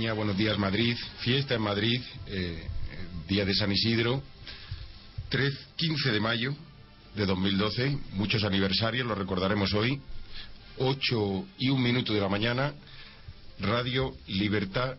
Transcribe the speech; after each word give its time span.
Buenos 0.00 0.36
días, 0.36 0.58
Madrid. 0.58 0.94
Fiesta 1.20 1.54
en 1.54 1.62
Madrid, 1.62 2.02
eh, 2.26 2.66
día 3.26 3.46
de 3.46 3.54
San 3.54 3.72
Isidro, 3.72 4.22
3, 5.30 5.54
15 5.74 6.12
de 6.12 6.20
mayo 6.20 6.54
de 7.14 7.24
2012, 7.24 7.96
muchos 8.12 8.44
aniversarios, 8.44 9.06
lo 9.06 9.14
recordaremos 9.14 9.72
hoy. 9.72 9.98
8 10.76 11.46
y 11.58 11.70
un 11.70 11.82
minuto 11.82 12.12
de 12.12 12.20
la 12.20 12.28
mañana, 12.28 12.74
Radio 13.58 14.14
Libertad 14.28 14.96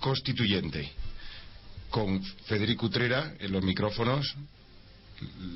Constituyente, 0.00 0.90
con 1.90 2.22
Federico 2.46 2.86
Utrera 2.86 3.34
en 3.38 3.52
los 3.52 3.62
micrófonos, 3.62 4.34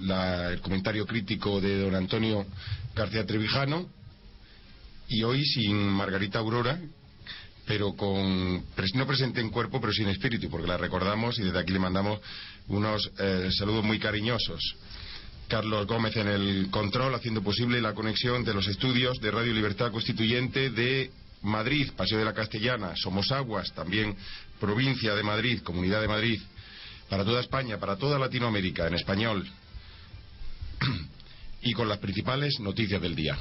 la- 0.02 0.50
el 0.52 0.60
comentario 0.60 1.06
crítico 1.06 1.62
de 1.62 1.80
don 1.80 1.94
Antonio 1.94 2.44
García 2.94 3.24
Trevijano, 3.24 3.88
y 5.08 5.22
hoy 5.22 5.42
sin 5.46 5.76
Margarita 5.88 6.40
Aurora, 6.40 6.78
pero 7.70 7.94
con 7.94 8.64
no 8.94 9.06
presente 9.06 9.40
en 9.40 9.48
cuerpo, 9.48 9.80
pero 9.80 9.92
sin 9.92 10.08
espíritu, 10.08 10.50
porque 10.50 10.66
la 10.66 10.76
recordamos 10.76 11.38
y 11.38 11.44
desde 11.44 11.60
aquí 11.60 11.72
le 11.72 11.78
mandamos 11.78 12.18
unos 12.66 13.08
eh, 13.16 13.48
saludos 13.56 13.84
muy 13.84 14.00
cariñosos. 14.00 14.74
Carlos 15.46 15.86
Gómez 15.86 16.16
en 16.16 16.26
el 16.26 16.66
control, 16.72 17.14
haciendo 17.14 17.44
posible 17.44 17.80
la 17.80 17.94
conexión 17.94 18.42
de 18.42 18.54
los 18.54 18.66
estudios 18.66 19.20
de 19.20 19.30
Radio 19.30 19.54
Libertad 19.54 19.92
Constituyente 19.92 20.70
de 20.70 21.12
Madrid, 21.42 21.92
Paseo 21.96 22.18
de 22.18 22.24
la 22.24 22.34
Castellana, 22.34 22.94
Somos 22.96 23.30
Aguas, 23.30 23.72
también 23.72 24.16
provincia 24.58 25.14
de 25.14 25.22
Madrid, 25.22 25.62
Comunidad 25.62 26.00
de 26.00 26.08
Madrid, 26.08 26.40
para 27.08 27.24
toda 27.24 27.40
España, 27.40 27.78
para 27.78 27.94
toda 27.94 28.18
Latinoamérica, 28.18 28.88
en 28.88 28.94
español, 28.94 29.48
y 31.62 31.72
con 31.72 31.88
las 31.88 31.98
principales 31.98 32.58
noticias 32.58 33.00
del 33.00 33.14
día. 33.14 33.38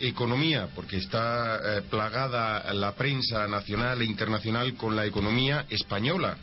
Economía, 0.00 0.68
porque 0.74 0.96
está 0.96 1.56
eh, 1.56 1.82
plagada 1.82 2.72
la 2.74 2.92
prensa 2.92 3.46
nacional 3.48 4.02
e 4.02 4.04
internacional 4.04 4.74
con 4.74 4.96
la 4.96 5.06
economía 5.06 5.66
española 5.70 6.36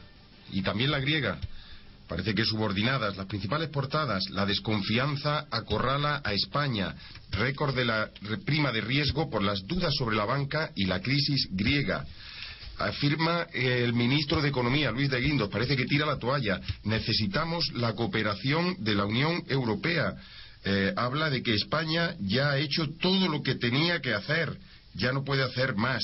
y 0.51 0.61
también 0.61 0.91
la 0.91 0.99
griega. 0.99 1.37
Parece 2.07 2.33
que 2.33 2.43
subordinadas. 2.43 3.17
Las 3.17 3.27
principales 3.27 3.69
portadas, 3.69 4.23
la 4.31 4.47
desconfianza 4.47 5.45
acorrala 5.51 6.21
a 6.23 6.33
España, 6.33 6.95
récord 7.29 7.75
de 7.75 7.85
la 7.85 8.09
prima 8.45 8.71
de 8.71 8.81
riesgo 8.81 9.29
por 9.29 9.43
las 9.43 9.65
dudas 9.67 9.93
sobre 9.95 10.15
la 10.15 10.25
banca 10.25 10.71
y 10.75 10.85
la 10.85 11.01
crisis 11.01 11.47
griega. 11.51 12.03
Afirma 12.79 13.43
el 13.53 13.93
ministro 13.93 14.41
de 14.41 14.49
Economía, 14.49 14.89
Luis 14.89 15.09
de 15.09 15.19
Guindos, 15.19 15.49
parece 15.49 15.75
que 15.75 15.85
tira 15.85 16.05
la 16.05 16.17
toalla. 16.17 16.59
Necesitamos 16.83 17.73
la 17.73 17.93
cooperación 17.93 18.77
de 18.79 18.95
la 18.95 19.05
Unión 19.05 19.43
Europea. 19.47 20.15
Eh, 20.71 20.93
habla 20.95 21.31
de 21.31 21.41
que 21.41 21.55
España 21.55 22.15
ya 22.19 22.51
ha 22.51 22.59
hecho 22.59 22.87
todo 23.01 23.27
lo 23.27 23.41
que 23.41 23.55
tenía 23.55 24.01
que 24.01 24.13
hacer, 24.13 24.55
ya 24.93 25.11
no 25.11 25.23
puede 25.23 25.41
hacer 25.41 25.73
más. 25.75 26.03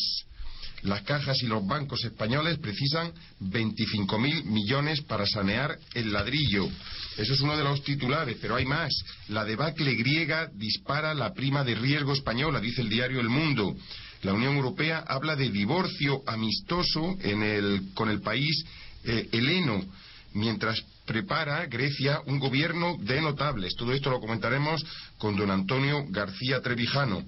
Las 0.81 1.03
cajas 1.03 1.38
y 1.44 1.46
los 1.48 1.64
bancos 1.68 2.03
españoles 2.03 2.58
precisan 2.58 3.12
25.000 3.42 4.44
millones 4.46 5.02
para 5.02 5.28
sanear 5.28 5.78
el 5.94 6.12
ladrillo. 6.12 6.68
Eso 7.16 7.34
es 7.34 7.42
uno 7.42 7.56
de 7.56 7.64
los 7.64 7.84
titulares, 7.84 8.38
pero 8.42 8.56
hay 8.56 8.66
más. 8.66 8.92
La 9.28 9.46
debacle 9.46 9.94
griega 9.94 10.50
dispara 10.56 11.14
la 11.14 11.31
prima 11.34 11.64
de 11.64 11.75
riesgo 11.75 12.14
española, 12.14 12.59
dice 12.59 12.81
el 12.81 12.90
diario 12.90 13.20
El 13.20 13.30
Mundo. 13.30 13.75
La 14.24 14.34
Unión 14.34 14.56
Europea 14.56 15.04
habla 15.08 15.36
de 15.36 15.50
divorcio 15.52 16.24
amistoso 16.25 17.16
en 17.22 17.44
el- 17.44 17.81
con 17.94 18.09
el 18.09 18.22
país 18.22 18.66
eh, 19.08 19.30
heleno, 19.31 19.86
mientras 20.34 20.84
prepara 21.06 21.66
Grecia 21.66 22.22
un 22.26 22.40
gobierno 22.40 22.98
de 23.00 23.22
notables. 23.22 23.76
Todo 23.76 23.94
esto 23.94 24.10
lo 24.10 24.20
comentaremos 24.20 24.86
con 25.18 25.36
don 25.36 25.52
Antonio 25.52 26.06
García 26.10 26.62
Trevijano. 26.62 27.24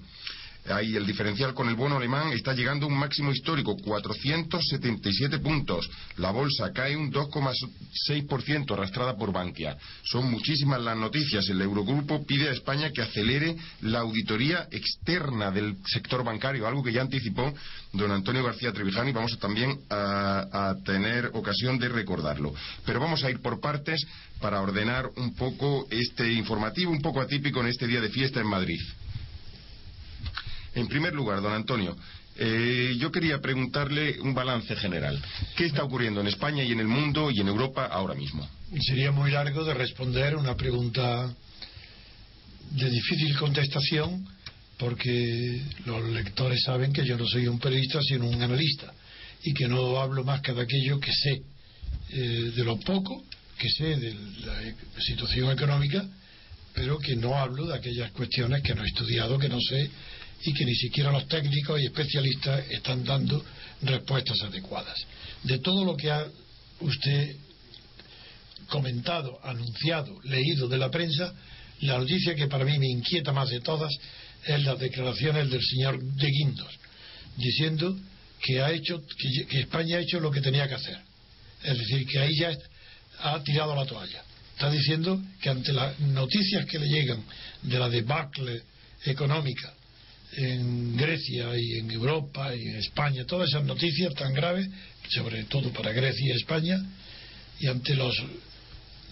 Ahí 0.70 0.96
el 0.96 1.06
diferencial 1.06 1.54
con 1.54 1.70
el 1.70 1.76
bono 1.76 1.98
alemán 1.98 2.32
está 2.34 2.54
llegando 2.54 2.86
a 2.86 2.90
un 2.90 2.98
máximo 2.98 3.32
histórico, 3.32 3.76
477 3.78 5.40
puntos. 5.40 5.90
La 6.18 6.32
bolsa 6.32 6.72
cae 6.74 6.96
un 6.96 7.12
2,6% 7.12 8.74
arrastrada 8.74 9.16
por 9.16 9.32
Bankia. 9.32 9.78
Son 10.04 10.30
muchísimas 10.30 10.82
las 10.82 10.98
noticias. 10.98 11.48
El 11.50 11.62
Eurogrupo 11.62 12.26
pide 12.26 12.50
a 12.50 12.54
España 12.54 12.92
que 12.92 13.02
acelere 13.02 13.56
la 13.82 14.00
auditoría 14.00 14.68
externa 14.72 15.52
del 15.52 15.78
sector 15.86 16.24
bancario, 16.24 16.68
algo 16.68 16.84
que 16.84 16.94
ya 16.94 17.02
anticipó 17.02 17.54
don 17.94 18.12
Antonio 18.12 18.44
García 18.44 18.74
Trevijano 18.74 19.10
y 19.10 19.14
vamos 19.14 19.38
también 19.40 19.80
a, 19.90 20.70
a 20.70 20.76
tener 20.84 21.32
ocasión 21.34 21.80
de 21.80 21.90
recordarlo. 21.90 22.54
Pero 22.86 23.00
vamos 23.00 23.24
a 23.24 23.32
ir 23.32 23.40
por 23.42 23.60
partes 23.60 24.06
para 24.42 24.62
ordenar 24.62 25.10
un 25.16 25.34
poco 25.36 25.88
este 25.90 26.32
informativo, 26.34 26.92
un 26.92 27.02
poco 27.02 27.22
atípico 27.22 27.62
en 27.62 27.68
este 27.68 27.88
día 27.88 28.02
de 28.02 28.10
fiesta 28.10 28.40
en 28.40 28.48
Madrid. 28.48 28.80
En 30.78 30.88
primer 30.88 31.12
lugar, 31.12 31.42
don 31.42 31.54
Antonio, 31.54 31.98
eh, 32.38 32.96
yo 33.00 33.12
quería 33.12 33.40
preguntarle 33.42 34.22
un 34.22 34.36
balance 34.36 34.76
general. 34.76 35.20
¿Qué 35.56 35.66
está 35.66 35.84
ocurriendo 35.84 36.22
en 36.22 36.28
España 36.28 36.64
y 36.64 36.72
en 36.72 36.80
el 36.80 36.88
mundo 36.88 37.32
y 37.32 37.40
en 37.40 37.48
Europa 37.48 37.88
ahora 37.88 38.14
mismo? 38.14 38.48
Sería 38.86 39.12
muy 39.12 39.32
largo 39.32 39.64
de 39.64 39.74
responder 39.74 40.36
una 40.36 40.56
pregunta 40.56 41.34
de 42.72 42.90
difícil 42.92 43.36
contestación 43.38 44.24
porque 44.78 45.64
los 45.86 46.08
lectores 46.10 46.62
saben 46.62 46.94
que 46.94 47.04
yo 47.04 47.18
no 47.18 47.26
soy 47.26 47.48
un 47.48 47.58
periodista 47.58 48.00
sino 48.04 48.28
un 48.28 48.40
analista 48.40 48.94
y 49.42 49.54
que 49.56 49.68
no 49.68 50.00
hablo 50.00 50.24
más 50.24 50.42
que 50.42 50.54
de 50.54 50.62
aquello 50.62 51.00
que 51.00 51.12
sé, 51.12 51.42
eh, 52.12 52.52
de 52.56 52.64
lo 52.64 52.80
poco 52.82 53.24
que 53.58 53.70
sé 53.70 53.96
de 53.96 54.14
la 54.46 54.62
e- 54.62 54.76
situación 55.00 55.50
económica, 55.50 56.06
pero 56.76 57.00
que 57.00 57.16
no 57.16 57.36
hablo 57.36 57.66
de 57.66 57.76
aquellas 57.76 58.12
cuestiones 58.12 58.62
que 58.62 58.76
no 58.76 58.84
he 58.84 58.88
estudiado, 58.88 59.40
que 59.40 59.50
no 59.50 59.60
sé 59.60 59.90
y 60.44 60.54
que 60.54 60.66
ni 60.66 60.76
siquiera 60.76 61.12
los 61.12 61.28
técnicos 61.28 61.80
y 61.80 61.86
especialistas 61.86 62.70
están 62.70 63.04
dando 63.04 63.44
respuestas 63.82 64.42
adecuadas. 64.42 64.98
De 65.44 65.60
todo 65.60 65.84
lo 65.84 65.96
que 65.96 66.12
ha 66.12 66.26
usted 66.80 67.36
comentado, 68.68 69.40
anunciado, 69.44 70.20
leído 70.24 70.68
de 70.68 70.78
la 70.78 70.92
prensa, 70.92 71.34
la 71.82 71.98
noticia 71.98 72.36
que 72.36 72.48
para 72.48 72.66
mí 72.66 72.78
me 72.78 72.88
inquieta 72.88 73.32
más 73.32 73.50
de 73.50 73.62
todas 73.62 73.94
es 74.46 74.64
las 74.64 74.80
declaraciones 74.80 75.50
del 75.50 75.62
señor 75.62 76.02
de 76.02 76.28
Guindos, 76.28 76.80
diciendo 77.36 77.98
que 78.42 78.62
ha 78.62 78.72
hecho 78.72 79.02
que, 79.50 79.60
España 79.60 79.98
ha 79.98 80.02
hecho 80.02 80.20
lo 80.20 80.32
que 80.32 80.42
tenía 80.42 80.68
que 80.68 80.76
hacer. 80.76 81.00
Es 81.64 81.78
decir, 81.78 82.06
que 82.06 82.20
ahí 82.20 82.36
ya 82.38 82.52
ha 83.20 83.42
tirado 83.44 83.76
la 83.76 83.86
toalla. 83.86 84.24
Está 84.54 84.70
diciendo 84.70 85.22
que 85.42 85.50
ante 85.50 85.74
las 85.74 86.00
noticias 86.00 86.66
que 86.66 86.80
le 86.80 86.88
llegan 86.88 87.24
de 87.64 87.80
la 87.80 87.90
debacle 87.90 88.64
económica 89.06 89.74
en 90.34 90.98
Grecia 90.98 91.52
y 91.58 91.80
en 91.80 91.92
Europa 91.92 92.56
y 92.56 92.68
en 92.68 92.76
España, 92.78 93.26
todas 93.26 93.50
esas 93.50 93.64
noticias 93.64 94.14
tan 94.14 94.34
graves, 94.34 94.68
sobre 95.10 95.44
todo 95.46 95.72
para 95.72 95.92
Grecia 95.92 96.34
y 96.34 96.38
España, 96.38 96.78
y 97.60 97.68
ante 97.68 97.96
los 97.96 98.16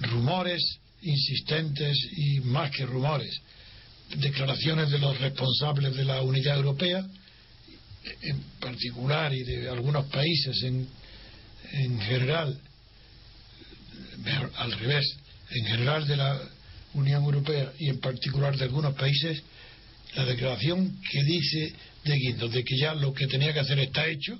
rumores 0.01 0.61
insistentes 1.01 1.97
y 2.17 2.39
más 2.41 2.71
que 2.71 2.85
rumores, 2.85 3.39
declaraciones 4.17 4.89
de 4.91 4.99
los 4.99 5.19
responsables 5.19 5.95
de 5.95 6.05
la 6.05 6.21
unidad 6.21 6.57
europea, 6.57 7.05
en 8.21 8.39
particular 8.59 9.33
y 9.33 9.43
de 9.43 9.69
algunos 9.69 10.05
países 10.07 10.61
en, 10.63 10.87
en 11.71 11.99
general, 12.01 12.59
al 14.57 14.71
revés, 14.73 15.05
en 15.49 15.65
general 15.65 16.07
de 16.07 16.17
la 16.17 16.39
Unión 16.93 17.23
Europea 17.23 17.73
y 17.79 17.89
en 17.89 17.99
particular 17.99 18.55
de 18.57 18.65
algunos 18.65 18.95
países, 18.95 19.41
la 20.15 20.25
declaración 20.25 20.99
que 21.11 21.23
dice 21.23 21.73
de 22.03 22.15
Guindos 22.15 22.51
de 22.51 22.63
que 22.63 22.77
ya 22.77 22.93
lo 22.93 23.13
que 23.13 23.27
tenía 23.27 23.53
que 23.53 23.59
hacer 23.59 23.79
está 23.79 24.07
hecho, 24.07 24.37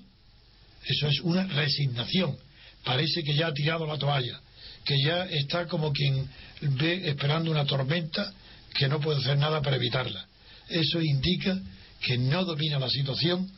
eso 0.86 1.08
es 1.08 1.20
una 1.22 1.46
resignación. 1.48 2.38
Parece 2.84 3.24
que 3.24 3.34
ya 3.34 3.48
ha 3.48 3.54
tirado 3.54 3.86
la 3.86 3.98
toalla, 3.98 4.40
que 4.86 4.96
ya 5.04 5.26
está 5.26 5.68
como 5.68 5.92
quien 5.92 6.28
ve 6.62 7.10
esperando 7.10 7.52
una 7.52 7.66
tormenta 7.66 8.32
que 8.74 8.88
no 8.88 9.00
puede 9.00 9.20
hacer 9.20 9.38
nada 9.38 9.62
para 9.62 9.78
evitarla. 9.78 10.26
Eso 10.70 11.02
indica 11.02 11.60
que 12.02 12.18
no 12.18 12.46
domina 12.46 12.80
la 12.80 12.90
situación, 12.90 13.50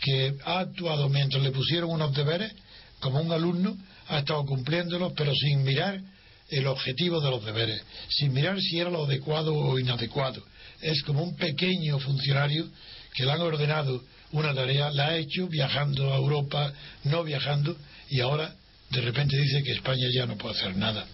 que 0.00 0.34
ha 0.44 0.60
actuado 0.60 1.08
mientras 1.08 1.42
le 1.42 1.50
pusieron 1.50 1.90
unos 1.90 2.14
deberes, 2.14 2.52
como 3.00 3.20
un 3.20 3.32
alumno, 3.32 3.76
ha 4.08 4.18
estado 4.18 4.44
cumpliéndolos, 4.44 5.12
pero 5.16 5.34
sin 5.34 5.62
mirar 5.64 6.00
el 6.50 6.66
objetivo 6.66 7.20
de 7.20 7.30
los 7.30 7.44
deberes, 7.44 7.82
sin 8.08 8.32
mirar 8.32 8.60
si 8.60 8.78
era 8.78 8.90
lo 8.90 9.04
adecuado 9.04 9.54
o 9.54 9.78
inadecuado. 9.78 10.44
Es 10.80 11.02
como 11.02 11.22
un 11.22 11.36
pequeño 11.36 11.98
funcionario 11.98 12.68
que 13.14 13.24
le 13.24 13.32
han 13.32 13.40
ordenado 13.40 14.04
una 14.32 14.54
tarea, 14.54 14.90
la 14.90 15.08
ha 15.08 15.16
hecho 15.16 15.48
viajando 15.48 16.12
a 16.12 16.16
Europa, 16.16 16.72
no 17.04 17.24
viajando, 17.24 17.76
y 18.10 18.20
ahora 18.20 18.54
de 18.90 19.00
repente 19.00 19.36
dice 19.36 19.62
que 19.62 19.72
España 19.72 20.08
ya 20.14 20.26
no 20.26 20.36
puede 20.36 20.56
hacer 20.56 20.76
nada. 20.76 21.06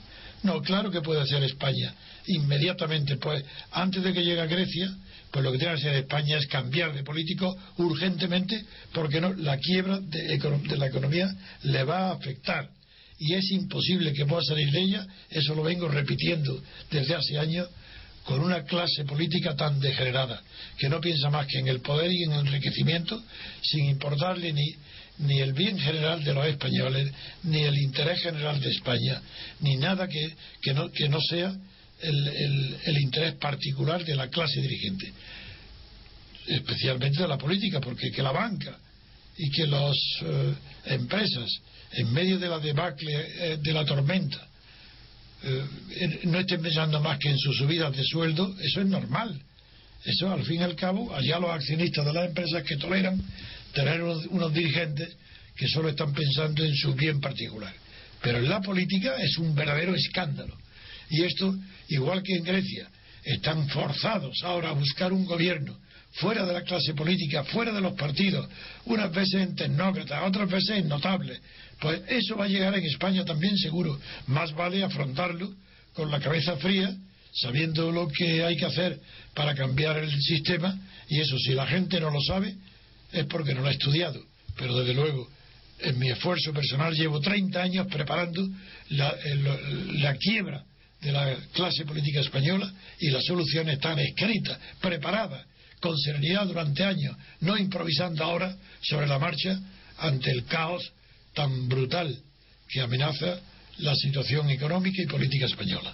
No, 0.42 0.60
claro 0.60 0.90
que 0.90 1.00
puede 1.00 1.20
hacer 1.20 1.42
España. 1.44 1.94
Inmediatamente, 2.26 3.16
pues, 3.16 3.44
antes 3.70 4.02
de 4.02 4.12
que 4.12 4.24
llegue 4.24 4.40
a 4.40 4.46
Grecia, 4.46 4.92
pues 5.30 5.44
lo 5.44 5.52
que 5.52 5.58
tiene 5.58 5.74
que 5.74 5.80
hacer 5.80 5.94
España 5.94 6.36
es 6.38 6.46
cambiar 6.46 6.92
de 6.92 7.04
político 7.04 7.56
urgentemente, 7.78 8.64
porque 8.92 9.20
no, 9.20 9.32
la 9.32 9.56
quiebra 9.58 10.00
de, 10.00 10.36
de 10.36 10.76
la 10.76 10.86
economía 10.86 11.32
le 11.62 11.84
va 11.84 12.08
a 12.08 12.12
afectar 12.12 12.68
y 13.24 13.34
es 13.34 13.52
imposible 13.52 14.12
que 14.12 14.26
pueda 14.26 14.42
salir 14.42 14.68
de 14.72 14.80
ella, 14.80 15.06
eso 15.30 15.54
lo 15.54 15.62
vengo 15.62 15.86
repitiendo 15.86 16.60
desde 16.90 17.14
hace 17.14 17.38
años, 17.38 17.68
con 18.24 18.40
una 18.40 18.62
clase 18.64 19.04
política 19.04 19.56
tan 19.56 19.80
degenerada, 19.80 20.42
que 20.78 20.88
no 20.88 21.00
piensa 21.00 21.28
más 21.30 21.46
que 21.46 21.58
en 21.58 21.68
el 21.68 21.80
poder 21.80 22.10
y 22.10 22.24
en 22.24 22.32
el 22.32 22.46
enriquecimiento, 22.46 23.22
sin 23.62 23.86
importarle 23.86 24.52
ni, 24.52 24.74
ni 25.18 25.40
el 25.40 25.52
bien 25.52 25.78
general 25.78 26.22
de 26.22 26.32
los 26.32 26.46
españoles, 26.46 27.12
ni 27.44 27.62
el 27.62 27.76
interés 27.78 28.20
general 28.22 28.60
de 28.60 28.70
España, 28.70 29.20
ni 29.60 29.76
nada 29.76 30.08
que, 30.08 30.34
que, 30.60 30.72
no, 30.72 30.90
que 30.90 31.08
no 31.08 31.20
sea 31.20 31.52
el, 32.00 32.78
el, 32.84 33.00
interés 33.00 33.34
particular 33.34 34.04
de 34.04 34.16
la 34.16 34.28
clase 34.28 34.60
dirigente, 34.60 35.12
especialmente 36.46 37.22
de 37.22 37.28
la 37.28 37.38
política, 37.38 37.80
porque 37.80 38.10
que 38.10 38.22
la 38.22 38.32
banca 38.32 38.76
y 39.36 39.50
que 39.50 39.66
las 39.66 39.96
eh, 40.22 40.54
empresas 40.86 41.48
en 41.92 42.12
medio 42.12 42.38
de 42.38 42.48
la 42.48 42.58
debacle 42.58 43.12
eh, 43.12 43.58
de 43.60 43.72
la 43.72 43.84
tormenta, 43.84 44.48
eh, 45.44 46.20
no 46.24 46.38
estén 46.38 46.62
pensando 46.62 47.00
más 47.00 47.18
que 47.18 47.30
en 47.30 47.38
sus 47.38 47.56
subidas 47.56 47.96
de 47.96 48.04
sueldo, 48.04 48.54
eso 48.60 48.80
es 48.80 48.86
normal. 48.86 49.40
Eso, 50.04 50.32
al 50.32 50.44
fin 50.44 50.60
y 50.60 50.64
al 50.64 50.74
cabo, 50.74 51.14
allá 51.14 51.38
los 51.38 51.50
accionistas 51.50 52.04
de 52.04 52.12
las 52.12 52.28
empresas 52.28 52.62
que 52.64 52.76
toleran 52.76 53.22
tener 53.72 54.02
unos, 54.02 54.52
dirigentes 54.52 55.16
que 55.56 55.68
solo 55.68 55.88
están 55.88 56.12
pensando 56.12 56.64
en 56.64 56.74
su 56.74 56.94
bien 56.94 57.20
particular. 57.20 57.72
Pero 58.20 58.38
en 58.38 58.48
la 58.48 58.60
política 58.60 59.16
es 59.20 59.38
un 59.38 59.54
verdadero 59.54 59.94
escándalo. 59.94 60.56
Y 61.10 61.22
esto, 61.22 61.54
igual 61.88 62.22
que 62.22 62.36
en 62.36 62.44
Grecia, 62.44 62.88
están 63.24 63.68
forzados 63.68 64.42
ahora 64.42 64.70
a 64.70 64.72
buscar 64.72 65.12
un 65.12 65.24
gobierno 65.24 65.76
fuera 66.14 66.44
de 66.44 66.52
la 66.52 66.62
clase 66.62 66.94
política, 66.94 67.44
fuera 67.44 67.72
de 67.72 67.80
los 67.80 67.94
partidos, 67.94 68.48
unas 68.84 69.12
veces 69.12 69.34
en 69.34 69.54
tecnócratas, 69.54 70.22
otras 70.24 70.50
veces 70.50 70.78
en 70.78 70.88
notables, 70.88 71.40
pues 71.80 72.02
eso 72.08 72.36
va 72.36 72.44
a 72.44 72.48
llegar 72.48 72.74
en 72.74 72.84
España 72.84 73.24
también 73.24 73.56
seguro. 73.56 73.98
Más 74.26 74.54
vale 74.54 74.82
afrontarlo 74.82 75.52
con 75.94 76.10
la 76.10 76.20
cabeza 76.20 76.56
fría, 76.56 76.94
sabiendo 77.34 77.90
lo 77.90 78.08
que 78.08 78.44
hay 78.44 78.56
que 78.56 78.66
hacer 78.66 79.00
para 79.34 79.54
cambiar 79.54 79.98
el 79.98 80.10
sistema, 80.20 80.78
y 81.08 81.20
eso 81.20 81.36
si 81.38 81.54
la 81.54 81.66
gente 81.66 81.98
no 81.98 82.10
lo 82.10 82.20
sabe 82.20 82.54
es 83.12 83.24
porque 83.26 83.54
no 83.54 83.62
lo 83.62 83.68
ha 83.68 83.72
estudiado. 83.72 84.22
Pero 84.56 84.78
desde 84.78 84.94
luego, 84.94 85.28
en 85.80 85.98
mi 85.98 86.10
esfuerzo 86.10 86.52
personal 86.52 86.94
llevo 86.94 87.20
30 87.20 87.60
años 87.60 87.86
preparando 87.88 88.46
la, 88.90 89.14
la 89.94 90.14
quiebra 90.16 90.64
de 91.00 91.10
la 91.10 91.36
clase 91.52 91.84
política 91.84 92.20
española 92.20 92.72
y 93.00 93.10
las 93.10 93.24
soluciones 93.24 93.74
están 93.74 93.98
escritas, 93.98 94.58
preparadas, 94.80 95.44
con 95.82 95.98
serenidad 95.98 96.46
durante 96.46 96.84
años, 96.84 97.16
no 97.40 97.58
improvisando 97.58 98.24
ahora 98.24 98.56
sobre 98.80 99.06
la 99.06 99.18
marcha 99.18 99.60
ante 99.98 100.30
el 100.30 100.44
caos 100.44 100.92
tan 101.34 101.68
brutal 101.68 102.16
que 102.68 102.80
amenaza 102.80 103.40
la 103.78 103.94
situación 103.96 104.48
económica 104.48 105.02
y 105.02 105.06
política 105.06 105.46
española. 105.46 105.92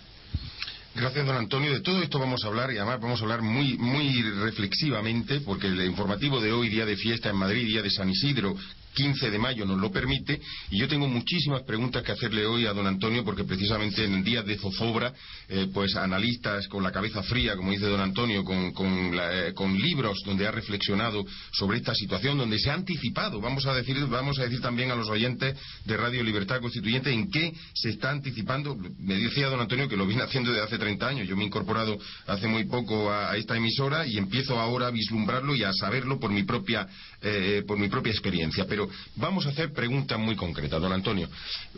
Gracias, 0.95 1.27
don 1.27 1.37
Antonio. 1.37 1.73
De 1.73 1.81
todo 1.81 2.03
esto 2.03 2.19
vamos 2.19 2.45
a 2.45 2.49
hablar 2.49 2.73
y 2.73 2.77
además 2.77 3.01
vamos 3.01 3.21
a 3.21 3.23
hablar 3.23 3.41
muy, 3.41 3.79
muy 3.79 4.21
reflexivamente 4.23 5.41
porque 5.41 5.69
el 5.69 5.81
informativo 5.83 6.41
de 6.41 6.53
hoy, 6.53 6.69
día 6.69 6.85
de 6.85 6.97
fiesta 6.97 7.31
en 7.31 7.37
Madrid, 7.37 7.67
día 7.67 7.83
de 7.83 7.91
San 7.91 8.11
Isidro, 8.11 8.57
15 8.99 9.31
de 9.31 9.39
mayo 9.39 9.65
nos 9.65 9.79
lo 9.79 9.93
permite 9.93 10.41
y 10.73 10.81
yo 10.81 10.89
tengo 10.89 11.07
muchísimas 11.07 11.63
preguntas 11.63 12.03
que 12.03 12.11
hacerle 12.11 12.45
hoy 12.47 12.67
a 12.67 12.73
don 12.73 12.85
Antonio 12.85 13.25
porque 13.25 13.45
precisamente 13.45 14.05
en 14.05 14.25
días 14.25 14.45
de 14.45 14.59
zozobra 14.59 15.15
eh, 15.49 15.69
pues 15.73 15.95
analistas 15.95 16.67
con 16.67 16.83
la 16.83 16.91
cabeza 16.91 17.23
fría 17.23 17.55
como 17.55 17.71
dice 17.71 17.87
don 17.87 18.01
Antonio 18.01 18.43
con, 18.43 18.73
eh, 19.15 19.53
con, 19.55 19.79
libros 19.79 20.19
donde 20.27 20.49
ha 20.49 20.51
reflexionado 20.51 21.25
sobre 21.53 21.79
esta 21.79 21.95
situación 21.95 22.39
donde 22.39 22.59
se 22.59 22.71
ha 22.71 22.75
anticipado 22.75 23.41
vamos 23.41 23.67
a 23.67 23.75
decir 23.75 24.05
vamos 24.07 24.37
a 24.41 24.43
decir 24.43 24.61
también 24.61 24.91
a 24.91 24.97
los 24.97 25.09
oyentes 25.09 25.57
de 25.85 25.97
Radio 25.97 26.25
Libertad 26.25 26.61
Constituyente 26.61 27.13
en 27.13 27.31
qué 27.31 27.55
se 27.75 27.91
está 27.91 28.11
anticipando. 28.11 28.77
Me 28.99 29.15
decía 29.15 29.47
don 29.47 29.61
Antonio 29.61 29.89
que 29.89 29.97
lo 29.97 30.07
viene 30.07 30.25
haciendo 30.25 30.51
desde 30.51 30.65
hace 30.65 30.79
30 30.79 31.07
años 31.07 31.29
yo 31.29 31.37
me 31.37 31.45
he 31.45 31.47
incorporado 31.47 31.97
hace 32.27 32.49
muy 32.49 32.65
poco 32.65 33.13
a, 33.13 33.37
esta 33.37 33.57
emisora 33.57 34.09
y 34.09 34.19
empiezo 34.19 34.59
ahora 34.59 34.89
a 34.89 34.91
vislumbrarlo 34.91 35.55
y 35.55 35.63
a 35.63 35.73
saberlo 35.73 36.19
por 36.19 36.33
mi 36.33 36.43
propia 36.43 36.89
eh, 37.23 37.63
por 37.65 37.79
mi 37.79 37.89
propia 37.89 38.11
experiencia 38.11 38.67
pero 38.69 38.88
vamos 39.17 39.47
a 39.47 39.51
hacer 39.51 39.73
preguntas 39.73 40.19
muy 40.19 40.37
concretas, 40.37 40.81
don 40.81 40.93
Antonio. 40.93 41.29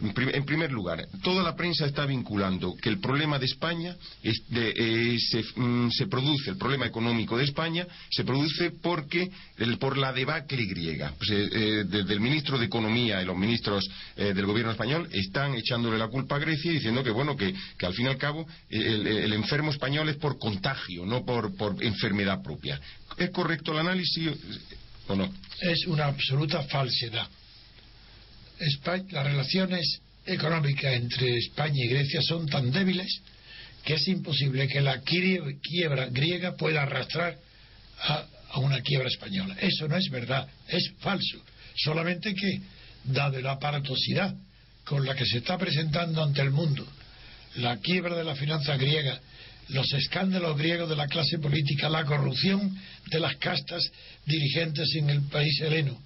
En 0.01 0.45
primer 0.45 0.71
lugar, 0.71 1.07
toda 1.23 1.43
la 1.43 1.55
prensa 1.57 1.87
está 1.87 2.07
vinculando 2.07 2.75
que 2.77 2.89
el 2.89 2.99
problema 2.99 3.39
de 3.39 3.47
España 3.47 3.97
eh, 4.23 5.17
mm, 5.57 5.89
se, 5.91 6.07
produce, 6.07 6.51
el 6.51 6.57
problema 6.57 6.87
económico 6.87 7.37
de 7.37 7.45
España 7.45 7.87
se 8.11 8.25
produce 8.25 8.71
porque 8.83 9.31
por 9.79 9.97
la 9.97 10.13
debacle 10.13 10.65
griega. 10.67 11.13
Pues, 11.19 11.31
eh, 11.31 11.49
eh, 11.53 11.85
desde 11.87 12.13
el 12.13 12.21
ministro 12.21 12.59
de 12.59 12.67
Economía 12.67 13.23
y 13.23 13.25
los 13.25 13.37
ministros 13.37 13.89
del 14.17 14.47
gobierno 14.47 14.73
español 14.73 15.09
están 15.13 15.55
echándole 15.55 15.99
la 15.99 16.09
culpa 16.09 16.37
a 16.37 16.39
Grecia 16.39 16.73
diciendo 16.73 17.03
que 17.03 17.11
bueno 17.11 17.37
que, 17.37 17.55
al 17.83 17.95
fin 17.95 18.07
y 18.07 18.09
al 18.09 18.19
cabo 18.19 18.47
el, 18.69 19.33
enfermo 19.33 19.71
español 19.71 20.09
es 20.09 20.17
por 20.17 20.39
contagio, 20.39 21.07
no 21.07 21.25
por 21.25 21.53
enfermedad 21.81 22.43
propia. 22.43 22.81
¿Es 23.17 23.31
correcto 23.31 23.73
el 23.73 23.79
análisis? 23.79 24.31
Es 25.61 25.87
una 25.87 26.07
absoluta 26.07 26.63
falsedad. 26.65 27.29
las 29.11 29.25
relaciones 29.25 30.01
económicas 30.27 30.95
entre 30.95 31.37
España 31.39 31.85
y 31.85 31.89
Grecia 31.89 32.21
son 32.23 32.47
tan 32.47 32.71
débiles 32.71 33.21
que 33.85 33.95
es 33.95 34.09
imposible 34.09 34.69
que 34.69 34.81
la 34.81 35.01
quiebra 35.01 36.07
griega 36.11 36.55
pueda 36.57 36.83
arrastrar 36.83 37.37
a, 38.03 38.27
una 38.59 38.81
quiebra 38.83 39.09
española. 39.09 39.57
Eso 39.61 39.89
no 39.89 39.97
es 39.97 40.11
verdad, 40.11 40.47
es 40.69 40.93
falso. 40.99 41.39
Solamente 41.77 42.35
que, 42.35 42.61
dado 43.05 43.41
la 43.41 43.53
aparatosidad 43.53 44.35
con 44.85 45.07
la 45.07 45.15
que 45.15 45.25
se 45.25 45.39
está 45.39 45.57
presentando 45.57 46.23
ante 46.23 46.43
el 46.43 46.51
mundo 46.51 46.87
la 47.57 47.79
quiebra 47.79 48.17
de 48.17 48.25
la 48.25 48.35
finanza 48.35 48.77
griega, 48.77 49.21
los 49.71 49.93
escándalos 49.93 50.57
griegos 50.57 50.89
de 50.89 50.97
la 50.97 51.07
clase 51.07 51.39
política, 51.39 51.89
la 51.89 52.05
corrupción 52.05 52.77
de 53.11 53.21
las 53.21 53.37
castas 53.37 53.91
dirigentes 54.27 54.95
en 54.97 55.11
el 55.11 55.23
país 55.23 55.61
heleno. 55.61 56.01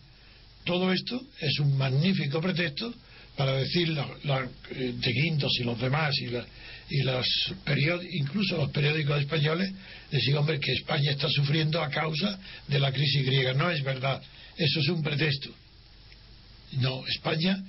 Todo 0.64 0.92
esto 0.92 1.20
es 1.40 1.58
un 1.60 1.76
magnífico 1.76 2.40
pretexto 2.40 2.94
para 3.36 3.56
decir 3.56 3.88
eh, 3.90 4.92
de 4.96 5.12
Guindos 5.12 5.52
y 5.58 5.64
los 5.64 5.78
demás 5.80 6.14
y, 6.18 6.28
y 6.94 7.02
los 7.02 7.26
incluso 8.12 8.56
los 8.56 8.70
periódicos 8.70 9.20
españoles 9.20 9.72
decir 10.10 10.36
hombre 10.36 10.60
que 10.60 10.72
España 10.72 11.10
está 11.10 11.28
sufriendo 11.28 11.82
a 11.82 11.90
causa 11.90 12.38
de 12.68 12.78
la 12.78 12.92
crisis 12.92 13.26
griega. 13.26 13.52
No 13.54 13.70
es 13.70 13.82
verdad. 13.82 14.22
Eso 14.56 14.80
es 14.80 14.88
un 14.88 15.02
pretexto. 15.02 15.50
No 16.78 17.06
España 17.06 17.62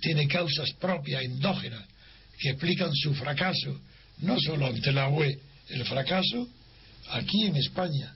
tiene 0.00 0.26
causas 0.26 0.72
propias 0.80 1.22
endógenas 1.22 1.84
que 2.38 2.50
explican 2.50 2.90
su 2.94 3.14
fracaso 3.14 3.80
no 4.22 4.38
solo 4.40 4.66
ante 4.66 4.92
la 4.92 5.08
UE 5.08 5.38
el 5.68 5.84
fracaso 5.84 6.48
aquí 7.10 7.46
en 7.46 7.56
España 7.56 8.14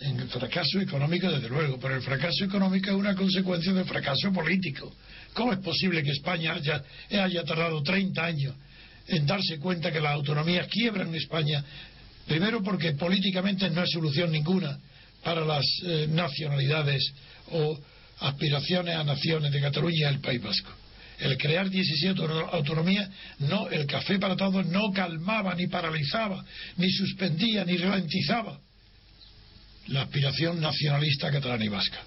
en 0.00 0.18
el 0.18 0.28
fracaso 0.28 0.80
económico 0.80 1.30
desde 1.30 1.48
luego 1.48 1.78
pero 1.78 1.94
el 1.96 2.02
fracaso 2.02 2.44
económico 2.44 2.90
es 2.90 2.96
una 2.96 3.14
consecuencia 3.14 3.72
del 3.72 3.84
fracaso 3.84 4.32
político 4.32 4.92
¿Cómo 5.34 5.52
es 5.52 5.58
posible 5.58 6.02
que 6.02 6.12
España 6.12 6.54
haya, 6.54 7.44
tardado 7.44 7.82
30 7.82 8.24
años 8.24 8.54
en 9.08 9.26
darse 9.26 9.58
cuenta 9.58 9.92
que 9.92 10.00
las 10.00 10.12
autonomías 10.12 10.68
quiebran 10.68 11.08
en 11.08 11.16
España? 11.16 11.62
Primero 12.26 12.62
porque 12.62 12.92
políticamente 12.92 13.68
no 13.68 13.82
hay 13.82 13.90
solución 13.90 14.30
ninguna 14.30 14.78
para 15.22 15.44
las 15.44 15.64
eh, 15.84 16.06
nacionalidades 16.08 17.12
o 17.50 17.78
aspiraciones 18.20 18.94
a 18.94 19.02
naciones 19.02 19.52
de 19.52 19.60
Cataluña 19.60 20.10
y 20.10 20.14
el 20.14 20.20
País 20.20 20.40
Vasco. 20.40 20.70
El 21.18 21.38
crear 21.38 21.70
17 21.70 22.20
autonomías, 22.52 23.08
no, 23.38 23.68
el 23.68 23.86
café 23.86 24.18
para 24.18 24.36
todos 24.36 24.66
no 24.66 24.92
calmaba, 24.92 25.54
ni 25.54 25.68
paralizaba, 25.68 26.44
ni 26.76 26.90
suspendía, 26.90 27.64
ni 27.64 27.76
ralentizaba 27.76 28.58
la 29.88 30.02
aspiración 30.02 30.60
nacionalista 30.60 31.30
catalana 31.30 31.64
y 31.64 31.68
vasca. 31.68 32.00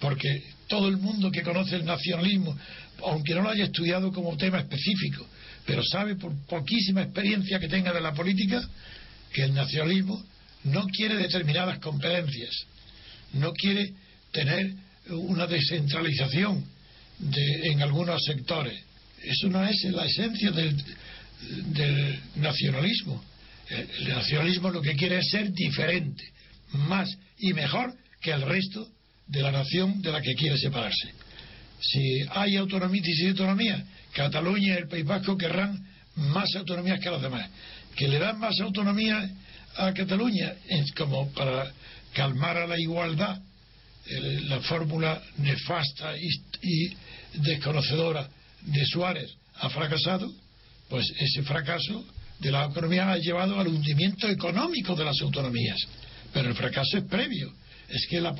Porque 0.00 0.42
todo 0.66 0.88
el 0.88 0.96
mundo 0.96 1.30
que 1.30 1.42
conoce 1.42 1.76
el 1.76 1.84
nacionalismo, 1.84 2.56
aunque 3.04 3.34
no 3.34 3.42
lo 3.42 3.50
haya 3.50 3.64
estudiado 3.64 4.10
como 4.12 4.36
tema 4.36 4.58
específico, 4.58 5.26
pero 5.66 5.82
sabe 5.84 6.16
por 6.16 6.34
poquísima 6.46 7.02
experiencia 7.02 7.60
que 7.60 7.68
tenga 7.68 7.92
de 7.92 8.00
la 8.00 8.14
política, 8.14 8.66
que 9.32 9.42
el 9.44 9.54
nacionalismo 9.54 10.24
no 10.64 10.86
quiere 10.86 11.16
determinadas 11.16 11.78
competencias, 11.78 12.50
no 13.34 13.52
quiere 13.52 13.92
tener 14.32 14.74
una 15.10 15.46
descentralización 15.46 16.64
de, 17.20 17.68
en 17.68 17.82
algunos 17.82 18.22
sectores. 18.24 18.80
Eso 19.22 19.48
no 19.48 19.64
es 19.64 19.82
la 19.84 20.06
esencia 20.06 20.50
del, 20.50 20.76
nacionalismo. 22.36 23.22
El 23.68 24.08
nacionalismo 24.08 24.70
lo 24.70 24.82
que 24.82 24.94
quiere 24.94 25.18
es 25.18 25.30
ser 25.30 25.52
diferente, 25.52 26.24
más 26.72 27.08
y 27.38 27.52
mejor 27.52 27.94
que 28.20 28.32
el 28.32 28.42
resto 28.42 28.88
de 29.26 29.42
la 29.42 29.52
nación 29.52 30.02
de 30.02 30.12
la 30.12 30.20
que 30.20 30.34
quiere 30.34 30.58
separarse. 30.58 31.12
Si 31.80 32.22
hay 32.30 32.56
autonomía, 32.56 33.02
y 33.04 33.28
autonomía, 33.28 33.84
Cataluña 34.12 34.74
y 34.74 34.78
el 34.78 34.88
País 34.88 35.04
Vasco 35.04 35.38
querrán 35.38 35.86
más 36.16 36.54
autonomías 36.56 37.00
que 37.00 37.10
los 37.10 37.22
demás. 37.22 37.48
Que 37.96 38.08
le 38.08 38.18
dan 38.18 38.38
más 38.38 38.58
autonomía 38.60 39.30
a 39.76 39.92
Cataluña 39.92 40.54
es 40.68 40.92
como 40.92 41.30
para 41.32 41.72
calmar 42.12 42.56
a 42.56 42.66
la 42.66 42.78
igualdad 42.78 43.40
la 44.48 44.60
fórmula 44.60 45.22
nefasta 45.38 46.14
y, 46.16 46.92
desconocedora 47.34 48.28
de 48.62 48.84
Suárez 48.86 49.30
ha 49.54 49.70
fracasado, 49.70 50.32
pues 50.88 51.10
ese 51.18 51.42
fracaso 51.42 52.04
de 52.40 52.50
la 52.50 52.64
autonomía 52.64 53.10
ha 53.10 53.18
llevado 53.18 53.58
al 53.60 53.68
hundimiento 53.68 54.28
económico 54.28 54.96
de 54.96 55.04
las 55.04 55.20
autonomías. 55.20 55.78
Pero 56.32 56.48
el 56.48 56.54
fracaso 56.54 56.98
es 56.98 57.04
previo 57.04 57.52
es 57.90 58.06
que 58.06 58.20
la 58.20 58.34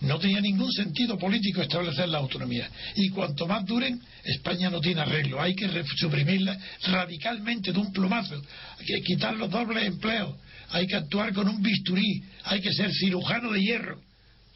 no 0.00 0.18
tenía 0.18 0.40
ningún 0.40 0.70
sentido 0.70 1.16
político 1.18 1.62
establecer 1.62 2.08
la 2.08 2.18
autonomía. 2.18 2.68
Y 2.94 3.08
cuanto 3.08 3.46
más 3.46 3.64
duren, 3.64 4.00
España 4.22 4.68
no 4.70 4.80
tiene 4.80 5.00
arreglo. 5.00 5.40
Hay 5.40 5.54
que 5.54 5.68
suprimirla 5.96 6.58
radicalmente 6.84 7.72
de 7.72 7.78
un 7.78 7.92
plumazo. 7.92 8.40
Hay 8.78 8.86
que 8.86 9.00
quitar 9.02 9.34
los 9.36 9.50
dobles 9.50 9.84
empleos. 9.84 10.36
Hay 10.70 10.86
que 10.86 10.96
actuar 10.96 11.32
con 11.32 11.48
un 11.48 11.62
bisturí. 11.62 12.22
Hay 12.44 12.60
que 12.60 12.72
ser 12.72 12.92
cirujano 12.92 13.50
de 13.52 13.62
hierro. 13.62 14.00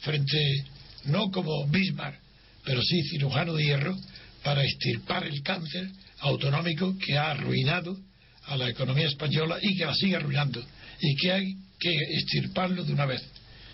Frente, 0.00 0.64
no 1.04 1.30
como 1.30 1.66
Bismarck, 1.68 2.18
pero 2.64 2.82
sí 2.82 3.02
cirujano 3.10 3.54
de 3.54 3.64
hierro 3.64 3.96
para 4.42 4.64
extirpar 4.64 5.26
el 5.26 5.42
cáncer 5.42 5.88
autonómico 6.20 6.96
que 6.98 7.16
ha 7.16 7.30
arruinado 7.30 7.96
a 8.46 8.56
la 8.56 8.68
economía 8.68 9.06
española 9.06 9.58
y 9.60 9.76
que 9.76 9.86
la 9.86 9.94
sigue 9.94 10.16
arruinando. 10.16 10.62
Y 11.00 11.16
que 11.16 11.32
hay 11.32 11.54
que 11.78 11.94
extirparlo 12.18 12.84
de 12.84 12.92
una 12.92 13.06
vez 13.06 13.22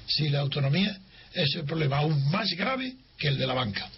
si 0.06 0.28
la 0.28 0.40
autonomía 0.40 0.96
es 1.32 1.54
el 1.56 1.64
problema 1.64 1.98
aún 1.98 2.30
más 2.30 2.50
grave 2.52 2.94
que 3.18 3.28
el 3.28 3.38
de 3.38 3.46
la 3.46 3.54
banca. 3.54 3.88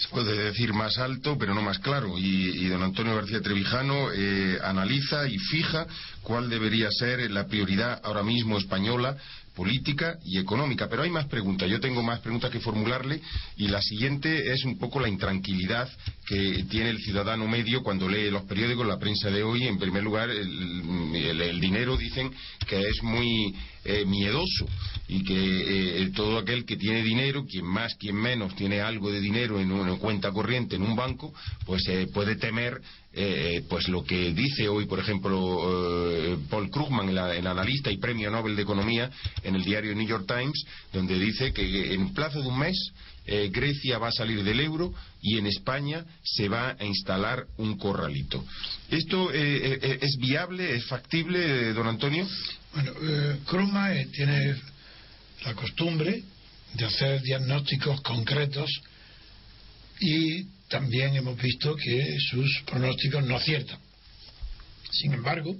Se 0.00 0.08
puede 0.08 0.44
decir 0.44 0.72
más 0.72 0.96
alto, 0.96 1.36
pero 1.38 1.54
no 1.54 1.60
más 1.60 1.78
claro. 1.78 2.18
Y, 2.18 2.66
don 2.68 2.82
Antonio 2.82 3.16
García 3.16 3.42
Trevijano 3.42 4.10
eh, 4.10 4.58
analiza 4.64 5.28
y 5.28 5.36
fija 5.36 5.86
cuál 6.22 6.48
debería 6.48 6.90
ser 6.90 7.30
la 7.30 7.46
prioridad 7.46 8.00
ahora 8.02 8.22
mismo 8.22 8.56
española 8.56 9.18
política 9.54 10.18
y 10.24 10.38
económica. 10.38 10.88
Pero 10.88 11.02
hay 11.02 11.10
más 11.10 11.26
preguntas. 11.26 11.68
Yo 11.68 11.80
tengo 11.80 12.02
más 12.02 12.20
preguntas 12.20 12.50
que 12.50 12.60
formularle 12.60 13.20
y 13.56 13.68
la 13.68 13.80
siguiente 13.80 14.52
es 14.52 14.64
un 14.64 14.78
poco 14.78 15.00
la 15.00 15.08
intranquilidad 15.08 15.88
que 16.26 16.64
tiene 16.70 16.90
el 16.90 16.98
ciudadano 16.98 17.46
medio 17.48 17.82
cuando 17.82 18.08
lee 18.08 18.30
los 18.30 18.44
periódicos, 18.44 18.86
la 18.86 18.98
prensa 18.98 19.30
de 19.30 19.42
hoy. 19.42 19.66
En 19.66 19.78
primer 19.78 20.02
lugar, 20.02 20.30
el, 20.30 21.60
dinero 21.60 21.96
dicen 21.96 22.30
que 22.66 22.80
es 22.80 23.02
muy 23.02 23.54
eh, 23.84 24.04
miedoso 24.04 24.66
y 25.08 25.24
que 25.24 26.02
eh, 26.02 26.10
todo 26.14 26.38
aquel 26.38 26.64
que 26.64 26.76
tiene 26.76 27.02
dinero, 27.02 27.44
quien 27.44 27.66
más, 27.66 27.94
quien 27.96 28.16
menos, 28.16 28.54
tiene 28.54 28.80
algo 28.80 29.10
de 29.10 29.20
dinero 29.20 29.58
en 29.60 29.72
una 29.72 29.96
cuenta 29.96 30.30
corriente 30.32 30.76
en 30.76 30.82
un 30.82 30.94
banco, 30.94 31.32
pues 31.66 31.86
eh, 31.88 32.06
puede 32.12 32.36
temer 32.36 32.80
eh, 33.12 33.64
pues 33.68 33.88
lo 33.88 34.04
que 34.04 34.32
dice 34.32 34.68
hoy, 34.68 34.86
por 34.86 35.00
ejemplo, 35.00 36.12
eh, 36.12 36.38
Paul 36.48 36.70
Krugman, 36.70 37.08
el, 37.08 37.46
analista 37.46 37.90
y 37.90 37.98
premio 37.98 38.30
Nobel 38.30 38.54
de 38.54 38.62
Economía, 38.62 39.10
en 39.42 39.56
el 39.56 39.64
diario 39.64 39.94
New 39.96 40.06
York 40.06 40.26
Times, 40.28 40.64
donde 40.92 41.18
dice 41.18 41.52
que 41.52 41.92
en 41.92 42.14
plazo 42.14 42.40
de 42.40 42.48
un 42.48 42.58
mes 42.58 42.92
eh, 43.26 43.50
Grecia 43.52 43.98
va 43.98 44.08
a 44.08 44.12
salir 44.12 44.42
del 44.42 44.60
euro 44.60 44.92
y 45.22 45.38
en 45.38 45.46
España 45.46 46.04
se 46.22 46.48
va 46.48 46.76
a 46.78 46.84
instalar 46.84 47.46
un 47.58 47.76
corralito. 47.76 48.44
¿Esto 48.90 49.32
es 49.32 50.16
viable, 50.18 50.74
es 50.74 50.84
factible, 50.86 51.72
don 51.72 51.86
Antonio? 51.86 52.26
Bueno, 52.74 52.92
Krugman 53.46 54.10
tiene 54.10 54.56
la 55.44 55.54
costumbre 55.54 56.22
de 56.74 56.84
hacer 56.84 57.22
diagnósticos 57.22 58.00
concretos 58.02 58.70
y 60.00 60.44
también 60.68 61.14
hemos 61.16 61.40
visto 61.40 61.76
que 61.76 62.16
sus 62.30 62.62
pronósticos 62.66 63.24
no 63.26 63.36
aciertan. 63.36 63.78
Sin 64.90 65.12
embargo, 65.12 65.56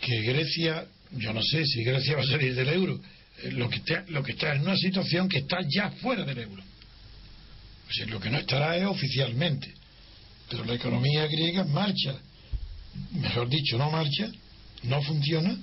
que 0.00 0.22
Grecia, 0.22 0.86
yo 1.12 1.32
no 1.32 1.42
sé 1.42 1.64
si 1.64 1.84
Grecia 1.84 2.16
va 2.16 2.22
a 2.22 2.26
salir 2.26 2.54
del 2.54 2.68
euro, 2.68 2.94
eh, 2.94 3.00
lo 3.44 3.68
que 3.68 3.76
está, 3.76 4.04
lo 4.08 4.22
que 4.22 4.32
está 4.32 4.54
en 4.54 4.62
una 4.62 4.76
situación 4.76 5.28
que 5.28 5.38
está 5.38 5.58
ya 5.68 5.90
fuera 5.90 6.24
del 6.24 6.38
euro. 6.38 6.62
Pues 7.84 8.08
lo 8.08 8.20
que 8.20 8.30
no 8.30 8.38
estará 8.38 8.76
es 8.76 8.84
oficialmente. 8.84 9.72
Pero 10.48 10.64
la 10.64 10.74
economía 10.74 11.26
griega 11.26 11.64
marcha, 11.64 12.16
mejor 13.12 13.48
dicho, 13.48 13.78
no 13.78 13.90
marcha, 13.90 14.30
no 14.84 15.02
funciona, 15.02 15.56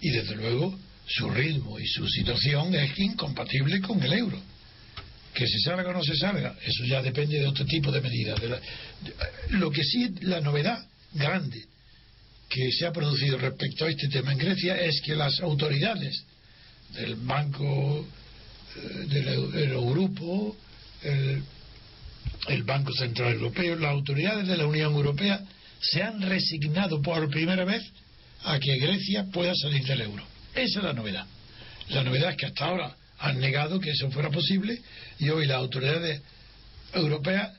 y 0.00 0.10
desde 0.10 0.36
luego 0.36 0.78
su 1.06 1.28
ritmo 1.30 1.78
y 1.78 1.86
su 1.86 2.06
situación 2.08 2.74
es 2.74 2.98
incompatible 2.98 3.80
con 3.80 4.02
el 4.02 4.12
euro. 4.12 4.40
Que 5.34 5.46
se 5.46 5.60
salga 5.60 5.88
o 5.90 5.92
no 5.92 6.02
se 6.02 6.16
salga, 6.16 6.56
eso 6.64 6.84
ya 6.84 7.02
depende 7.02 7.38
de 7.38 7.46
otro 7.46 7.64
tipo 7.64 7.90
de 7.92 8.00
medidas. 8.00 8.40
lo 9.50 9.70
que 9.70 9.84
sí, 9.84 10.08
la 10.22 10.40
novedad 10.40 10.84
grande 11.12 11.64
que 12.48 12.72
se 12.72 12.86
ha 12.86 12.92
producido 12.92 13.38
respecto 13.38 13.84
a 13.84 13.90
este 13.90 14.08
tema 14.08 14.32
en 14.32 14.38
Grecia 14.38 14.76
es 14.80 15.00
que 15.02 15.14
las 15.14 15.38
autoridades 15.40 16.24
del 16.94 17.16
Banco, 17.16 18.06
eh, 18.76 19.06
del 19.06 19.28
Eurogrupo, 19.28 20.56
el, 21.02 21.42
el 22.48 22.62
Banco 22.64 22.92
Central 22.92 23.34
Europeo, 23.34 23.76
las 23.76 23.92
autoridades 23.92 24.46
de 24.46 24.56
la 24.56 24.66
Unión 24.66 24.92
Europea 24.94 25.40
se 25.80 26.02
han 26.02 26.20
resignado 26.20 27.00
por 27.00 27.28
primera 27.30 27.64
vez 27.64 27.82
a 28.44 28.58
que 28.58 28.78
Grecia 28.78 29.24
pueda 29.32 29.54
salir 29.54 29.84
del 29.84 30.02
euro. 30.02 30.24
Esa 30.54 30.78
es 30.78 30.84
la 30.84 30.92
novedad. 30.92 31.26
La 31.88 32.02
novedad 32.02 32.30
es 32.30 32.36
que 32.36 32.46
hasta 32.46 32.64
ahora 32.64 32.96
han 33.18 33.38
negado 33.38 33.80
que 33.80 33.90
eso 33.90 34.10
fuera 34.10 34.30
posible 34.30 34.80
y 35.18 35.28
hoy 35.28 35.46
las 35.46 35.58
autoridades 35.58 36.22
europeas 36.92 37.52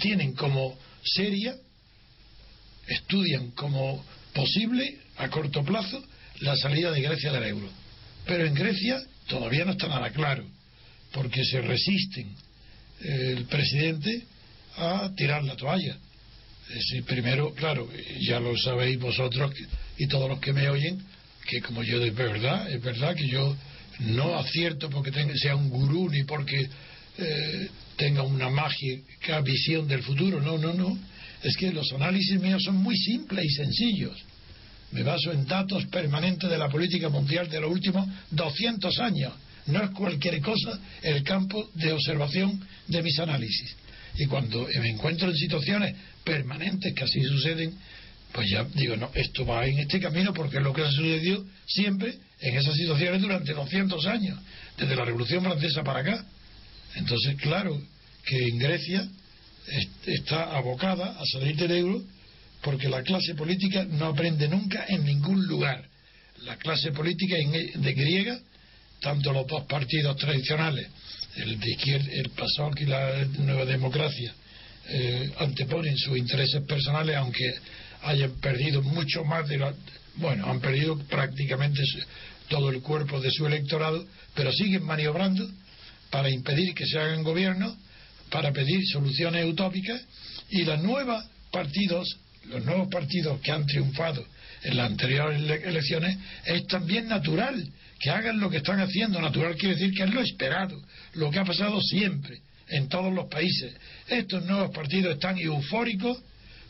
tienen 0.00 0.32
como 0.34 0.76
seria, 1.04 1.54
estudian 2.86 3.50
como 3.52 4.04
posible 4.32 4.98
a 5.16 5.28
corto 5.28 5.64
plazo 5.64 6.02
la 6.40 6.56
salida 6.56 6.90
de 6.90 7.00
Grecia 7.00 7.32
del 7.32 7.44
euro. 7.44 7.68
Pero 8.26 8.46
en 8.46 8.54
Grecia 8.54 9.00
todavía 9.28 9.64
no 9.64 9.72
está 9.72 9.88
nada 9.88 10.10
claro, 10.10 10.44
porque 11.12 11.44
se 11.44 11.60
resisten 11.60 12.34
el 13.00 13.44
presidente 13.44 14.24
a 14.76 15.10
tirar 15.16 15.44
la 15.44 15.56
toalla. 15.56 15.96
Sí, 16.80 17.02
primero, 17.02 17.54
claro, 17.54 17.88
ya 18.20 18.40
lo 18.40 18.56
sabéis 18.58 18.98
vosotros 18.98 19.52
y 19.98 20.06
todos 20.08 20.28
los 20.28 20.40
que 20.40 20.52
me 20.52 20.68
oyen, 20.68 21.00
que 21.46 21.60
como 21.60 21.82
yo 21.82 22.02
es 22.02 22.14
verdad, 22.14 22.70
es 22.70 22.82
verdad 22.82 23.14
que 23.14 23.28
yo 23.28 23.56
no 24.00 24.36
acierto 24.36 24.90
porque 24.90 25.12
tenga, 25.12 25.34
sea 25.36 25.54
un 25.54 25.70
gurú 25.70 26.10
ni 26.10 26.24
porque 26.24 26.68
eh, 27.18 27.68
tenga 27.96 28.22
una 28.22 28.50
mágica 28.50 29.40
visión 29.40 29.86
del 29.86 30.02
futuro, 30.02 30.40
no, 30.40 30.58
no, 30.58 30.74
no. 30.74 30.98
Es 31.42 31.56
que 31.56 31.72
los 31.72 31.90
análisis 31.92 32.40
míos 32.40 32.62
son 32.64 32.76
muy 32.76 32.96
simples 32.96 33.44
y 33.44 33.50
sencillos. 33.50 34.24
Me 34.92 35.02
baso 35.02 35.32
en 35.32 35.46
datos 35.46 35.84
permanentes 35.86 36.48
de 36.48 36.58
la 36.58 36.68
política 36.68 37.08
mundial 37.08 37.48
de 37.48 37.60
los 37.60 37.70
últimos 37.70 38.06
200 38.30 38.98
años. 39.00 39.32
No 39.66 39.82
es 39.82 39.90
cualquier 39.90 40.40
cosa 40.40 40.78
el 41.02 41.22
campo 41.22 41.68
de 41.74 41.92
observación 41.92 42.60
de 42.86 43.02
mis 43.02 43.18
análisis. 43.18 43.74
Y 44.18 44.26
cuando 44.26 44.66
me 44.80 44.88
encuentro 44.88 45.28
en 45.28 45.36
situaciones 45.36 45.94
permanentes 46.24 46.94
que 46.94 47.04
así 47.04 47.22
suceden, 47.22 47.76
pues 48.32 48.48
ya 48.50 48.64
digo, 48.74 48.96
no, 48.96 49.10
esto 49.14 49.44
va 49.44 49.66
en 49.66 49.78
este 49.78 50.00
camino 50.00 50.32
porque 50.32 50.58
es 50.58 50.62
lo 50.62 50.72
que 50.72 50.82
ha 50.82 50.90
sucedido 50.90 51.44
siempre 51.66 52.14
en 52.40 52.56
esas 52.56 52.74
situaciones 52.74 53.20
durante 53.20 53.52
200 53.52 54.06
años, 54.06 54.38
desde 54.78 54.94
la 54.94 55.04
Revolución 55.04 55.42
Francesa 55.42 55.82
para 55.82 56.00
acá. 56.00 56.24
Entonces, 56.94 57.36
claro 57.36 57.80
que 58.24 58.48
en 58.48 58.58
Grecia 58.58 59.08
está 60.06 60.56
abocada 60.56 61.18
a 61.18 61.24
salir 61.26 61.56
del 61.56 61.72
euro 61.72 62.02
porque 62.66 62.88
la 62.88 63.04
clase 63.04 63.36
política 63.36 63.84
no 63.84 64.06
aprende 64.06 64.48
nunca 64.48 64.86
en 64.88 65.04
ningún 65.04 65.46
lugar. 65.46 65.84
La 66.42 66.56
clase 66.56 66.90
política 66.90 67.36
de 67.36 67.92
griega, 67.92 68.40
tanto 69.00 69.32
los 69.32 69.46
dos 69.46 69.62
partidos 69.66 70.16
tradicionales, 70.16 70.88
el 71.36 71.60
de 71.60 71.70
izquierda, 71.70 72.08
el 72.10 72.30
PASOK 72.30 72.80
y 72.80 72.86
la 72.86 73.24
Nueva 73.38 73.66
Democracia, 73.66 74.34
eh, 74.88 75.30
anteponen 75.38 75.96
sus 75.96 76.18
intereses 76.18 76.60
personales, 76.62 77.14
aunque 77.14 77.54
hayan 78.02 78.32
perdido 78.40 78.82
mucho 78.82 79.22
más 79.24 79.46
de 79.46 79.58
la. 79.58 79.72
Bueno, 80.16 80.46
han 80.46 80.58
perdido 80.60 80.98
prácticamente 81.04 81.84
todo 82.48 82.70
el 82.70 82.82
cuerpo 82.82 83.20
de 83.20 83.30
su 83.30 83.46
electorado, 83.46 84.04
pero 84.34 84.50
siguen 84.50 84.82
maniobrando 84.82 85.48
para 86.10 86.28
impedir 86.30 86.74
que 86.74 86.84
se 86.84 86.98
hagan 86.98 87.22
gobiernos, 87.22 87.76
para 88.28 88.52
pedir 88.52 88.84
soluciones 88.88 89.44
utópicas 89.44 90.02
y 90.50 90.64
los 90.64 90.82
nuevos 90.82 91.24
partidos, 91.52 92.18
los 92.48 92.64
nuevos 92.64 92.88
partidos 92.88 93.40
que 93.40 93.52
han 93.52 93.66
triunfado 93.66 94.24
en 94.62 94.76
las 94.76 94.90
anteriores 94.90 95.40
elecciones, 95.64 96.16
es 96.44 96.66
también 96.66 97.08
natural 97.08 97.66
que 98.00 98.10
hagan 98.10 98.40
lo 98.40 98.50
que 98.50 98.58
están 98.58 98.80
haciendo. 98.80 99.20
Natural 99.20 99.56
quiere 99.56 99.74
decir 99.74 99.94
que 99.94 100.04
es 100.04 100.14
lo 100.14 100.20
esperado, 100.20 100.80
lo 101.14 101.30
que 101.30 101.38
ha 101.38 101.44
pasado 101.44 101.80
siempre 101.80 102.40
en 102.68 102.88
todos 102.88 103.12
los 103.12 103.28
países. 103.28 103.74
Estos 104.08 104.44
nuevos 104.44 104.70
partidos 104.70 105.14
están 105.14 105.38
eufóricos 105.38 106.18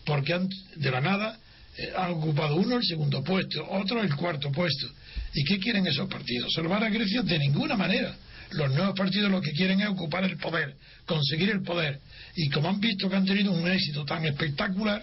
porque 0.05 0.35
han, 0.35 0.49
de 0.77 0.91
la 0.91 1.01
nada 1.01 1.39
eh, 1.79 1.93
han 1.97 2.13
ocupado 2.13 2.57
uno 2.57 2.77
el 2.77 2.85
segundo 2.85 3.23
puesto, 3.23 3.67
otro 3.71 4.03
el 4.03 4.15
cuarto 4.15 4.51
puesto. 4.53 4.89
¿Y 5.35 5.45
qué 5.45 5.59
quieren 5.59 5.87
esos 5.87 6.09
partidos? 6.09 6.53
¿Salvar 6.55 6.83
a 6.85 6.91
Grecia? 6.91 7.23
De 7.23 7.39
ninguna 7.39 7.77
manera. 7.77 8.15
Los 8.53 8.73
nuevos 8.73 8.97
partidos 8.97 9.31
lo 9.31 9.41
que 9.41 9.51
quieren 9.53 9.81
es 9.81 9.89
ocupar 9.89 10.25
el 10.25 10.37
poder, 10.37 10.77
conseguir 11.05 11.51
el 11.51 11.63
poder. 11.63 11.99
Y 12.37 12.49
como 12.51 12.69
han 12.69 12.81
visto 12.81 13.11
que 13.11 13.17
han 13.17 13.27
tenido 13.27 13.53
un 13.53 13.69
éxito 13.69 14.05
tan 14.05 14.25
espectacular, 14.25 15.03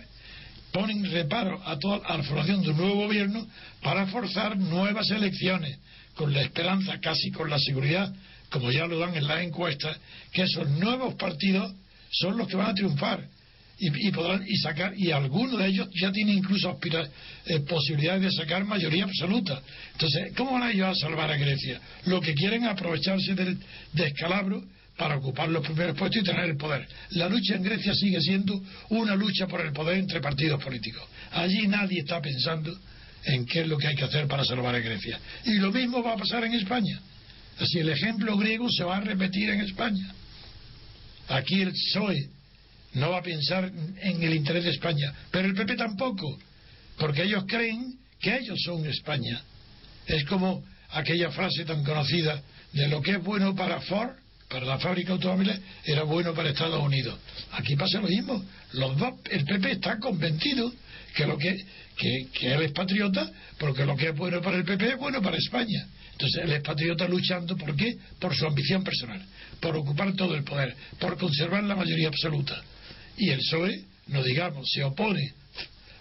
ponen 0.74 1.10
reparo 1.10 1.62
a, 1.66 1.78
toda, 1.78 2.00
la 2.18 2.24
formación 2.24 2.62
de 2.64 2.72
un 2.72 2.78
nuevo 2.78 2.96
gobierno 2.96 3.48
para 3.82 4.08
forzar 4.08 4.58
nuevas 4.58 5.10
elecciones, 5.12 5.78
con 6.16 6.34
la 6.34 6.42
esperanza, 6.42 7.00
casi 7.00 7.32
con 7.32 7.50
la 7.50 7.60
seguridad, 7.60 8.14
como 8.50 8.72
ya 8.72 8.86
lo 8.86 9.00
dan 9.00 9.16
en 9.16 9.28
las 9.28 9.42
encuestas, 9.42 9.98
que 10.32 10.44
esos 10.44 10.70
nuevos 10.72 11.14
partidos 11.16 11.74
son 12.12 12.38
los 12.38 12.48
que 12.48 12.56
van 12.56 12.72
a 12.72 12.74
triunfar 12.74 13.26
y, 13.80 14.12
podrán 14.12 14.44
y 14.48 14.56
sacar 14.58 14.94
y 14.96 15.12
algunos 15.12 15.60
de 15.60 15.68
ellos 15.68 15.90
ya 16.00 16.12
tienen 16.12 16.38
incluso 16.38 16.70
aspira, 16.70 17.08
eh, 17.46 17.60
posibilidades 17.62 18.22
de 18.24 18.32
sacar 18.32 18.64
mayoría 18.66 19.04
absoluta. 19.04 19.62
Entonces, 19.94 20.34
¿cómo 20.36 20.54
van 20.54 20.72
ellos 20.72 20.88
a 20.88 20.96
salvar 20.96 21.32
a 21.32 21.38
Grecia? 21.38 21.82
Lo 22.06 22.22
que 22.22 22.34
quieren 22.34 22.64
es 22.64 22.70
aprovecharse 22.70 23.34
del 23.34 23.58
descalabro 23.94 24.64
para 24.98 25.18
ocupar 25.18 25.50
los 25.50 25.66
primeros 25.66 25.98
puestos 25.98 26.22
y 26.22 26.26
tener 26.26 26.46
el 26.46 26.58
poder. 26.58 26.88
La 27.12 27.28
lucha 27.28 27.56
en 27.56 27.64
Grecia 27.64 27.94
sigue 27.96 28.22
siendo 28.22 28.62
una 28.90 29.16
lucha 29.16 29.48
por 29.48 29.62
el 29.62 29.74
poder 29.74 29.98
entre 29.98 30.22
partidos 30.22 30.64
políticos. 30.64 31.04
Allí 31.32 31.68
nadie 31.68 32.02
está 32.02 32.22
pensando 32.22 32.78
en 33.26 33.46
qué 33.46 33.62
es 33.62 33.68
lo 33.68 33.78
que 33.78 33.88
hay 33.88 33.96
que 33.96 34.04
hacer 34.04 34.28
para 34.28 34.46
salvar 34.46 34.76
a 34.76 34.80
Grecia. 34.80 35.20
Y 35.46 35.56
lo 35.56 35.72
mismo 35.72 36.04
va 36.04 36.14
a 36.14 36.18
pasar 36.18 36.44
en 36.44 36.54
España. 36.54 37.00
Así 37.60 37.80
el 37.80 37.90
ejemplo 37.90 38.38
griego 38.38 38.70
se 38.70 38.84
va 38.84 38.98
a 38.98 39.02
repetir 39.02 39.50
en 39.50 39.62
España. 39.62 40.14
Aquí 41.30 41.62
el 41.62 41.72
PSOE 41.72 42.30
no 42.94 43.12
va 43.12 43.20
a 43.20 43.24
pensar 43.24 43.72
en 44.02 44.24
el 44.24 44.36
interés 44.36 44.66
de 44.66 44.72
España, 44.72 45.14
pero 45.32 45.48
el 45.48 45.56
PP 45.56 45.76
tampoco, 45.76 46.38
porque 46.98 47.24
ellos 47.24 47.46
creen 47.48 47.96
que 48.20 48.38
ellos 48.38 48.60
son 48.64 48.86
España. 48.86 49.42
Es 50.06 50.26
como 50.26 50.64
aquella 50.92 51.32
frase 51.32 51.66
tan 51.66 51.84
conocida 51.84 52.42
de 52.74 52.88
lo 52.88 53.02
que 53.02 53.12
es 53.12 53.24
bueno 53.24 53.56
para 53.56 53.80
Ford, 53.82 54.12
para 54.54 54.68
la 54.68 54.78
fábrica 54.78 55.08
de 55.08 55.14
automóviles, 55.14 55.60
era 55.84 56.04
bueno 56.04 56.32
para 56.36 56.52
Estados 56.52 56.80
Unidos. 56.80 57.18
Aquí 57.54 57.76
pasa 57.76 58.00
lo 58.00 58.08
mismo. 58.08 58.46
Los 58.74 58.96
dos, 58.98 59.16
el 59.32 59.46
PP 59.46 59.72
está 59.72 59.98
convencido 59.98 60.72
que 61.16 61.26
lo 61.26 61.40
que, 61.40 61.58
que, 61.98 62.28
que 62.32 62.54
él 62.54 62.62
es 62.62 62.72
patriota, 62.72 63.32
porque 63.58 63.84
lo 63.84 63.98
que 63.98 64.10
es 64.10 64.16
bueno 64.16 64.42
para 64.44 64.58
el 64.58 64.64
PP 64.64 64.90
es 64.90 64.98
bueno 64.98 65.24
para 65.24 65.38
España. 65.38 65.88
Entonces 66.12 66.44
él 66.44 66.52
es 66.52 66.62
patriota 66.62 67.08
luchando, 67.08 67.58
¿por 67.58 67.76
qué? 67.76 67.98
Por 68.20 68.36
su 68.36 68.46
ambición 68.46 68.84
personal, 68.84 69.26
por 69.60 69.76
ocupar 69.76 70.14
todo 70.14 70.36
el 70.36 70.44
poder, 70.44 70.76
por 71.00 71.18
conservar 71.18 71.64
la 71.64 71.76
mayoría 71.76 72.10
absoluta. 72.10 72.62
Y 73.18 73.30
el 73.30 73.40
PSOE, 73.40 73.86
no 74.08 74.22
digamos, 74.22 74.70
se 74.72 74.84
opone 74.84 75.34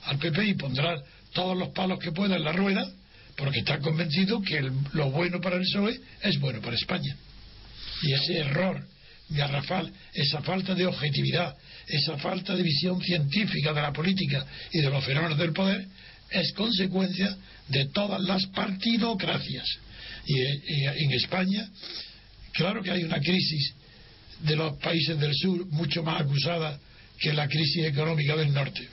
al 0.04 0.18
PP 0.18 0.44
y 0.44 0.54
pondrá 0.54 1.02
todos 1.32 1.56
los 1.56 1.70
palos 1.70 1.98
que 1.98 2.12
pueda 2.12 2.36
en 2.36 2.44
la 2.44 2.52
rueda, 2.52 2.86
porque 3.34 3.60
está 3.60 3.78
convencido 3.78 4.42
que 4.42 4.60
lo 4.92 5.10
bueno 5.10 5.40
para 5.40 5.56
el 5.56 5.62
PSOE 5.62 5.98
es 6.20 6.38
bueno 6.38 6.60
para 6.60 6.76
España. 6.76 7.16
Y 8.02 8.12
ese 8.12 8.38
error 8.38 8.84
garrafal, 9.28 9.92
esa 10.12 10.42
falta 10.42 10.74
de 10.74 10.86
objetividad, 10.86 11.56
esa 11.86 12.16
falta 12.18 12.54
de 12.54 12.62
visión 12.62 13.00
científica 13.00 13.72
de 13.72 13.82
la 13.82 13.92
política 13.92 14.46
y 14.72 14.80
de 14.80 14.90
los 14.90 15.04
fenómenos 15.04 15.38
del 15.38 15.52
poder, 15.52 15.86
es 16.30 16.52
consecuencia 16.52 17.36
de 17.68 17.86
todas 17.86 18.20
las 18.20 18.46
partidocracias. 18.46 19.66
Y, 20.26 20.40
en 20.40 21.12
España, 21.12 21.68
claro 22.52 22.82
que 22.82 22.90
hay 22.90 23.04
una 23.04 23.20
crisis 23.20 23.74
de 24.40 24.56
los 24.56 24.76
países 24.78 25.18
del 25.18 25.34
sur 25.34 25.66
mucho 25.66 26.02
más 26.02 26.20
acusada 26.20 26.78
que 27.18 27.32
la 27.32 27.48
crisis 27.48 27.84
económica 27.84 28.36
del 28.36 28.52
norte. 28.52 28.88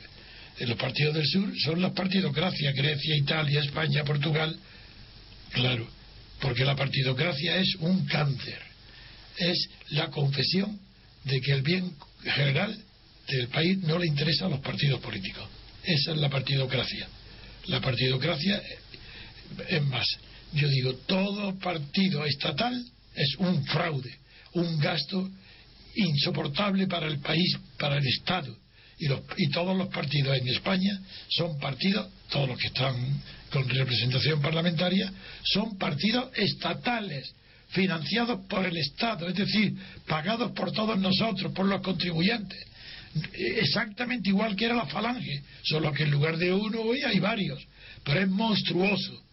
En 0.60 0.70
los 0.70 0.78
partidos 0.78 1.16
del 1.16 1.26
sur 1.26 1.52
son 1.64 1.82
las 1.82 1.94
partidocracias, 1.94 2.76
Grecia, 2.76 3.16
Italia, 3.16 3.62
España, 3.62 4.04
Portugal. 4.04 4.58
Claro, 5.52 5.88
porque 6.42 6.66
la 6.66 6.76
partidocracia 6.76 7.58
es 7.58 7.76
un 7.80 8.06
cáncer. 8.06 8.69
Es 9.40 9.70
la 9.90 10.10
confesión 10.10 10.80
de 11.24 11.42
que 11.42 11.54
el 11.54 11.62
bien 11.62 11.92
general 12.24 12.78
del 13.28 13.48
país 13.48 13.78
no 13.80 13.98
le 13.98 14.08
interesa 14.08 14.46
a 14.46 14.50
los 14.50 14.60
partidos 14.60 15.00
políticos. 15.00 15.48
Esa 15.84 16.12
es 16.12 16.18
la 16.18 16.30
partidocracia. 16.30 17.08
La 17.68 17.82
partidocracia 17.82 18.62
es 19.68 19.84
más. 19.84 20.06
Yo 20.54 20.68
digo, 20.68 20.94
todo 21.06 21.58
partido 21.60 22.26
estatal 22.26 22.84
es 23.16 23.36
un 23.38 23.64
fraude, 23.66 24.18
un 24.54 24.80
gasto 24.80 25.30
insoportable 25.96 26.88
para 26.88 27.08
el 27.08 27.20
país, 27.20 27.58
para 27.78 27.98
el 27.98 28.08
Estado. 28.08 28.56
Y, 28.98 29.08
los, 29.08 29.22
y 29.38 29.50
todos 29.50 29.78
los 29.78 29.88
partidos 29.90 30.38
en 30.38 30.48
España 30.50 31.00
son 31.30 31.58
partidos, 31.60 32.10
todos 32.30 32.50
los 32.50 32.58
que 32.58 32.68
están 32.68 32.96
con 33.52 33.68
representación 33.68 34.42
parlamentaria, 34.42 35.12
son 35.44 35.78
partidos 35.78 36.30
estatales, 36.36 37.34
financiados 37.70 38.46
por 38.48 38.66
el 38.66 38.78
Estado, 38.78 39.28
es 39.28 39.36
decir, 39.36 39.76
pagados 40.08 40.52
por 40.52 40.72
todos 40.72 40.98
nosotros, 41.00 41.52
por 41.54 41.66
los 41.66 41.82
contribuyentes. 41.82 42.60
Exactamente 43.34 44.30
igual 44.30 44.56
que 44.56 44.66
era 44.66 44.76
la 44.76 44.86
falange, 44.86 45.42
solo 45.64 45.92
que 45.92 46.04
en 46.04 46.12
lugar 46.12 46.38
de 46.38 46.54
uno 46.54 46.82
hoy 46.82 47.02
hay 47.02 47.20
varios, 47.20 47.60
pero 48.04 48.22
es 48.22 48.28
monstruoso 48.28 49.24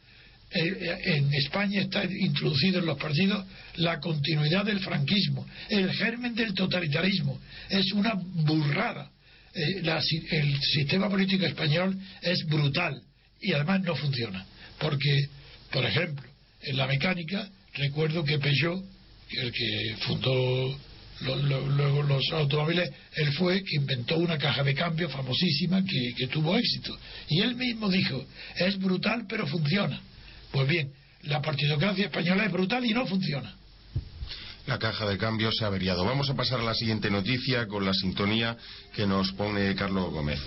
eh, 0.49 0.61
eh, 0.61 1.17
en 1.17 1.35
España 1.35 1.83
está 1.83 2.05
introducido 2.05 2.79
en 2.79 2.87
los 2.87 2.99
partidos 2.99 3.45
la 3.77 3.99
continuidad 3.99 4.65
del 4.65 4.79
franquismo, 4.79 5.47
el 5.69 5.93
germen 5.93 6.35
del 6.35 6.55
totalitarismo. 6.55 7.41
Es 7.69 7.93
una 7.93 8.15
burrada. 8.15 9.11
Eh, 9.53 9.83
el 10.31 10.61
sistema 10.61 11.09
político 11.09 11.45
español 11.45 11.99
es 12.23 12.47
brutal 12.47 13.03
y 13.41 13.53
además 13.53 13.83
no 13.83 13.97
funciona. 13.97 14.47
Porque, 14.79 15.29
por 15.73 15.85
ejemplo, 15.85 16.29
en 16.63 16.77
la 16.77 16.87
mecánica, 16.87 17.49
recuerdo 17.77 18.25
que 18.25 18.39
Peugeot, 18.39 18.83
el 19.31 19.53
que 19.53 19.97
fundó 20.07 20.79
luego 21.21 22.03
los 22.03 22.31
automóviles, 22.33 22.91
él 23.15 23.33
fue 23.33 23.63
que 23.65 23.77
inventó 23.77 24.19
una 24.19 24.37
caja 24.37 24.63
de 24.63 24.75
cambio 24.75 25.09
famosísima 25.09 25.83
que 25.85 26.27
tuvo 26.27 26.57
éxito. 26.57 26.97
Y 27.29 27.41
él 27.41 27.55
mismo 27.57 27.89
dijo, 27.89 28.25
es 28.57 28.79
brutal 28.79 29.25
pero 29.29 29.47
funciona. 29.47 30.01
Pues 30.53 30.69
bien, 30.69 30.93
la 31.23 31.41
partidocracia 31.43 32.07
española 32.07 32.45
es 32.45 32.53
brutal 32.53 32.85
y 32.85 32.93
no 32.93 33.07
funciona. 33.07 33.55
La 34.67 34.79
caja 34.79 35.07
de 35.07 35.17
cambios 35.17 35.55
se 35.57 35.65
ha 35.65 35.69
averiado. 35.69 36.05
Vamos 36.05 36.29
a 36.29 36.35
pasar 36.35 36.61
a 36.61 36.65
la 36.65 36.75
siguiente 36.75 37.11
noticia 37.11 37.67
con 37.67 37.85
la 37.85 37.95
sintonía 37.95 38.57
que 38.95 39.07
nos 39.07 39.33
pone 39.33 39.75
Carlos 39.77 40.11
Gómez. 40.11 40.41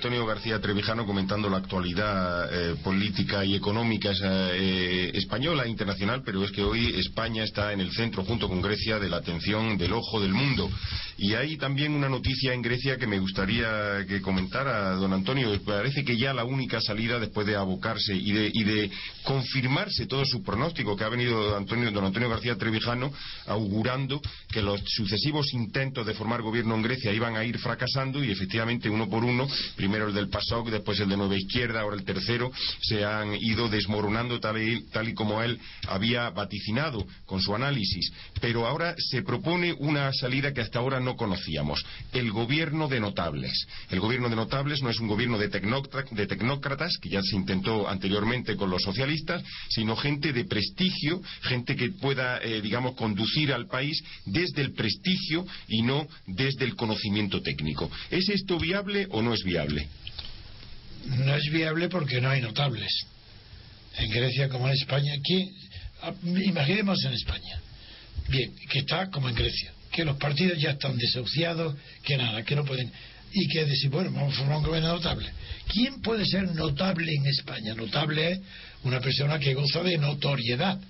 Antonio 0.00 0.24
García 0.24 0.58
Trevijano 0.58 1.04
comentando 1.04 1.50
la 1.50 1.58
actualidad 1.58 2.48
eh, 2.50 2.74
política 2.82 3.44
y 3.44 3.54
económica 3.54 4.10
eh, 4.24 5.10
española 5.12 5.64
e 5.64 5.68
internacional, 5.68 6.22
pero 6.24 6.42
es 6.42 6.50
que 6.52 6.62
hoy 6.62 6.94
España 6.98 7.44
está 7.44 7.74
en 7.74 7.80
el 7.80 7.92
centro, 7.92 8.24
junto 8.24 8.48
con 8.48 8.62
Grecia, 8.62 8.98
de 8.98 9.10
la 9.10 9.18
atención 9.18 9.76
del 9.76 9.92
ojo 9.92 10.18
del 10.18 10.32
mundo. 10.32 10.70
Y 11.22 11.34
hay 11.34 11.58
también 11.58 11.92
una 11.92 12.08
noticia 12.08 12.54
en 12.54 12.62
Grecia 12.62 12.96
que 12.96 13.06
me 13.06 13.18
gustaría 13.18 14.06
que 14.08 14.22
comentara 14.22 14.92
don 14.92 15.12
Antonio. 15.12 15.50
Parece 15.66 16.02
que 16.02 16.16
ya 16.16 16.32
la 16.32 16.44
única 16.44 16.80
salida 16.80 17.18
después 17.18 17.46
de 17.46 17.56
abocarse 17.56 18.14
y 18.14 18.32
de, 18.32 18.50
y 18.50 18.64
de 18.64 18.90
confirmarse 19.24 20.06
todo 20.06 20.24
su 20.24 20.42
pronóstico 20.42 20.96
que 20.96 21.04
ha 21.04 21.10
venido 21.10 21.44
don 21.44 21.58
Antonio, 21.58 21.90
don 21.90 22.06
Antonio 22.06 22.30
García 22.30 22.56
Trevijano 22.56 23.12
augurando 23.46 24.18
que 24.50 24.62
los 24.62 24.80
sucesivos 24.86 25.52
intentos 25.52 26.06
de 26.06 26.14
formar 26.14 26.40
gobierno 26.40 26.74
en 26.74 26.80
Grecia 26.80 27.12
iban 27.12 27.36
a 27.36 27.44
ir 27.44 27.58
fracasando 27.58 28.24
y 28.24 28.30
efectivamente 28.30 28.88
uno 28.88 29.10
por 29.10 29.22
uno, 29.22 29.46
primero 29.76 30.08
el 30.08 30.14
del 30.14 30.30
PASOK, 30.30 30.70
después 30.70 31.00
el 31.00 31.10
de 31.10 31.18
Nueva 31.18 31.36
Izquierda, 31.36 31.82
ahora 31.82 31.96
el 31.96 32.04
tercero, 32.04 32.50
se 32.80 33.04
han 33.04 33.34
ido 33.34 33.68
desmoronando 33.68 34.40
tal 34.40 34.56
y, 34.56 34.88
tal 34.88 35.06
y 35.10 35.12
como 35.12 35.42
él 35.42 35.60
había 35.86 36.30
vaticinado 36.30 37.06
con 37.26 37.42
su 37.42 37.54
análisis. 37.54 38.10
Pero 38.40 38.66
ahora 38.66 38.94
se 38.96 39.20
propone 39.22 39.74
una 39.74 40.10
salida 40.14 40.54
que 40.54 40.62
hasta 40.62 40.78
ahora 40.78 40.98
no 40.98 41.09
conocíamos, 41.16 41.84
el 42.12 42.30
gobierno 42.32 42.88
de 42.88 43.00
notables. 43.00 43.52
El 43.90 44.00
gobierno 44.00 44.28
de 44.28 44.36
notables 44.36 44.82
no 44.82 44.90
es 44.90 44.98
un 45.00 45.08
gobierno 45.08 45.38
de, 45.38 45.48
tecnócra- 45.50 46.08
de 46.10 46.26
tecnócratas, 46.26 46.96
que 47.00 47.08
ya 47.08 47.20
se 47.22 47.36
intentó 47.36 47.88
anteriormente 47.88 48.56
con 48.56 48.70
los 48.70 48.82
socialistas, 48.82 49.42
sino 49.68 49.96
gente 49.96 50.32
de 50.32 50.44
prestigio, 50.44 51.22
gente 51.42 51.76
que 51.76 51.90
pueda, 51.90 52.38
eh, 52.42 52.60
digamos, 52.60 52.94
conducir 52.94 53.52
al 53.52 53.66
país 53.66 54.02
desde 54.26 54.62
el 54.62 54.72
prestigio 54.72 55.46
y 55.68 55.82
no 55.82 56.06
desde 56.26 56.64
el 56.64 56.76
conocimiento 56.76 57.40
técnico. 57.42 57.90
¿Es 58.10 58.28
esto 58.28 58.58
viable 58.58 59.06
o 59.10 59.22
no 59.22 59.34
es 59.34 59.42
viable? 59.44 59.88
No 61.06 61.34
es 61.34 61.50
viable 61.50 61.88
porque 61.88 62.20
no 62.20 62.28
hay 62.30 62.40
notables. 62.40 62.90
En 63.96 64.10
Grecia 64.10 64.48
como 64.48 64.68
en 64.68 64.74
España, 64.74 65.12
¿quién? 65.24 65.50
Ah, 66.02 66.12
Imaginemos 66.22 67.02
en 67.04 67.12
España. 67.12 67.60
Bien, 68.28 68.54
que 68.70 68.78
está 68.80 69.10
como 69.10 69.28
en 69.28 69.34
Grecia, 69.34 69.72
que 69.90 70.04
los 70.04 70.16
partidos 70.16 70.58
ya 70.58 70.70
están 70.70 70.96
desahuciados, 70.96 71.76
que 72.02 72.16
nada, 72.16 72.42
que 72.42 72.54
no 72.54 72.64
pueden. 72.64 72.90
Y 73.32 73.46
que 73.48 73.64
decir, 73.64 73.90
bueno, 73.90 74.10
vamos 74.10 74.34
a 74.34 74.38
formar 74.38 74.58
un 74.58 74.64
gobierno 74.64 74.88
notable. 74.88 75.30
¿Quién 75.68 76.00
puede 76.00 76.26
ser 76.26 76.52
notable 76.54 77.12
en 77.14 77.26
España? 77.26 77.74
Notable 77.74 78.32
es 78.32 78.40
una 78.82 79.00
persona 79.00 79.38
que 79.38 79.54
goza 79.54 79.82
de 79.82 79.98
notoriedad 79.98 80.80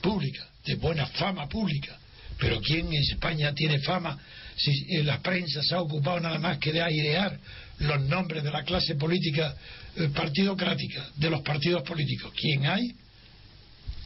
pública, 0.00 0.46
de 0.64 0.76
buena 0.76 1.06
fama 1.06 1.48
pública. 1.48 1.98
Pero 2.38 2.60
¿quién 2.60 2.86
en 2.86 3.02
España 3.02 3.52
tiene 3.52 3.80
fama 3.80 4.18
si 4.56 4.96
en 4.96 5.06
la 5.06 5.20
prensa 5.20 5.60
se 5.62 5.74
ha 5.74 5.80
ocupado 5.80 6.20
nada 6.20 6.38
más 6.38 6.58
que 6.58 6.72
de 6.72 6.82
airear 6.82 7.38
los 7.78 8.00
nombres 8.02 8.44
de 8.44 8.50
la 8.50 8.62
clase 8.64 8.94
política 8.94 9.54
eh, 9.96 10.08
partidocrática, 10.14 11.08
de 11.16 11.30
los 11.30 11.42
partidos 11.42 11.82
políticos? 11.82 12.32
¿Quién 12.36 12.66
hay? 12.66 12.94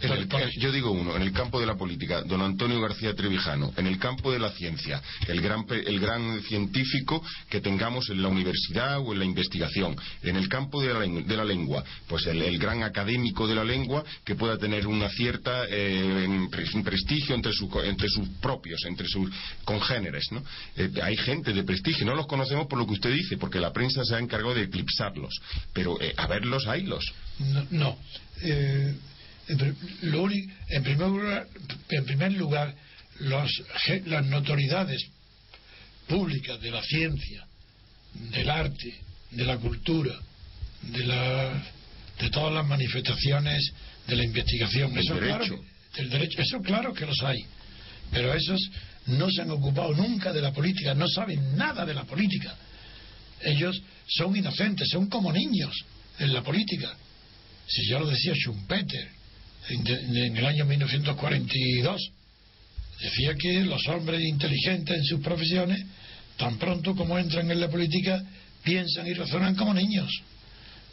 En 0.00 0.12
el- 0.12 0.28
por- 0.28 0.40
yo 0.60 0.70
digo 0.72 0.90
uno, 0.90 1.16
en 1.16 1.22
el 1.22 1.32
campo 1.32 1.58
de 1.58 1.66
la 1.66 1.76
política, 1.76 2.22
don 2.22 2.42
Antonio 2.42 2.80
García 2.80 3.14
Trevijano, 3.14 3.72
en 3.76 3.86
el 3.86 3.98
campo 3.98 4.30
de 4.30 4.38
la 4.38 4.50
ciencia, 4.50 5.00
el 5.26 5.40
gran, 5.40 5.64
el 5.70 5.98
gran 6.00 6.40
científico 6.42 7.22
que 7.48 7.60
tengamos 7.60 8.10
en 8.10 8.20
la 8.20 8.28
universidad 8.28 8.98
o 9.00 9.12
en 9.12 9.18
la 9.20 9.24
investigación, 9.24 9.96
en 10.22 10.36
el 10.36 10.48
campo 10.48 10.82
de 10.82 10.92
la, 10.92 11.00
de 11.00 11.36
la 11.36 11.44
lengua, 11.44 11.82
pues 12.08 12.26
el, 12.26 12.42
el 12.42 12.58
gran 12.58 12.82
académico 12.82 13.46
de 13.48 13.54
la 13.54 13.64
lengua 13.64 14.04
que 14.24 14.34
pueda 14.34 14.58
tener 14.58 14.86
una 14.86 15.08
cierta 15.08 15.64
eh, 15.68 16.24
en 16.24 16.30
un 16.32 16.50
prestigio 16.84 17.34
entre, 17.34 17.52
su 17.52 17.68
co- 17.68 17.82
entre 17.82 18.08
sus 18.08 18.28
propios, 18.40 18.84
entre 18.86 19.08
sus 19.08 19.30
congéneres. 19.64 20.26
¿no? 20.30 20.42
Eh, 20.76 20.90
hay 21.02 21.16
gente 21.16 21.52
de 21.52 21.62
prestigio, 21.64 22.04
no 22.04 22.14
los 22.14 22.26
conocemos 22.26 22.66
por 22.66 22.78
lo 22.78 22.86
que 22.86 22.92
usted 22.92 23.12
dice, 23.12 23.38
porque 23.38 23.60
la 23.60 23.72
prensa 23.72 24.04
se 24.04 24.14
ha 24.14 24.18
encargado 24.18 24.54
de 24.54 24.64
eclipsarlos, 24.64 25.34
pero 25.72 26.00
eh, 26.02 26.12
a 26.16 26.26
verlos, 26.26 26.66
haylos. 26.66 27.04
No. 27.38 27.66
no. 27.70 27.98
En, 29.48 29.56
pri- 29.58 29.74
lo 30.02 30.22
único- 30.22 30.52
en 30.68 30.82
primer 30.82 31.08
lugar, 31.08 31.46
en 31.90 32.04
primer 32.04 32.32
lugar 32.32 32.74
los 33.20 33.50
las 34.06 34.26
notoriedades 34.26 35.06
públicas 36.08 36.60
de 36.60 36.70
la 36.70 36.82
ciencia, 36.82 37.46
del 38.14 38.50
arte, 38.50 38.94
de 39.30 39.44
la 39.44 39.56
cultura, 39.58 40.14
de, 40.82 41.04
la, 41.04 41.62
de 42.20 42.30
todas 42.30 42.52
las 42.54 42.66
manifestaciones 42.66 43.72
de 44.06 44.16
la 44.16 44.24
investigación. 44.24 44.96
Eso, 44.98 45.14
derecho. 45.14 45.38
Claro, 45.38 45.64
del 45.96 46.10
derecho. 46.10 46.42
Eso 46.42 46.60
claro 46.60 46.92
que 46.92 47.06
los 47.06 47.20
hay. 47.22 47.44
Pero 48.12 48.32
esos 48.34 48.60
no 49.06 49.28
se 49.30 49.42
han 49.42 49.50
ocupado 49.50 49.94
nunca 49.94 50.32
de 50.32 50.42
la 50.42 50.52
política, 50.52 50.94
no 50.94 51.08
saben 51.08 51.56
nada 51.56 51.84
de 51.84 51.94
la 51.94 52.04
política. 52.04 52.54
Ellos 53.42 53.80
son 54.08 54.36
inocentes, 54.36 54.88
son 54.90 55.08
como 55.08 55.32
niños 55.32 55.72
en 56.18 56.32
la 56.32 56.42
política. 56.42 56.94
Si 57.66 57.86
ya 57.88 57.98
lo 57.98 58.06
decía 58.06 58.32
Schumpeter 58.34 59.15
en, 59.68 59.84
de- 59.84 60.26
en 60.26 60.36
el 60.36 60.46
año 60.46 60.64
1942, 60.64 62.10
decía 63.00 63.34
que 63.34 63.60
los 63.64 63.86
hombres 63.88 64.22
inteligentes 64.22 64.96
en 64.96 65.04
sus 65.04 65.20
profesiones, 65.20 65.84
tan 66.36 66.58
pronto 66.58 66.94
como 66.94 67.18
entran 67.18 67.50
en 67.50 67.60
la 67.60 67.68
política, 67.68 68.22
piensan 68.62 69.06
y 69.06 69.14
razonan 69.14 69.54
como 69.54 69.74
niños, 69.74 70.10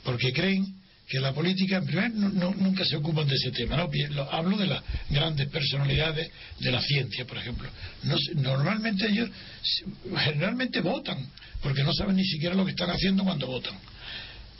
porque 0.03 0.31
creen 0.33 0.65
que 1.07 1.19
la 1.19 1.33
política, 1.33 1.77
en 1.77 1.86
primer 1.86 2.13
no- 2.13 2.29
no- 2.29 2.55
nunca 2.55 2.86
se 2.86 2.95
ocupan 2.95 3.27
de 3.27 3.36
ese 3.36 3.51
tema. 3.51 3.75
¿no? 3.75 3.89
Hablo 4.31 4.57
de 4.57 4.67
las 4.67 4.81
grandes 5.09 5.47
personalidades 5.49 6.29
de 6.59 6.71
la 6.71 6.81
ciencia, 6.81 7.25
por 7.25 7.38
ejemplo. 7.38 7.69
No 8.03 8.15
normalmente 8.36 9.07
ellos 9.09 9.29
generalmente 10.25 10.79
votan, 10.81 11.17
porque 11.62 11.83
no 11.83 11.93
saben 11.93 12.15
ni 12.15 12.25
siquiera 12.25 12.55
lo 12.55 12.63
que 12.65 12.71
están 12.71 12.89
haciendo 12.89 13.23
cuando 13.23 13.47
votan. 13.47 13.75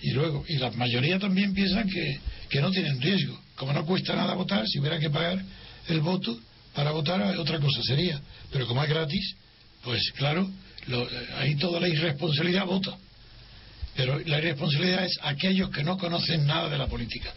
Y 0.02 0.12
luego, 0.12 0.44
y 0.48 0.58
la 0.58 0.70
mayoría 0.72 1.18
también 1.18 1.54
piensan 1.54 1.90
que, 1.90 2.20
que 2.50 2.62
no 2.62 2.70
tienen 2.72 3.00
riesgo. 3.02 3.40
Como 3.56 3.74
no 3.74 3.86
cuesta 3.86 4.16
nada 4.16 4.34
votar, 4.34 4.68
si 4.68 4.80
hubiera 4.80 5.00
que 5.00 5.10
pagar 5.10 5.42
el 5.88 6.00
voto 6.02 6.38
para 6.74 6.92
votar, 6.92 7.22
otra 7.38 7.60
cosa 7.60 7.82
sería. 7.84 8.20
Pero 8.52 8.68
como 8.68 8.84
es 8.84 8.90
gratis, 8.90 9.36
pues 9.84 10.12
claro, 10.16 10.50
lo- 10.88 11.08
ahí 11.38 11.56
toda 11.56 11.80
la 11.80 11.88
irresponsabilidad 11.88 12.66
vota. 12.66 12.98
Pero 13.96 14.20
la 14.20 14.40
irresponsabilidad 14.40 15.06
es 15.06 15.20
aquellos 15.22 15.70
que 15.70 15.84
no 15.84 15.98
conocen 15.98 16.46
nada 16.48 16.68
de 16.70 16.78
la 16.78 16.88
política. 16.88 17.32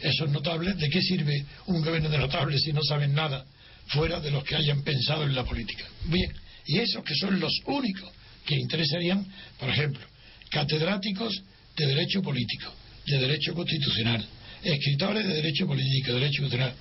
Esos 0.00 0.30
notables, 0.30 0.76
¿de 0.78 0.88
qué 0.88 1.02
sirve 1.02 1.44
un 1.66 1.82
gobierno 1.82 2.08
de 2.08 2.18
notables 2.18 2.62
si 2.62 2.72
no 2.72 2.82
saben 2.84 3.12
nada 3.14 3.44
fuera 3.88 4.20
de 4.20 4.30
los 4.30 4.44
que 4.44 4.54
hayan 4.54 4.82
pensado 4.82 5.24
en 5.24 5.34
la 5.34 5.44
política? 5.44 5.84
Bien, 6.04 6.32
y 6.66 6.78
esos 6.78 7.02
que 7.02 7.14
son 7.16 7.40
los 7.40 7.52
únicos 7.66 8.08
que 8.46 8.54
interesarían, 8.54 9.26
por 9.58 9.68
ejemplo, 9.70 10.06
catedráticos 10.50 11.42
de 11.76 11.86
Derecho 11.86 12.22
Político, 12.22 12.72
de 13.06 13.18
Derecho 13.18 13.54
Constitucional, 13.54 14.24
escritores 14.62 15.26
de 15.26 15.34
Derecho 15.34 15.66
Político, 15.66 16.12
de 16.12 16.20
Derecho 16.20 16.42
Constitucional. 16.42 16.74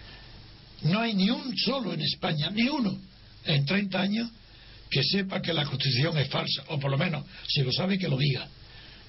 No 0.84 1.00
hay 1.00 1.14
ni 1.14 1.30
un 1.30 1.58
solo 1.58 1.94
en 1.94 2.02
España, 2.02 2.50
ni 2.52 2.68
uno, 2.68 2.98
en 3.46 3.66
30 3.66 4.00
años, 4.00 4.30
que 4.90 5.04
sepa 5.04 5.42
que 5.42 5.54
la 5.54 5.66
Constitución 5.66 6.18
es 6.18 6.30
falsa, 6.30 6.64
o 6.68 6.80
por 6.80 6.92
lo 6.92 6.98
menos, 6.98 7.26
si 7.48 7.62
lo 7.62 7.72
sabe, 7.72 7.98
que 7.98 8.08
lo 8.08 8.18
diga, 8.18 8.48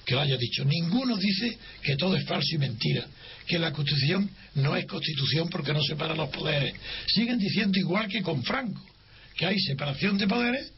que 0.05 0.15
lo 0.15 0.21
haya 0.21 0.37
dicho. 0.37 0.65
Ninguno 0.65 1.15
dice 1.15 1.57
que 1.81 1.95
todo 1.95 2.15
es 2.15 2.25
falso 2.25 2.55
y 2.55 2.57
mentira, 2.57 3.05
que 3.45 3.59
la 3.59 3.71
Constitución 3.71 4.29
no 4.55 4.75
es 4.75 4.85
Constitución 4.85 5.49
porque 5.49 5.73
no 5.73 5.81
separa 5.81 6.15
los 6.15 6.29
poderes. 6.29 6.73
Siguen 7.07 7.37
diciendo 7.37 7.77
igual 7.79 8.07
que 8.07 8.21
con 8.21 8.43
Franco, 8.43 8.81
que 9.35 9.45
hay 9.45 9.59
separación 9.59 10.17
de 10.17 10.27
poderes, 10.27 10.71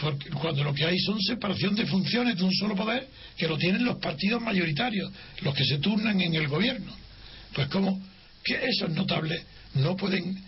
porque 0.00 0.30
cuando 0.30 0.64
lo 0.64 0.72
que 0.72 0.84
hay 0.84 0.98
son 0.98 1.20
separación 1.20 1.74
de 1.74 1.86
funciones 1.86 2.36
de 2.36 2.44
un 2.44 2.54
solo 2.54 2.74
poder 2.74 3.06
que 3.36 3.46
lo 3.46 3.58
tienen 3.58 3.84
los 3.84 3.98
partidos 3.98 4.40
mayoritarios, 4.40 5.12
los 5.42 5.54
que 5.54 5.64
se 5.64 5.78
turnan 5.78 6.20
en 6.20 6.34
el 6.34 6.48
gobierno. 6.48 6.92
Pues 7.52 7.68
como 7.68 8.00
que 8.42 8.54
esos 8.64 8.90
notables 8.90 9.42
no 9.74 9.96
pueden, 9.96 10.42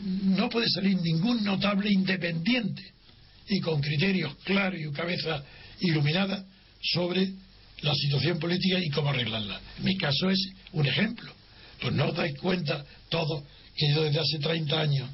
no 0.00 0.48
puede 0.48 0.68
salir 0.70 0.96
ningún 1.02 1.44
notable 1.44 1.90
independiente 1.90 2.82
y 3.48 3.60
con 3.60 3.80
criterios 3.80 4.34
claros 4.44 4.80
y 4.80 4.90
cabeza 4.92 5.44
iluminada 5.80 6.44
sobre 6.80 7.32
la 7.82 7.94
situación 7.94 8.38
política 8.38 8.78
y 8.80 8.88
cómo 8.90 9.10
arreglarla. 9.10 9.60
Mi 9.82 9.96
caso 9.98 10.30
es 10.30 10.48
un 10.72 10.86
ejemplo. 10.86 11.30
Pues 11.80 11.92
no 11.92 12.06
os 12.06 12.16
dais 12.16 12.34
cuenta 12.38 12.84
todos 13.10 13.44
que 13.76 13.92
yo 13.92 14.04
desde 14.04 14.20
hace 14.20 14.38
30 14.38 14.80
años 14.80 15.10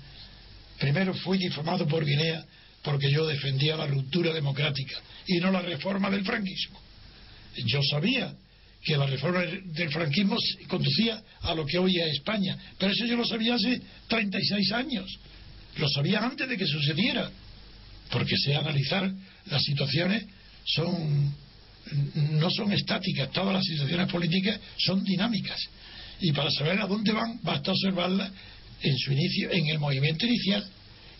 primero 0.78 1.14
fui 1.14 1.38
difamado 1.38 1.86
por 1.86 2.04
Guinea 2.04 2.44
porque 2.82 3.10
yo 3.10 3.26
defendía 3.26 3.76
la 3.76 3.86
ruptura 3.86 4.32
democrática 4.32 4.96
y 5.26 5.38
no 5.38 5.50
la 5.50 5.62
reforma 5.62 6.10
del 6.10 6.24
franquismo. 6.24 6.80
Yo 7.66 7.80
sabía 7.82 8.34
que 8.82 8.96
la 8.96 9.06
reforma 9.06 9.40
del 9.40 9.90
franquismo 9.90 10.36
conducía 10.66 11.22
a 11.42 11.54
lo 11.54 11.64
que 11.64 11.78
hoy 11.78 11.98
es 12.00 12.14
España, 12.14 12.58
pero 12.78 12.92
eso 12.92 13.06
yo 13.06 13.16
lo 13.16 13.24
sabía 13.24 13.54
hace 13.54 13.80
36 14.08 14.72
años. 14.72 15.18
Lo 15.76 15.88
sabía 15.88 16.20
antes 16.20 16.48
de 16.48 16.56
que 16.56 16.66
sucediera. 16.66 17.30
porque 18.10 18.36
sé 18.36 18.54
analizar 18.54 19.10
las 19.46 19.62
situaciones 19.62 20.26
son 20.64 21.34
no 22.40 22.50
son 22.50 22.72
estáticas, 22.72 23.30
todas 23.32 23.54
las 23.54 23.64
situaciones 23.64 24.10
políticas 24.10 24.60
son 24.78 25.02
dinámicas. 25.02 25.58
Y 26.20 26.32
para 26.32 26.50
saber 26.50 26.80
a 26.80 26.86
dónde 26.86 27.12
van, 27.12 27.40
basta 27.42 27.72
observarlas 27.72 28.30
en 28.80 28.98
su 28.98 29.12
inicio, 29.12 29.50
en 29.50 29.66
el 29.66 29.78
movimiento 29.78 30.26
inicial. 30.26 30.64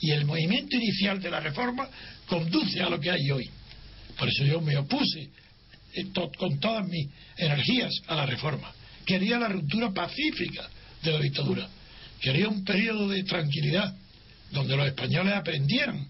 Y 0.03 0.11
el 0.11 0.25
movimiento 0.25 0.77
inicial 0.77 1.21
de 1.21 1.31
la 1.31 1.39
reforma 1.39 1.89
conduce 2.27 2.83
a 2.83 2.91
lo 2.91 2.99
que 3.01 3.11
hay 3.11 3.31
hoy. 3.31 3.49
Por 4.19 4.29
eso 4.29 4.45
yo 4.45 4.61
me 4.61 4.77
opuse 4.77 5.31
eh, 5.95 6.07
con 6.37 6.59
todas 6.59 6.87
mis 6.89 7.09
energías 7.37 7.93
a 8.09 8.17
la 8.17 8.27
reforma. 8.27 8.73
Quería 9.07 9.39
la 9.39 9.49
ruptura 9.49 9.93
pacífica 9.93 10.69
de 11.05 11.13
la 11.13 11.21
dictadura. 11.21 11.69
Quería 12.21 12.49
un 12.49 12.65
periodo 12.65 13.09
de 13.09 13.23
tranquilidad 13.23 13.95
donde 14.51 14.77
los 14.77 14.89
españoles 14.89 15.35
aprendieran 15.35 16.07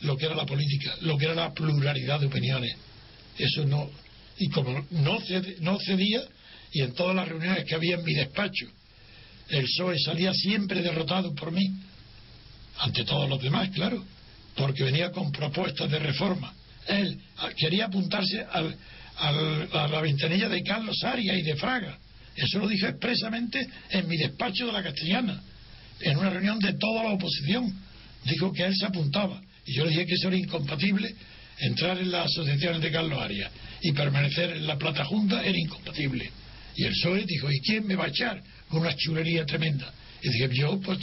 lo 0.00 0.16
que 0.16 0.24
era 0.24 0.34
la 0.34 0.46
política, 0.46 0.96
lo 1.02 1.18
que 1.18 1.26
era 1.26 1.34
la 1.34 1.52
pluralidad 1.52 2.18
de 2.18 2.26
opiniones. 2.26 2.74
Eso 3.38 3.66
no. 3.66 3.90
Y 4.38 4.48
como 4.48 4.86
no, 4.90 5.18
no 5.60 5.78
cedía, 5.78 6.22
y 6.72 6.80
en 6.80 6.94
todas 6.94 7.14
las 7.14 7.28
reuniones 7.28 7.66
que 7.66 7.74
había 7.74 7.96
en 7.96 8.04
mi 8.04 8.14
despacho, 8.14 8.66
el 9.50 9.64
PSOE 9.64 9.98
salía 9.98 10.32
siempre 10.32 10.80
derrotado 10.80 11.34
por 11.34 11.52
mí, 11.52 11.70
ante 12.78 13.04
todos 13.04 13.28
los 13.28 13.40
demás, 13.40 13.68
claro, 13.70 14.04
porque 14.56 14.84
venía 14.84 15.10
con 15.10 15.30
propuestas 15.32 15.90
de 15.90 15.98
reforma. 15.98 16.52
Él 16.86 17.18
quería 17.56 17.86
apuntarse 17.86 18.44
al, 18.50 18.76
a 19.18 19.88
la 19.88 20.00
ventanilla 20.00 20.48
de 20.48 20.62
Carlos 20.62 21.02
Arias 21.04 21.38
y 21.38 21.42
de 21.42 21.56
Fraga. 21.56 21.98
Eso 22.34 22.58
lo 22.58 22.68
dije 22.68 22.88
expresamente 22.88 23.66
en 23.90 24.08
mi 24.08 24.16
despacho 24.16 24.66
de 24.66 24.72
la 24.72 24.82
Castellana, 24.82 25.40
en 26.00 26.18
una 26.18 26.30
reunión 26.30 26.58
de 26.58 26.72
toda 26.74 27.04
la 27.04 27.10
oposición. 27.10 27.72
Dijo 28.24 28.52
que 28.52 28.64
él 28.64 28.74
se 28.74 28.86
apuntaba. 28.86 29.40
Y 29.66 29.74
yo 29.74 29.84
le 29.84 29.90
dije 29.90 30.06
que 30.06 30.14
eso 30.14 30.28
era 30.28 30.36
incompatible. 30.36 31.14
Entrar 31.58 31.98
en 31.98 32.10
las 32.10 32.26
asociaciones 32.26 32.80
de 32.80 32.90
Carlos 32.90 33.20
Arias 33.20 33.50
y 33.82 33.92
permanecer 33.92 34.56
en 34.56 34.66
la 34.66 34.78
Plata 34.78 35.04
Junta 35.04 35.44
era 35.44 35.56
incompatible. 35.56 36.30
Y 36.74 36.84
el 36.84 36.92
PSOE 36.92 37.24
dijo, 37.26 37.52
¿y 37.52 37.60
quién 37.60 37.86
me 37.86 37.94
va 37.94 38.06
a 38.06 38.08
echar? 38.08 38.42
Con 38.68 38.80
una 38.80 38.96
chulería 38.96 39.44
tremenda. 39.44 39.92
Y 40.22 40.30
dije, 40.30 40.48
yo 40.54 40.80
pues 40.80 40.98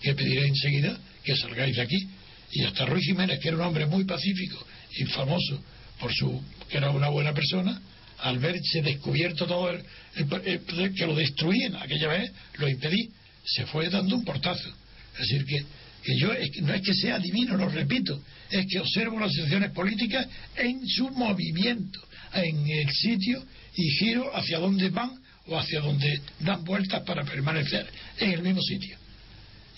que 0.00 0.14
pediré 0.14 0.46
enseguida 0.46 0.98
que 1.24 1.36
salgáis 1.36 1.76
de 1.76 1.82
aquí. 1.82 2.08
Y 2.52 2.62
hasta 2.64 2.86
Ruiz 2.86 3.04
Jiménez, 3.06 3.40
que 3.40 3.48
era 3.48 3.56
un 3.56 3.64
hombre 3.64 3.86
muy 3.86 4.04
pacífico 4.04 4.64
y 4.96 5.04
famoso 5.06 5.62
por 5.98 6.12
su 6.12 6.42
que 6.68 6.78
era 6.78 6.90
una 6.90 7.08
buena 7.08 7.32
persona, 7.32 7.80
al 8.18 8.38
verse 8.38 8.82
descubierto 8.82 9.46
todo 9.46 9.70
el, 9.70 10.94
que 10.94 11.06
lo 11.06 11.14
destruían 11.14 11.76
aquella 11.76 12.08
vez, 12.08 12.32
lo 12.58 12.68
impedí, 12.68 13.10
se 13.44 13.66
fue 13.66 13.88
dando 13.90 14.16
un 14.16 14.24
portazo. 14.24 14.68
Es 15.14 15.28
decir, 15.28 15.44
que, 15.44 15.64
que 16.02 16.18
yo 16.18 16.28
no 16.62 16.74
es 16.74 16.82
que 16.82 16.94
sea 16.94 17.18
divino, 17.18 17.56
lo 17.56 17.68
repito, 17.68 18.22
es 18.50 18.66
que 18.66 18.80
observo 18.80 19.20
las 19.20 19.32
situaciones 19.32 19.72
políticas 19.72 20.26
en 20.56 20.86
su 20.86 21.10
movimiento, 21.10 22.00
en 22.32 22.66
el 22.66 22.90
sitio 22.90 23.44
y 23.76 23.90
giro 23.98 24.34
hacia 24.34 24.58
donde 24.58 24.88
van 24.90 25.20
o 25.46 25.58
hacia 25.58 25.80
donde 25.80 26.20
dan 26.40 26.64
vueltas 26.64 27.02
para 27.02 27.24
permanecer 27.24 27.86
en 28.18 28.32
el 28.32 28.42
mismo 28.42 28.62
sitio. 28.62 29.03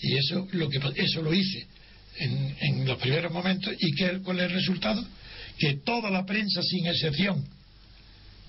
Y 0.01 0.15
eso 0.17 0.47
lo 0.51 0.69
que 0.69 0.79
eso 0.95 1.21
lo 1.21 1.33
hice 1.33 1.67
en, 2.17 2.55
en 2.59 2.85
los 2.85 2.97
primeros 2.99 3.31
momentos. 3.31 3.73
Y 3.79 3.93
¿qué, 3.95 4.19
cuál 4.23 4.39
es 4.39 4.45
el 4.45 4.51
resultado 4.51 5.05
que 5.57 5.77
toda 5.77 6.09
la 6.09 6.25
prensa 6.25 6.61
sin 6.61 6.87
excepción 6.87 7.45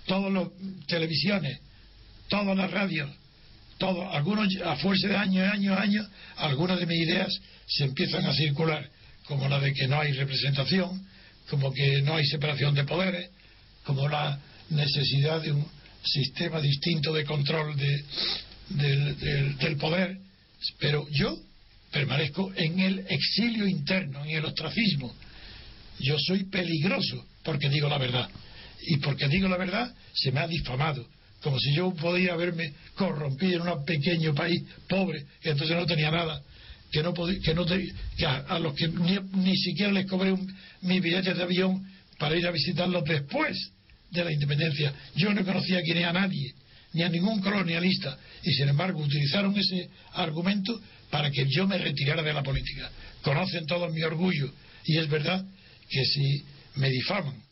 todas 0.06 0.32
las 0.32 0.48
televisiones 0.86 1.58
todas 2.28 2.56
las 2.56 2.70
radios 2.70 3.10
todo, 3.78 4.10
algunos 4.10 4.48
a 4.64 4.76
fuerza 4.76 5.08
de 5.08 5.16
años 5.16 5.52
años 5.52 5.78
años 5.78 6.06
algunas 6.36 6.78
de 6.78 6.86
mis 6.86 6.98
ideas 7.06 7.40
se 7.66 7.84
empiezan 7.84 8.26
a 8.26 8.34
circular 8.34 8.90
como 9.26 9.48
la 9.48 9.60
de 9.60 9.72
que 9.72 9.86
no 9.88 10.00
hay 10.00 10.12
representación 10.12 11.06
como 11.48 11.72
que 11.72 12.02
no 12.02 12.16
hay 12.16 12.26
separación 12.26 12.74
de 12.74 12.84
poderes 12.84 13.30
como 13.84 14.08
la 14.08 14.38
necesidad 14.70 15.40
de 15.40 15.52
un 15.52 15.66
sistema 16.04 16.60
distinto 16.60 17.12
de 17.12 17.24
control 17.24 17.76
de, 17.76 18.04
del, 18.68 19.76
poder, 19.78 20.18
pero 20.78 21.06
yo 21.10 21.38
permanezco 21.90 22.52
en 22.56 22.80
el 22.80 22.98
exilio 23.08 23.66
interno, 23.66 24.24
en 24.24 24.30
el 24.30 24.44
ostracismo. 24.44 25.14
Yo 26.00 26.16
soy 26.18 26.44
peligroso 26.44 27.26
porque 27.42 27.68
digo 27.68 27.88
la 27.88 27.98
verdad. 27.98 28.28
Y 28.82 28.98
porque 28.98 29.28
digo 29.28 29.48
la 29.48 29.56
verdad, 29.56 29.92
se 30.14 30.30
me 30.32 30.40
ha 30.40 30.46
difamado. 30.46 31.06
Como 31.42 31.58
si 31.58 31.72
yo 31.74 31.92
podía 31.94 32.32
haberme 32.32 32.72
corrompido 32.94 33.62
en 33.62 33.68
un 33.68 33.84
pequeño 33.84 34.34
país 34.34 34.62
pobre, 34.88 35.24
que 35.40 35.50
entonces 35.50 35.76
no 35.76 35.86
tenía 35.86 36.10
nada, 36.10 36.42
que 36.90 37.02
no 37.02 37.14
podía, 37.14 37.40
que 37.40 37.54
no 37.54 37.64
que 37.64 38.26
a, 38.26 38.58
los 38.58 38.74
que 38.74 38.88
ni, 38.88 39.56
siquiera 39.56 39.92
les 39.92 40.06
cobré 40.06 40.32
un, 40.32 40.52
mi 40.82 41.00
billete 41.00 41.34
de 41.34 41.42
avión 41.42 41.86
para 42.18 42.36
ir 42.36 42.46
a 42.46 42.50
visitarlos 42.50 43.04
después 43.04 43.56
de 44.10 44.24
la 44.24 44.32
independencia. 44.32 44.92
Yo 45.14 45.32
no 45.32 45.44
conocía 45.44 45.80
quién 45.82 46.04
a 46.04 46.12
nadie, 46.12 46.54
ni 46.92 47.02
a 47.02 47.08
ningún 47.08 47.40
colonialista, 47.40 48.18
y 48.42 48.52
sin 48.52 48.68
embargo 48.68 49.00
utilizaron 49.00 49.56
ese 49.56 49.88
argumento 50.14 50.80
para 51.10 51.30
que 51.30 51.46
yo 51.48 51.66
me 51.66 51.78
retirara 51.78 52.22
de 52.22 52.32
la 52.32 52.42
política. 52.42 52.90
Conocen 53.22 53.66
todo 53.66 53.88
mi 53.90 54.02
orgullo, 54.02 54.52
y 54.84 54.98
es 54.98 55.08
verdad 55.08 55.44
que 55.88 56.04
si 56.04 56.44
me 56.76 56.88
difaman 56.88 57.42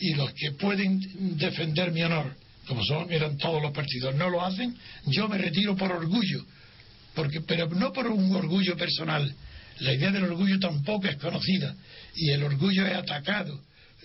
y 0.00 0.14
los 0.14 0.32
que 0.32 0.52
pueden 0.52 1.00
defender 1.36 1.90
mi 1.92 2.02
honor, 2.02 2.36
como 2.66 2.84
son, 2.84 3.10
eran 3.10 3.36
todos 3.36 3.60
los 3.60 3.72
partidos, 3.72 4.14
no 4.14 4.30
lo 4.30 4.44
hacen, 4.44 4.76
yo 5.06 5.28
me 5.28 5.38
retiro 5.38 5.74
por 5.76 5.90
orgullo, 5.90 6.44
porque, 7.14 7.40
pero 7.40 7.68
no 7.70 7.92
por 7.92 8.06
un 8.06 8.34
orgullo 8.34 8.76
personal. 8.76 9.34
La 9.80 9.92
idea 9.92 10.10
del 10.10 10.24
orgullo 10.24 10.58
tampoco 10.58 11.06
es 11.08 11.16
conocida. 11.16 11.74
Y 12.14 12.30
el 12.30 12.42
orgullo 12.42 12.86
es 12.86 12.94
atacado 12.94 13.60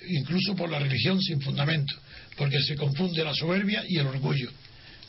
incluso 0.09 0.55
por 0.55 0.69
la 0.69 0.79
religión 0.79 1.19
sin 1.21 1.41
fundamento, 1.41 1.93
porque 2.37 2.61
se 2.61 2.75
confunde 2.75 3.23
la 3.23 3.33
soberbia 3.33 3.83
y 3.87 3.97
el 3.97 4.07
orgullo. 4.07 4.51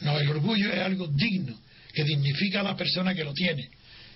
No, 0.00 0.18
el 0.18 0.28
orgullo 0.28 0.72
es 0.72 0.80
algo 0.80 1.06
digno, 1.08 1.58
que 1.92 2.04
dignifica 2.04 2.60
a 2.60 2.64
la 2.64 2.76
persona 2.76 3.14
que 3.14 3.24
lo 3.24 3.32
tiene. 3.32 3.68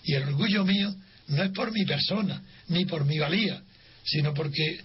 Y 0.05 0.15
el 0.15 0.25
orgullo 0.25 0.65
mío 0.65 0.95
no 1.29 1.43
es 1.43 1.51
por 1.51 1.73
mi 1.73 1.85
persona, 1.85 2.43
ni 2.69 2.85
por 2.85 3.05
mi 3.05 3.19
valía, 3.19 3.63
sino 4.05 4.35
porque 4.35 4.81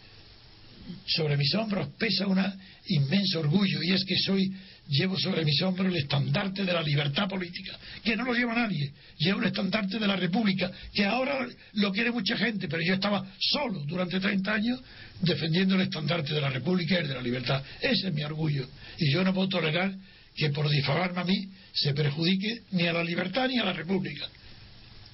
sobre 1.08 1.38
mis 1.38 1.54
hombros 1.56 1.90
pesa 1.98 2.28
un 2.28 2.40
inmenso 2.88 3.40
orgullo, 3.40 3.82
y 3.84 3.92
es 3.92 4.04
que 4.04 4.18
soy 4.18 4.54
llevo 4.88 5.18
sobre 5.18 5.46
mis 5.46 5.62
hombros 5.62 5.88
el 5.88 5.98
estandarte 5.98 6.64
de 6.64 6.74
la 6.74 6.82
libertad 6.82 7.28
política, 7.28 7.78
que 8.04 8.16
no 8.16 8.26
lo 8.26 8.34
lleva 8.34 8.54
nadie. 8.54 8.92
Llevo 9.18 9.40
el 9.40 9.48
estandarte 9.48 9.98
de 9.98 10.08
la 10.08 10.16
República, 10.16 10.72
que 10.94 11.06
ahora 11.06 11.48
lo 11.74 11.92
quiere 11.92 12.12
mucha 12.12 12.38
gente, 12.38 12.68
pero 12.68 12.84
yo 12.84 12.96
estaba 12.96 13.26
solo 13.40 13.84
durante 13.86 14.20
30 14.20 14.54
años 14.54 14.82
defendiendo 15.22 15.76
el 15.76 15.82
estandarte 15.82 16.34
de 16.34 16.42
la 16.42 16.50
República 16.50 17.00
y 17.00 17.08
de 17.08 17.14
la 17.14 17.22
libertad. 17.22 17.64
Ese 17.82 18.08
es 18.08 18.14
mi 18.14 18.24
orgullo. 18.24 18.68
Y 18.98 19.12
yo 19.12 19.24
no 19.24 19.34
puedo 19.34 19.50
tolerar 19.50 19.94
que 20.36 20.50
por 20.50 20.70
difamarme 20.70 21.22
a 21.22 21.26
mí 21.26 21.48
se 21.74 21.94
perjudique 21.94 22.64
ni 22.72 22.88
a 22.88 22.94
la 22.94 23.04
libertad 23.04 23.48
ni 23.48 23.60
a 23.60 23.66
la 23.66 23.74
República. 23.74 24.28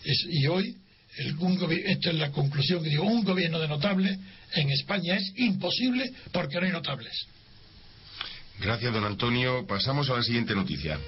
y 0.03 0.47
hoy, 0.47 0.75
el, 1.17 1.35
esta 1.85 2.09
es 2.09 2.15
la 2.15 2.31
conclusión 2.31 2.83
que 2.83 2.89
digo, 2.89 3.03
un 3.03 3.23
gobierno 3.23 3.59
de 3.59 3.67
notables 3.67 4.17
en 4.53 4.69
España 4.71 5.15
es 5.15 5.33
imposible 5.35 6.11
porque 6.31 6.59
no 6.59 6.65
hay 6.65 6.71
notables. 6.71 7.13
Gracias, 8.61 8.93
don 8.93 9.05
Antonio. 9.05 9.65
Pasamos 9.65 10.09
a 10.09 10.15
la 10.15 10.23
siguiente 10.23 10.53
noticia. 10.53 10.99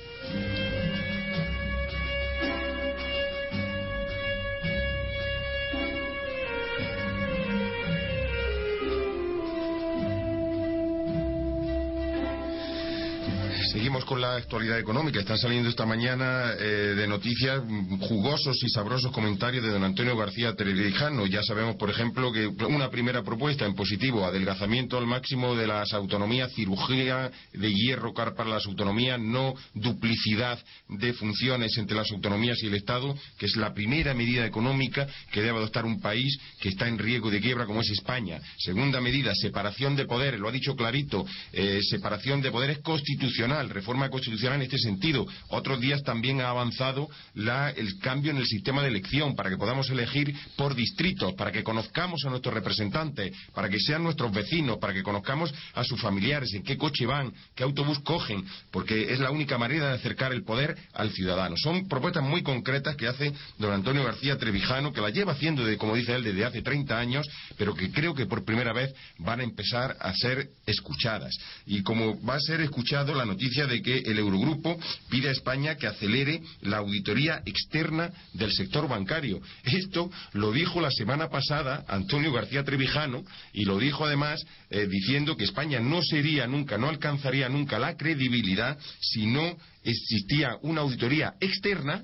Con 14.12 14.20
la 14.20 14.36
actualidad 14.36 14.78
económica. 14.78 15.22
Están 15.22 15.38
saliendo 15.38 15.70
esta 15.70 15.86
mañana 15.86 16.52
eh, 16.60 16.96
de 16.98 17.08
noticias 17.08 17.62
jugosos 18.02 18.62
y 18.62 18.68
sabrosos 18.68 19.10
comentarios 19.14 19.64
de 19.64 19.70
don 19.70 19.86
Antonio 19.86 20.18
García 20.18 20.54
Televijano. 20.54 21.26
Ya 21.28 21.42
sabemos, 21.42 21.78
por 21.78 21.90
ejemplo, 21.90 22.30
que 22.30 22.48
una 22.66 22.90
primera 22.90 23.24
propuesta 23.24 23.66
en 23.66 23.74
positivo, 23.74 24.26
adelgazamiento 24.26 24.98
al 24.98 25.08
máximo 25.08 25.56
de 25.56 25.66
las 25.66 25.94
autonomías, 25.94 26.52
cirugía 26.52 27.32
de 27.54 27.74
hierro 27.74 28.14
car 28.14 28.36
para 28.36 28.50
las 28.50 28.66
autonomías, 28.66 29.18
no 29.18 29.54
duplicidad 29.76 30.60
de 30.90 31.14
funciones 31.14 31.78
entre 31.78 31.96
las 31.96 32.12
autonomías 32.12 32.62
y 32.64 32.68
el 32.68 32.74
Estado, 32.74 33.16
que 33.40 33.46
es 33.46 33.56
la 33.56 33.74
primera 33.74 34.14
medida 34.14 34.46
económica 34.46 35.08
que 35.32 35.42
debe 35.42 35.58
adoptar 35.58 35.86
un 35.86 36.02
país 36.02 36.38
que 36.60 36.68
está 36.68 36.86
en 36.90 36.98
riesgo 36.98 37.32
de 37.32 37.40
quiebra 37.40 37.66
como 37.66 37.80
es 37.80 37.90
España. 37.92 38.42
Segunda 38.58 39.00
medida, 39.00 39.34
separación 39.36 39.96
de 39.96 40.04
poderes, 40.04 40.38
lo 40.38 40.50
ha 40.50 40.52
dicho 40.52 40.76
clarito, 40.76 41.26
eh, 41.54 41.80
separación 41.82 42.42
de 42.42 42.52
poderes 42.52 42.80
constitucional 42.80 43.70
reforma 43.70 44.01
reforma 44.02 44.10
constitucional 44.10 44.56
en 44.58 44.64
este 44.64 44.78
sentido. 44.78 45.26
Otros 45.50 45.80
días 45.80 46.04
también 46.04 46.42
ha 46.42 46.50
avanzado 46.50 47.10
la, 47.36 47.70
el 47.70 48.00
cambio 48.00 48.32
en 48.32 48.38
el 48.38 48.46
sistema 48.46 48.82
de 48.82 48.90
elección 48.90 49.36
para 49.36 49.50
que 49.50 49.58
podamos 49.58 49.90
elegir 49.90 50.34
por 50.56 50.76
distritos, 50.76 51.34
para 51.34 51.52
que 51.52 51.64
conozcamos 51.64 52.24
a 52.26 52.30
nuestros 52.30 52.54
representantes, 52.54 53.32
para 53.54 53.70
que 53.70 53.80
sean 53.80 54.04
nuestros 54.04 54.32
vecinos, 54.32 54.78
para 54.80 54.94
que 54.94 55.04
conozcamos 55.04 55.54
a 55.74 55.84
sus 55.84 56.00
familiares, 56.02 56.54
en 56.54 56.64
qué 56.64 56.78
coche 56.78 57.06
van, 57.06 57.34
qué 57.56 57.64
autobús 57.64 58.00
cogen, 58.00 58.44
porque 58.72 59.14
es 59.14 59.20
la 59.20 59.32
única 59.32 59.58
manera 59.58 59.90
de 59.90 59.96
acercar 59.96 60.34
el 60.34 60.44
poder 60.44 60.76
al 60.94 61.12
ciudadano. 61.12 61.56
Son 61.58 61.88
propuestas 61.88 62.24
muy 62.24 62.42
concretas 62.44 62.96
que 62.96 63.08
hace 63.08 63.34
don 63.58 63.74
Antonio 63.74 64.04
García 64.04 64.38
Trevijano, 64.38 64.94
que 64.94 65.02
las 65.02 65.14
lleva 65.14 65.34
haciendo, 65.34 65.64
como 65.78 65.96
dice 65.96 66.16
él, 66.16 66.24
desde 66.24 66.46
hace 66.46 66.62
30 66.62 66.98
años, 66.98 67.28
pero 67.58 67.76
que 67.76 67.92
creo 67.92 68.14
que 68.14 68.26
por 68.26 68.44
primera 68.44 68.74
vez 68.74 68.94
van 69.20 69.42
a 69.42 69.44
empezar 69.44 69.98
a 70.00 70.14
ser 70.14 70.50
escuchadas. 70.66 71.36
Y 71.66 71.84
como 71.84 72.22
va 72.24 72.36
a 72.36 72.40
ser 72.40 72.62
escuchado 72.62 73.14
la 73.14 73.26
noticia 73.26 73.68
de 73.68 73.81
que 73.82 74.00
el 74.00 74.20
Eurogrupo 74.20 74.80
pide 75.10 75.30
a 75.30 75.32
España 75.32 75.76
que 75.76 75.88
acelere 75.88 76.42
la 76.62 76.78
auditoría 76.78 77.42
externa 77.46 78.12
del 78.34 78.52
sector 78.52 78.88
bancario. 78.88 79.42
Esto 79.64 80.12
lo 80.34 80.52
dijo 80.52 80.82
la 80.82 80.92
semana 80.92 81.30
pasada 81.30 81.86
Antonio 81.88 82.32
García 82.32 82.64
Trevijano 82.64 83.24
y 83.54 83.66
lo 83.66 83.78
dijo 83.78 84.06
además 84.06 84.46
eh, 84.70 84.88
diciendo 84.88 85.36
que 85.36 85.44
España 85.44 85.80
no 85.80 86.02
sería 86.02 86.48
nunca, 86.48 86.78
no 86.78 86.90
alcanzaría 86.90 87.50
nunca 87.50 87.80
la 87.80 87.98
credibilidad 87.98 88.78
si 89.00 89.26
no 89.26 89.58
existía 89.84 90.58
una 90.62 90.82
auditoría 90.82 91.34
externa 91.40 92.04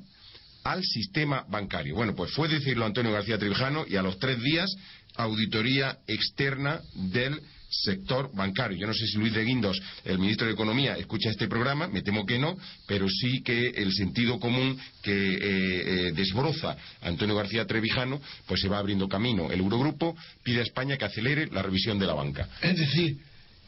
al 0.63 0.83
sistema 0.83 1.45
bancario. 1.49 1.95
Bueno, 1.95 2.13
pues 2.15 2.31
fue 2.31 2.49
decirlo 2.49 2.85
Antonio 2.85 3.11
García 3.11 3.37
Trevijano 3.37 3.85
y 3.87 3.95
a 3.95 4.01
los 4.01 4.19
tres 4.19 4.41
días 4.41 4.75
auditoría 5.15 5.97
externa 6.07 6.81
del 6.93 7.41
sector 7.69 8.29
bancario. 8.33 8.77
Yo 8.77 8.87
no 8.87 8.93
sé 8.93 9.05
si 9.07 9.17
Luis 9.17 9.33
de 9.33 9.43
Guindos, 9.43 9.79
el 10.05 10.19
ministro 10.19 10.47
de 10.47 10.53
Economía, 10.53 10.97
escucha 10.97 11.29
este 11.29 11.47
programa, 11.47 11.87
me 11.87 12.01
temo 12.01 12.25
que 12.25 12.39
no, 12.39 12.57
pero 12.85 13.07
sí 13.09 13.41
que 13.41 13.69
el 13.69 13.91
sentido 13.93 14.39
común 14.39 14.77
que 15.01 15.11
eh, 15.11 15.39
eh, 15.41 16.11
desbroza 16.13 16.77
Antonio 17.01 17.35
García 17.35 17.65
Trevijano, 17.65 18.21
pues 18.45 18.61
se 18.61 18.67
va 18.67 18.79
abriendo 18.79 19.07
camino. 19.07 19.51
El 19.51 19.59
Eurogrupo 19.59 20.15
pide 20.43 20.59
a 20.59 20.63
España 20.63 20.97
que 20.97 21.05
acelere 21.05 21.47
la 21.47 21.61
revisión 21.61 21.99
de 21.99 22.07
la 22.07 22.13
banca. 22.13 22.47
Es 22.61 22.77
decir, 22.77 23.17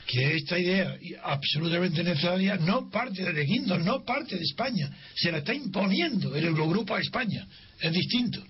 que 0.10 0.36
esta 0.36 0.58
idea 0.58 0.98
absolutamente 1.24 2.04
necesaria 2.04 2.56
no 2.58 2.90
parte 2.90 3.32
de 3.32 3.44
Guindos, 3.44 3.84
no 3.86 4.04
parte 4.04 4.38
de 4.38 4.44
España, 4.44 4.90
se 5.16 5.32
la 5.32 5.40
está 5.40 5.54
imponiendo 5.54 6.36
el 6.36 6.46
Eurogrupo 6.46 6.96
a 6.96 7.00
España. 7.00 7.46
Es 7.80 7.94
distinto. 7.94 8.44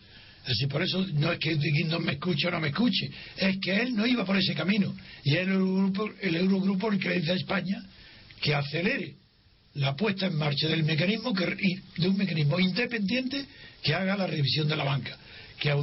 Decir, 0.48 0.68
por 0.68 0.82
eso 0.82 1.06
no 1.14 1.32
es 1.32 1.40
que 1.40 1.56
Guindos 1.56 2.02
me 2.02 2.14
escuche 2.14 2.48
o 2.48 2.52
no 2.52 2.60
me 2.60 2.70
escuche, 2.70 3.12
es 3.38 3.58
que 3.62 3.76
él 3.76 3.96
no 3.96 4.06
iba 4.08 4.26
por 4.26 4.38
ese 4.38 4.56
camino. 4.56 4.96
Y 5.24 5.36
el 5.36 5.50
Eurogrupo, 5.50 6.10
el 6.22 6.36
Eurogrupo 6.36 6.90
que 6.92 7.10
le 7.10 7.20
dice 7.20 7.34
a 7.34 7.36
España 7.36 7.84
que 8.42 8.56
acelere 8.56 9.16
la 9.76 9.96
puesta 9.96 10.28
en 10.28 10.36
marcha 10.36 10.68
del 10.68 10.84
mecanismo, 10.84 11.34
que, 11.34 11.46
de 11.98 12.08
un 12.08 12.18
mecanismo 12.18 12.60
independiente 12.60 13.46
que 13.84 13.94
haga 13.94 14.18
la 14.18 14.28
revisión 14.28 14.68
de 14.68 14.76
la 14.76 14.84
banca, 14.84 15.18
que, 15.60 15.74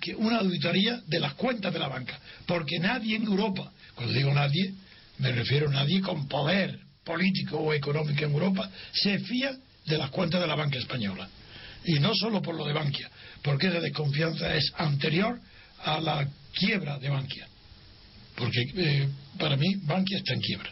que 0.00 0.14
una 0.14 0.38
auditoría 0.38 1.00
de 1.06 1.20
las 1.20 1.34
cuentas 1.34 1.72
de 1.72 1.78
la 1.78 1.88
banca. 1.88 2.18
Porque 2.46 2.78
nadie 2.78 3.16
en 3.16 3.24
Europa, 3.24 3.72
cuando 3.94 4.12
digo 4.12 4.32
nadie, 4.32 4.74
me 5.18 5.32
refiero 5.32 5.68
a 5.68 5.72
nadie 5.72 6.00
con 6.00 6.26
poder 6.26 6.80
político 7.04 7.58
o 7.58 7.72
económico 7.72 8.24
en 8.24 8.32
Europa, 8.32 8.70
se 8.92 9.18
fía 9.20 9.56
de 9.86 9.98
las 9.98 10.10
cuentas 10.10 10.40
de 10.40 10.46
la 10.46 10.56
banca 10.56 10.78
española. 10.78 11.28
Y 11.84 12.00
no 12.00 12.12
solo 12.14 12.42
por 12.42 12.56
lo 12.56 12.66
de 12.66 12.72
Bankia, 12.72 13.08
porque 13.46 13.68
esa 13.68 13.78
desconfianza 13.80 14.52
es 14.56 14.72
anterior 14.76 15.38
a 15.84 16.00
la 16.00 16.28
quiebra 16.52 16.98
de 16.98 17.08
Bankia. 17.08 17.46
Porque 18.34 18.60
eh, 18.74 19.08
para 19.38 19.56
mí 19.56 19.76
Bankia 19.84 20.18
está 20.18 20.34
en 20.34 20.40
quiebra. 20.40 20.70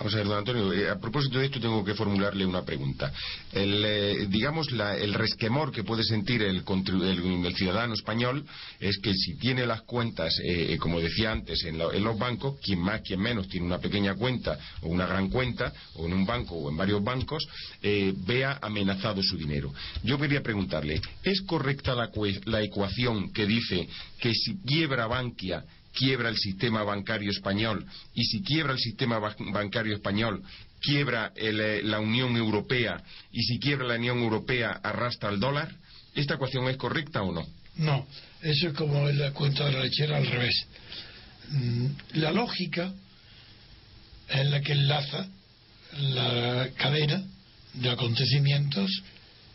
Vamos 0.00 0.14
a 0.14 0.16
ver, 0.16 0.28
don 0.28 0.38
Antonio, 0.38 0.72
eh, 0.72 0.88
a 0.88 0.98
propósito 0.98 1.38
de 1.38 1.44
esto 1.44 1.60
tengo 1.60 1.84
que 1.84 1.92
formularle 1.92 2.46
una 2.46 2.62
pregunta. 2.62 3.12
Eh, 3.52 4.24
digamos, 4.30 4.72
la, 4.72 4.96
el 4.96 5.12
resquemor 5.12 5.70
que 5.70 5.84
puede 5.84 6.04
sentir 6.04 6.40
el, 6.40 6.64
el, 6.66 7.54
ciudadano 7.54 7.92
español 7.92 8.42
es 8.80 8.96
que 8.96 9.12
si 9.12 9.36
tiene 9.36 9.66
las 9.66 9.82
cuentas, 9.82 10.40
eh, 10.42 10.78
como 10.78 11.02
decía 11.02 11.32
antes, 11.32 11.64
en, 11.64 11.76
los 11.76 12.18
bancos, 12.18 12.58
quien 12.62 12.78
más, 12.80 13.02
quien 13.02 13.20
menos 13.20 13.46
tiene 13.48 13.66
una 13.66 13.78
pequeña 13.78 14.14
cuenta 14.14 14.58
o 14.80 14.88
una 14.88 15.04
gran 15.04 15.28
cuenta, 15.28 15.70
o 15.96 16.06
en 16.06 16.14
un 16.14 16.24
banco 16.24 16.54
o 16.54 16.70
en 16.70 16.78
varios 16.78 17.04
bancos, 17.04 17.46
vea 17.82 18.58
amenazado 18.62 19.22
su 19.22 19.36
dinero. 19.36 19.70
Yo 20.02 20.18
quería 20.18 20.42
preguntarle, 20.42 21.02
¿es 21.22 21.42
correcta 21.42 21.94
la, 21.94 22.10
la 22.46 22.62
ecuación 22.62 23.30
que 23.34 23.44
dice 23.44 23.86
que 24.18 24.32
si 24.32 24.56
quiebra 24.62 25.06
Bankia, 25.06 25.62
quiebra 25.92 26.28
el 26.28 26.36
sistema 26.36 26.82
bancario 26.82 27.30
español 27.30 27.84
y 28.14 28.24
si 28.24 28.42
quiebra 28.42 28.72
el 28.74 28.78
sistema 28.78 29.18
bancario 29.18 29.94
español 29.94 30.42
quiebra 30.80 31.32
el, 31.36 31.60
eh, 31.60 31.82
la 31.82 32.00
Unión 32.00 32.36
Europea 32.36 33.02
y 33.32 33.42
si 33.42 33.58
quiebra 33.58 33.86
la 33.86 33.96
Unión 33.96 34.18
Europea 34.18 34.80
arrastra 34.82 35.30
el 35.30 35.40
dólar, 35.40 35.74
¿esta 36.14 36.34
ecuación 36.34 36.68
es 36.68 36.76
correcta 36.76 37.22
o 37.22 37.32
no? 37.32 37.46
No, 37.76 38.06
eso 38.42 38.68
es 38.68 38.74
como 38.74 39.08
la 39.08 39.32
cuenta 39.32 39.66
de 39.66 39.72
la 39.72 39.80
lechera 39.80 40.16
al 40.16 40.26
revés. 40.26 40.66
Mm, 41.50 41.86
la 42.14 42.32
lógica 42.32 42.92
es 44.28 44.46
la 44.46 44.60
que 44.60 44.72
enlaza 44.72 45.28
la 45.98 46.68
cadena 46.76 47.22
de 47.74 47.90
acontecimientos 47.90 48.90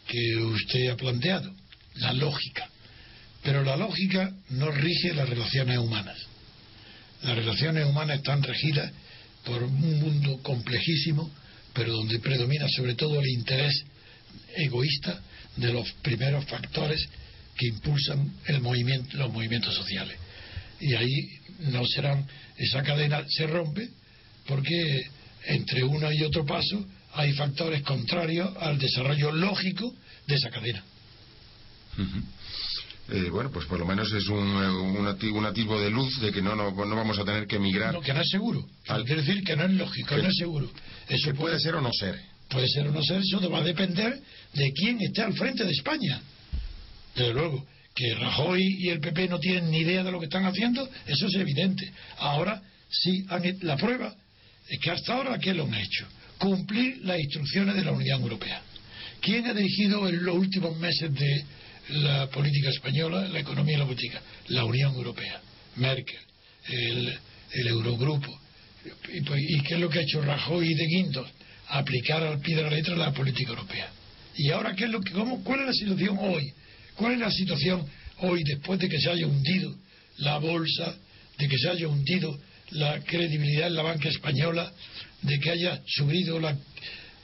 que 0.08 0.38
usted 0.38 0.90
ha 0.90 0.96
planteado, 0.96 1.52
la 1.96 2.14
lógica. 2.14 2.70
Pero 3.46 3.64
la 3.64 3.78
lógica 3.78 4.34
no 4.50 4.72
rige 4.72 5.14
las 5.14 5.30
relaciones 5.30 5.78
humanas. 5.78 6.18
Las 7.22 7.36
relaciones 7.36 7.86
humanas 7.86 8.18
están 8.18 8.42
regidas 8.42 8.92
por 9.46 9.62
un 9.62 10.00
mundo 10.00 10.40
complejísimo, 10.42 11.30
pero 11.72 11.94
donde 11.94 12.18
predomina 12.18 12.66
sobre 12.76 12.96
todo 12.96 13.20
el 13.20 13.28
interés 13.28 13.86
egoísta 14.56 15.22
de 15.58 15.72
los 15.72 15.92
primeros 16.02 16.44
factores 16.46 17.08
que 17.56 17.68
impulsan 17.68 18.34
el 18.48 18.62
movimiento, 18.62 19.16
los 19.16 19.32
movimientos 19.32 19.76
sociales. 19.76 20.18
Y 20.82 20.96
ahí 20.96 21.14
no 21.72 21.86
serán, 21.86 22.28
esa 22.58 22.82
cadena 22.82 23.24
se 23.30 23.46
rompe 23.46 23.90
porque 24.48 25.04
entre 25.46 25.84
uno 25.84 26.12
y 26.12 26.24
otro 26.24 26.44
paso 26.48 26.84
hay 27.14 27.32
factores 27.34 27.84
contrarios 27.84 28.58
al 28.60 28.80
desarrollo 28.80 29.32
lógico 29.32 29.94
de 30.26 30.34
esa 30.34 30.50
cadena. 30.50 30.84
Eh, 33.08 33.30
bueno, 33.30 33.52
pues 33.52 33.66
por 33.68 33.78
lo 33.78 33.86
menos 33.86 34.12
es 34.12 34.28
un, 34.28 34.40
un, 34.40 35.08
atisbo 35.08 35.80
de 35.80 35.92
luz 35.92 36.20
de 36.22 36.32
que 36.32 36.42
no, 36.42 36.56
no, 36.56 36.72
no, 36.72 36.96
vamos 36.96 37.20
a 37.20 37.24
tener 37.24 37.46
que 37.46 37.58
emigrar. 37.58 37.94
No, 37.94 38.02
que 38.02 38.14
no 38.14 38.22
es 38.22 38.30
seguro. 38.30 38.66
Quiere 38.84 39.22
decir 39.22 39.44
que 39.44 39.56
no 39.56 39.66
es 39.66 39.72
lógico, 39.72 40.18
no 40.18 40.28
es 40.28 40.36
seguro. 40.36 40.72
Eso 41.08 41.26
puede, 41.26 41.36
puede, 41.36 41.60
ser 41.60 41.76
o 41.76 41.82
no 41.82 41.92
ser. 41.94 42.20
Puede 42.50 42.68
ser 42.68 42.88
o 42.88 42.92
no 42.92 43.04
ser, 43.04 43.22
eso 43.22 43.50
va 43.50 43.60
a 43.60 43.64
depender 43.64 44.20
de 44.54 44.74
quién 44.74 45.00
esté 45.02 45.22
al 45.22 45.34
frente 45.34 45.64
de 45.64 45.72
España. 45.72 46.20
Desde 47.16 47.34
luego, 47.34 47.64
que 47.94 48.16
Rajoy 48.16 48.62
y 48.80 48.90
el 48.90 49.00
PP 49.00 49.28
no 49.28 49.40
tienen 49.40 49.70
ni 49.70 49.80
idea 49.80 50.04
de 50.04 50.12
lo 50.12 50.20
que 50.20 50.26
están 50.26 50.46
haciendo, 50.46 50.90
eso 51.06 51.28
es 51.28 51.36
evidente. 51.36 51.92
Ahora 52.18 52.62
sí, 52.90 53.24
han, 53.30 53.44
la 53.62 53.78
prueba 53.78 54.16
es 54.68 54.80
que 54.80 54.92
hasta 54.92 55.14
ahora, 55.14 55.38
¿qué 55.38 55.54
lo 55.54 55.66
han 55.66 55.76
hecho? 55.76 56.08
Cumplir 56.40 56.98
las 57.04 57.20
instrucciones 57.20 57.76
de 57.76 57.86
la 57.86 57.92
Unión 57.92 58.22
Europea. 58.22 58.62
¿Quién 59.22 59.46
ha 59.48 59.54
dirigido 59.54 60.08
en 60.10 60.26
los 60.26 60.36
últimos 60.36 60.78
meses 60.78 61.14
de 61.14 61.46
la 61.90 62.28
política 62.28 62.70
española, 62.70 63.28
la 63.28 63.40
economía 63.40 63.76
y 63.76 63.80
la 63.80 63.86
política, 63.86 64.22
la 64.48 64.66
Unión 64.66 64.94
Europea, 64.96 65.42
Merkel, 65.76 66.20
el, 66.70 67.68
Eurogrupo. 67.68 68.40
Y, 69.14 69.22
pues, 69.22 69.42
¿Y, 69.42 69.62
qué 69.62 69.76
es 69.76 69.80
lo 69.80 69.90
que 69.90 70.00
ha 70.00 70.02
hecho 70.02 70.22
Rajoy 70.22 70.72
y 70.72 70.74
de 70.74 70.86
Guindos? 70.86 71.30
Aplicar 71.70 72.22
al 72.24 72.40
pie 72.40 72.56
de 72.56 72.64
la 72.64 72.70
letra 72.70 72.96
la 72.96 73.14
política 73.14 73.50
europea. 73.52 73.90
¿Y 74.38 74.52
ahora 74.52 74.76
qué 74.76 74.86
es 74.86 74.90
lo 74.90 75.00
que, 75.00 75.12
cómo, 75.12 75.44
cuál 75.44 75.62
es 75.62 75.66
la 75.68 75.74
situación 75.74 76.18
hoy? 76.20 76.54
¿Cuál 76.96 77.14
es 77.14 77.20
la 77.20 77.32
situación 77.32 77.86
hoy 78.20 78.44
después 78.44 78.80
de 78.80 78.90
que 78.90 79.00
se 79.00 79.10
haya 79.10 79.28
hundido 79.28 79.76
la 80.18 80.38
bolsa, 80.38 80.96
de 81.38 81.48
que 81.48 81.58
se 81.58 81.70
haya 81.70 81.88
hundido 81.88 82.38
la 82.72 83.00
credibilidad 83.02 83.68
en 83.68 83.76
la 83.76 83.84
banca 83.84 84.10
española, 84.10 84.72
de 85.22 85.40
que 85.40 85.52
haya 85.52 85.82
subido 85.88 86.40
la, 86.40 86.58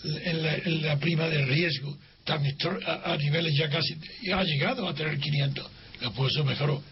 en 0.04 0.82
la 0.82 1.00
prima 1.00 1.28
de 1.28 1.46
riesgo 1.46 1.98
tan 2.24 2.44
a, 2.86 3.18
niveles 3.18 3.54
ya 3.58 3.70
casi 3.70 3.96
ha 4.32 4.44
llegado 4.44 4.88
a 4.88 4.94
tener 4.94 5.18
500 5.18 5.70
después 6.02 6.32
eso 6.34 6.44
mejoró 6.44 6.84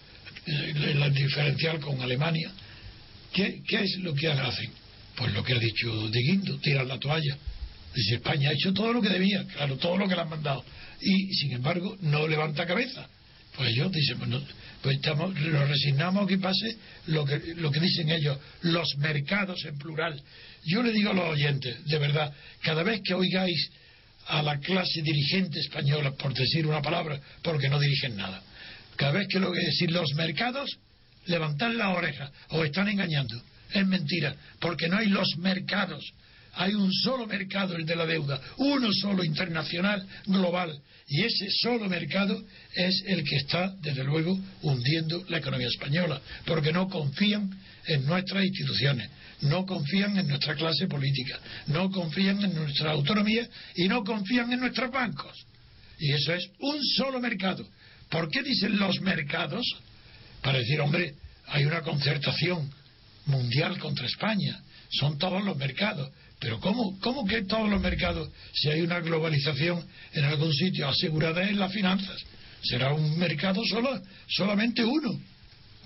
la 0.96 1.10
diferencial 1.10 1.80
con 1.80 2.02
Alemania. 2.02 2.52
¿Qué, 3.32 3.62
¿qué, 3.68 3.84
es 3.84 3.98
lo 4.00 4.16
que 4.16 4.28
hacen? 4.28 4.72
pues 5.20 5.34
lo 5.34 5.44
que 5.44 5.54
ha 5.54 5.60
dicho 5.60 6.08
De 6.08 6.22
Guindo 6.22 6.58
tirar 6.60 6.86
la 6.86 6.98
toalla. 6.98 7.38
Dice 7.94 8.16
España 8.16 8.50
ha 8.50 8.54
hecho 8.54 8.74
todo 8.74 8.94
lo 8.94 9.02
que 9.02 9.10
debía 9.10 9.44
claro 9.46 9.76
todo 9.78 9.98
lo 9.98 10.08
que 10.08 10.16
le 10.16 10.22
han 10.22 10.30
mandado. 10.30 10.64
Y 11.02 11.34
sin 11.34 11.52
embargo 11.52 11.98
no 12.02 12.28
levanta 12.28 12.66
cabeza. 12.66 13.08
Pues 13.56 13.72
ellos 13.72 13.92
dicen 13.92 14.18
pues, 14.18 14.44
pues 14.82 14.96
estamos, 14.96 15.36
nos 15.36 15.68
resignamos 15.68 16.26
que 16.26 16.38
pase 16.38 16.78
lo 17.08 17.26
que, 17.26 17.42
lo 17.56 17.70
que 17.70 17.82
dicen 17.82 18.10
ellos 18.10 18.38
los 18.62 18.96
mercados 18.98 19.66
en 19.66 19.78
plural. 19.78 20.22
Yo 20.66 20.82
le 20.82 20.94
digo 20.94 21.12
a 21.12 21.14
los 21.14 21.30
oyentes 21.30 21.84
de 21.86 22.00
verdad 22.00 22.34
cada 22.62 22.84
vez 22.84 23.02
que 23.04 23.14
oigáis 23.14 23.70
a 24.30 24.44
la 24.44 24.60
clase 24.60 25.02
dirigente 25.02 25.60
española, 25.60 26.12
por 26.12 26.34
decir 26.34 26.66
una 26.68 26.82
palabra, 26.82 27.20
porque 27.42 27.68
no 27.68 27.80
dirigen 27.80 28.16
nada. 28.16 28.42
Cada 28.96 29.14
vez 29.14 29.28
que 29.28 29.40
lo 29.40 29.52
que 29.52 29.66
decir 29.66 29.92
los 29.92 30.14
mercados, 30.14 30.78
levantar 31.26 31.74
la 31.74 31.90
oreja, 31.90 32.32
o 32.50 32.64
están 32.64 32.88
engañando. 32.90 33.42
Es 33.74 33.86
mentira, 33.86 34.36
porque 34.60 34.88
no 34.88 34.98
hay 34.98 35.08
los 35.08 35.38
mercados. 35.38 36.04
Hay 36.60 36.74
un 36.74 36.92
solo 36.92 37.26
mercado, 37.26 37.78
el 37.78 37.86
de 37.86 37.96
la 37.96 38.06
deuda, 38.06 38.42
uno 38.58 38.90
solo 38.92 39.24
internacional, 39.24 40.06
global, 40.26 40.78
y 41.08 41.24
ese 41.24 41.48
solo 41.62 41.88
mercado 41.88 42.44
es 42.76 43.02
el 43.08 43.24
que 43.24 43.38
está, 43.38 43.74
desde 43.82 44.04
luego, 44.04 44.38
hundiendo 44.64 45.24
la 45.30 45.38
economía 45.38 45.68
española, 45.68 46.22
porque 46.46 46.74
no 46.74 46.90
confían 46.90 47.50
en 47.88 48.06
nuestras 48.06 48.44
instituciones, 48.44 49.10
no 49.40 49.66
confían 49.66 50.18
en 50.18 50.28
nuestra 50.28 50.54
clase 50.56 50.86
política, 50.88 51.40
no 51.68 51.90
confían 51.90 52.44
en 52.44 52.54
nuestra 52.54 52.92
autonomía 52.92 53.48
y 53.76 53.88
no 53.88 54.04
confían 54.04 54.52
en 54.52 54.60
nuestros 54.60 54.92
bancos. 54.92 55.46
Y 55.98 56.12
eso 56.12 56.34
es 56.34 56.46
un 56.60 56.84
solo 56.98 57.22
mercado. 57.22 57.66
¿Por 58.10 58.30
qué 58.30 58.44
dicen 58.44 58.78
los 58.78 59.00
mercados? 59.00 59.66
Para 60.42 60.60
decir, 60.60 60.82
hombre, 60.82 61.16
hay 61.48 61.64
una 61.64 61.80
concertación 61.84 62.70
mundial 63.28 63.80
contra 63.80 64.08
España. 64.08 64.62
Son 64.92 65.18
todos 65.18 65.42
los 65.42 65.56
mercados. 65.56 66.12
Pero 66.40 66.60
¿cómo, 66.60 66.98
¿cómo 67.02 67.26
que 67.26 67.44
todos 67.44 67.70
los 67.70 67.82
mercados, 67.82 68.30
si 68.54 68.70
hay 68.70 68.82
una 68.82 69.00
globalización 69.00 69.86
en 70.14 70.24
algún 70.24 70.54
sitio 70.54 70.88
asegurada 70.88 71.48
en 71.48 71.60
las 71.60 71.72
finanzas? 71.74 72.18
Será 72.62 72.94
un 72.94 73.18
mercado 73.18 73.62
solo, 73.66 74.02
solamente 74.28 74.84
uno. 74.84 75.20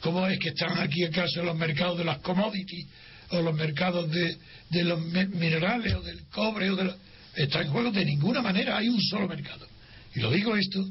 ¿Cómo 0.02 0.28
es 0.28 0.38
que 0.40 0.50
están 0.50 0.78
aquí 0.80 1.04
acaso 1.04 1.44
los 1.44 1.56
mercados 1.56 1.98
de 1.98 2.04
las 2.04 2.20
commodities 2.20 2.88
o 3.30 3.42
los 3.42 3.56
mercados 3.56 4.12
de, 4.12 4.38
de 4.70 4.84
los 4.84 5.02
minerales 5.02 5.94
o 5.96 6.02
del 6.02 6.26
cobre 6.26 6.70
o 6.70 6.76
de 6.76 6.94
está 7.36 7.62
en 7.62 7.70
juego 7.70 7.92
de 7.92 8.06
ninguna 8.06 8.42
manera 8.42 8.78
hay 8.78 8.90
un 8.90 9.02
solo 9.02 9.28
mercado 9.28 9.68
y 10.14 10.20
lo 10.20 10.30
digo 10.30 10.56
esto 10.56 10.86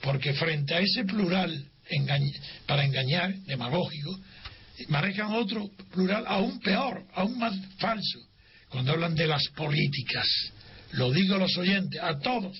porque 0.00 0.32
frente 0.34 0.74
a 0.74 0.80
ese 0.80 1.04
plural 1.04 1.64
para 2.66 2.84
engañar 2.84 3.34
demagógico 3.46 4.16
manejan 4.88 5.32
otro 5.32 5.68
plural 5.90 6.24
aún 6.26 6.60
peor 6.60 7.04
aún 7.14 7.36
más 7.38 7.54
falso 7.78 8.27
cuando 8.68 8.92
hablan 8.92 9.14
de 9.14 9.26
las 9.26 9.46
políticas 9.56 10.26
lo 10.92 11.12
digo 11.12 11.34
a 11.34 11.38
los 11.38 11.56
oyentes 11.56 12.00
a 12.02 12.18
todos 12.18 12.56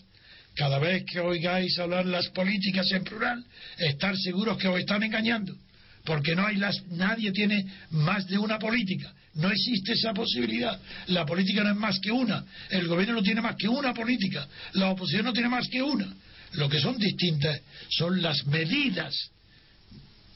cada 0.55 0.79
vez 0.79 1.05
que 1.05 1.21
oigáis 1.21 1.79
hablar 1.79 2.07
las 2.07 2.29
políticas 2.29 2.91
en 2.93 3.05
plural 3.05 3.45
estar 3.79 4.17
seguros 4.17 4.59
que 4.59 4.69
os 4.69 4.79
están 4.79 5.03
engañando 5.03 5.55
porque 6.09 6.35
no 6.35 6.47
hay 6.47 6.57
las, 6.57 6.75
nadie 6.87 7.33
tiene 7.33 7.67
más 7.91 8.27
de 8.27 8.39
una 8.39 8.59
política. 8.59 9.13
No 9.35 9.51
existe 9.51 9.93
esa 9.93 10.15
posibilidad. 10.15 10.81
La 11.09 11.27
política 11.27 11.63
no 11.63 11.71
es 11.71 11.77
más 11.77 11.99
que 12.01 12.11
una. 12.11 12.47
El 12.71 12.89
gobierno 12.89 13.17
no 13.17 13.23
tiene 13.23 13.43
más 13.43 13.57
que 13.57 13.69
una 13.69 13.93
política. 13.93 14.49
La 14.73 14.89
oposición 14.89 15.27
no 15.27 15.35
tiene 15.35 15.51
más 15.51 15.69
que 15.69 15.83
una. 15.83 16.11
Lo 16.53 16.67
que 16.67 16.81
son 16.81 16.97
distintas 16.97 17.61
son 17.91 18.23
las 18.23 18.47
medidas 18.47 19.15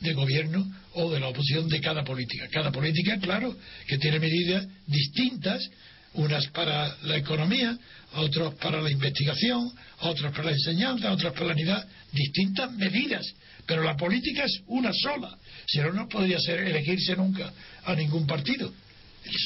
de 0.03 0.13
gobierno 0.13 0.71
o 0.95 1.11
de 1.11 1.21
la 1.21 1.29
oposición 1.29 1.69
de 1.69 1.81
cada 1.81 2.05
política. 2.05 2.49
Cada 2.51 2.71
política, 2.71 3.19
claro, 3.19 3.57
que 3.87 3.99
tiene 3.99 4.19
medidas 4.19 4.67
distintas, 4.87 5.69
unas 6.15 6.47
para 6.49 6.97
la 7.03 7.17
economía, 7.17 7.79
otras 8.15 8.55
para 8.57 8.81
la 8.81 8.91
investigación, 8.91 9.73
otras 10.01 10.33
para 10.33 10.45
la 10.45 10.53
enseñanza, 10.53 11.13
otras 11.13 11.33
para 11.33 11.47
la 11.47 11.53
unidad, 11.53 11.89
distintas 12.13 12.73
medidas. 12.73 13.27
Pero 13.67 13.83
la 13.83 13.97
política 13.97 14.45
es 14.45 14.61
una 14.67 14.93
sola. 14.93 15.39
Si 15.67 15.79
no, 15.79 15.93
no 15.93 16.09
podría 16.09 16.39
ser 16.41 16.61
elegirse 16.61 17.17
nunca 17.17 17.53
a 17.85 17.95
ningún 17.95 18.27
partido. 18.27 18.73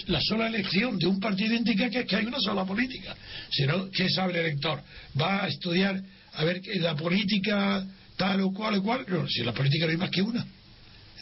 La 0.07 0.21
sola 0.23 0.47
elección 0.47 0.99
de 0.99 1.07
un 1.07 1.21
partido 1.21 1.55
indica 1.55 1.91
que, 1.91 2.07
que 2.07 2.17
hay 2.17 2.25
una 2.25 2.41
sola 2.41 2.65
política. 2.65 3.15
Si 3.51 3.67
no, 3.67 3.91
¿qué 3.91 4.09
sabe 4.09 4.33
el 4.33 4.47
elector? 4.47 4.83
¿Va 5.21 5.45
a 5.45 5.49
estudiar 5.49 6.03
a 6.33 6.45
ver 6.45 6.61
la 6.77 6.95
política 6.95 7.85
tal 8.17 8.41
o 8.41 8.53
cual 8.53 8.77
o 8.77 8.83
cual? 8.83 9.05
No, 9.09 9.29
si 9.29 9.43
la 9.43 9.53
política 9.53 9.87
no 9.87 9.93
hay 9.93 9.97
más 9.97 10.11
que 10.11 10.23
una. 10.23 10.47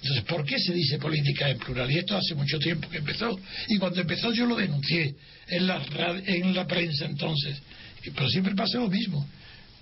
Entonces, 0.05 0.25
¿por 0.25 0.45
qué 0.45 0.59
se 0.59 0.75
dice 0.75 0.99
política 0.99 1.49
en 1.49 1.59
plural? 1.59 1.91
Y 1.91 1.99
esto 1.99 2.17
hace 2.17 2.35
mucho 2.35 2.59
tiempo 2.59 2.91
que 2.91 2.99
empezó. 2.99 3.39
Y 3.69 3.79
cuando 3.79 4.03
empezó 4.03 4.33
yo 4.33 4.45
lo 4.45 4.55
denuncié 4.55 5.15
en 5.49 5.67
la, 5.67 5.83
en 6.27 6.55
la 6.55 6.67
prensa 6.67 7.07
entonces. 7.07 7.57
Pero 8.03 8.29
siempre 8.29 8.55
pasa 8.55 8.79
lo 8.79 8.89
mismo. 8.89 9.27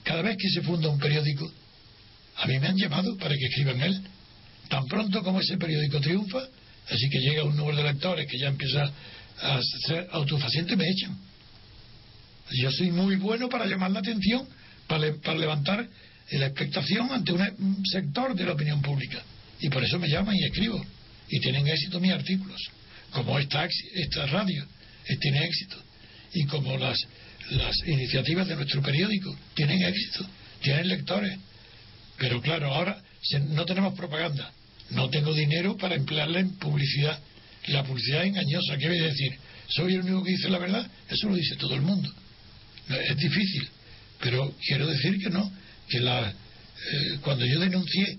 Cada 0.05 0.23
vez 0.23 0.37
que 0.37 0.49
se 0.49 0.63
funda 0.63 0.89
un 0.89 0.99
periódico, 1.01 1.51
a 2.37 2.47
mí 2.47 2.59
me 2.61 2.69
han 2.69 2.77
llamado 2.77 3.17
para 3.17 3.37
que 3.37 3.47
escriban 3.47 3.81
él. 3.81 4.01
Tan 4.69 4.87
pronto 4.87 5.23
como 5.23 5.41
ese 5.41 5.59
periódico 5.59 6.01
triunfa, 6.01 6.47
así 6.89 7.11
que 7.11 7.19
llega 7.19 7.43
un 7.43 7.57
número 7.57 7.79
de 7.79 7.85
lectores 7.85 8.27
que 8.31 8.39
ya 8.39 8.49
empieza 8.49 8.93
a 9.41 9.61
ser 9.87 10.09
autofaciente, 10.13 10.77
me 10.77 10.89
echan. 10.89 11.19
Yo 12.61 12.71
soy 12.71 12.91
muy 12.93 13.17
bueno 13.17 13.49
para 13.49 13.67
llamar 13.67 13.91
la 13.91 13.99
atención, 13.99 14.49
para, 14.87 15.13
para 15.17 15.39
levantar 15.39 15.89
la 16.31 16.47
expectación 16.47 17.11
ante 17.11 17.33
un 17.33 17.85
sector 17.87 18.35
de 18.35 18.45
la 18.45 18.53
opinión 18.53 18.81
pública. 18.81 19.23
Y 19.61 19.69
por 19.69 19.85
eso 19.85 19.99
me 19.99 20.09
llaman 20.09 20.35
y 20.37 20.45
escribo. 20.45 20.85
Y 21.29 21.41
tienen 21.41 21.67
éxito 21.67 22.01
mis 22.01 22.13
artículos. 22.13 22.61
Como 23.11 23.39
esta, 23.39 23.67
esta 23.95 24.27
radio 24.27 24.65
eh, 25.07 25.17
tiene 25.21 25.45
éxito. 25.45 25.77
Y 26.35 26.45
como 26.47 26.77
las, 26.79 26.99
las 27.51 27.77
iniciativas 27.87 28.49
de 28.49 28.57
nuestro 28.57 28.81
periódico 28.83 29.37
tienen 29.55 29.83
éxito, 29.83 30.27
tienen 30.63 30.89
lectores. 30.89 31.39
Pero 32.19 32.41
claro, 32.41 32.73
ahora 32.73 33.03
no 33.51 33.65
tenemos 33.65 33.95
propaganda 33.95 34.53
no 34.93 35.09
tengo 35.11 35.35
dinero 35.35 35.77
para 35.77 35.95
emplearla 35.95 36.41
en 36.41 36.51
publicidad. 36.57 37.19
La 37.69 37.85
publicidad 37.85 38.25
engañosa, 38.25 38.75
¿qué 38.75 38.89
quiere 38.89 39.09
decir? 39.09 39.33
¿Soy 39.69 39.95
el 39.95 40.03
único 40.03 40.23
que 40.23 40.33
dice 40.33 40.51
la 40.51 40.59
verdad? 40.59 40.87
Eso 41.09 41.29
lo 41.29 41.35
dice 41.35 41.57
todo 41.57 41.75
el 41.75 41.83
mundo. 41.83 42.13
Es 42.89 43.17
difícil, 43.17 43.69
pero 44.21 44.55
quiero 44.67 44.87
decir 44.87 45.19
que 45.19 45.31
no, 45.31 45.51
que 45.93 46.01
la, 46.01 46.31
eh, 46.31 47.19
cuando 47.21 47.45
yo 47.45 47.61
denuncié 47.61 48.19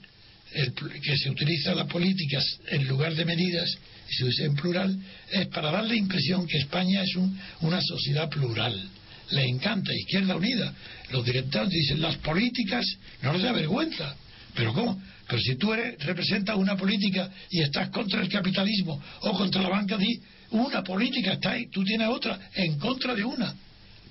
el, 0.54 0.74
que 0.74 1.18
se 1.18 1.32
utiliza 1.32 1.74
las 1.74 1.88
políticas 1.88 2.44
en 2.68 2.88
lugar 2.88 3.16
de 3.16 3.26
medidas 3.26 3.68
se 4.08 4.26
usa 4.26 4.46
en 4.46 4.54
plural, 4.54 4.96
es 5.32 5.48
para 5.48 5.72
dar 5.72 5.84
la 5.86 5.96
impresión 5.96 6.46
que 6.46 6.58
España 6.58 7.02
es 7.02 7.16
un, 7.16 7.40
una 7.62 7.82
sociedad 7.82 8.30
plural. 8.30 8.90
Le 9.32 9.46
encanta 9.46 9.92
Izquierda 9.94 10.36
Unida. 10.36 10.72
Los 11.12 11.26
directores 11.26 11.70
dicen 11.70 12.02
las 12.02 12.18
políticas 12.18 12.86
no 13.24 13.34
les 13.34 13.42
da 13.42 13.52
vergüenza. 13.54 14.16
¿Pero 14.54 14.74
cómo? 14.74 15.02
Pero 15.28 15.42
si 15.42 15.56
tú 15.56 15.74
eres, 15.74 15.98
representas 16.04 16.56
una 16.58 16.76
política 16.76 17.32
y 17.50 17.62
estás 17.62 17.90
contra 17.90 18.22
el 18.22 18.30
capitalismo 18.30 19.02
o 19.22 19.32
contra 19.32 19.64
la 19.64 19.70
banca, 19.70 19.98
di 19.98 20.20
una 20.52 20.84
política 20.84 21.34
está 21.34 21.52
ahí, 21.52 21.68
tú 21.72 21.84
tienes 21.84 22.08
otra 22.10 22.38
en 22.54 22.78
contra 22.78 23.16
de 23.16 23.24
una. 23.24 23.56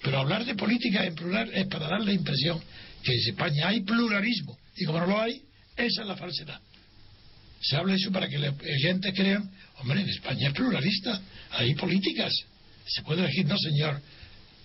Pero 0.02 0.18
hablar 0.18 0.44
de 0.44 0.56
política 0.56 1.04
en 1.04 1.14
plural 1.14 1.50
es 1.54 1.66
para 1.66 1.86
dar 1.86 2.00
la 2.00 2.12
impresión 2.12 2.60
que 3.02 3.12
en 3.12 3.20
España 3.28 3.68
hay 3.68 3.80
pluralismo 3.80 4.58
y 4.76 4.84
como 4.84 5.00
no 5.00 5.06
lo 5.06 5.20
hay, 5.20 5.42
esa 5.76 6.02
es 6.02 6.08
la 6.08 6.16
falsedad. 6.16 6.60
Se 7.60 7.76
habla 7.76 7.94
eso 7.94 8.10
para 8.10 8.28
que 8.28 8.38
la 8.38 8.54
gente 8.80 9.12
crean, 9.12 9.50
hombre, 9.78 10.00
en 10.00 10.08
España 10.08 10.48
es 10.48 10.54
pluralista, 10.54 11.20
hay 11.50 11.74
políticas. 11.74 12.32
Se 12.86 13.02
puede 13.02 13.22
elegir, 13.22 13.46
no 13.46 13.56
señor, 13.56 14.00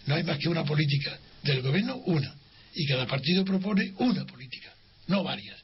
no 0.07 0.15
hay 0.15 0.23
más 0.23 0.37
que 0.39 0.49
una 0.49 0.63
política. 0.63 1.17
Del 1.43 1.61
gobierno, 1.61 1.97
una. 2.05 2.33
Y 2.73 2.85
cada 2.87 3.05
partido 3.05 3.45
propone 3.45 3.93
una 3.99 4.25
política, 4.25 4.73
no 5.07 5.23
varias 5.23 5.57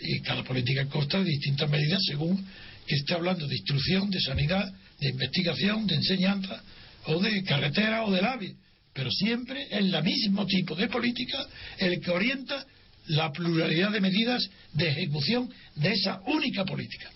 y 0.00 0.20
cada 0.20 0.42
política 0.42 0.86
consta 0.86 1.18
de 1.18 1.30
distintas 1.30 1.70
medidas 1.70 2.00
según 2.06 2.44
que 2.86 2.96
esté 2.96 3.14
hablando 3.14 3.46
de 3.46 3.54
instrucción, 3.54 4.10
de 4.10 4.20
sanidad, 4.20 4.72
de 4.98 5.10
investigación, 5.10 5.86
de 5.86 5.94
enseñanza, 5.94 6.62
o 7.04 7.20
de 7.20 7.42
carretera 7.44 8.04
o 8.04 8.10
del 8.10 8.24
AVE. 8.24 8.54
Pero 8.92 9.10
siempre 9.10 9.64
es 9.70 9.72
el 9.72 10.02
mismo 10.02 10.46
tipo 10.46 10.74
de 10.74 10.88
política 10.88 11.46
el 11.78 12.00
que 12.00 12.10
orienta 12.10 12.64
la 13.06 13.30
pluralidad 13.32 13.90
de 13.90 14.00
medidas 14.00 14.48
de 14.72 14.88
ejecución 14.88 15.48
de 15.76 15.92
esa 15.92 16.20
única 16.26 16.64
política. 16.64 17.10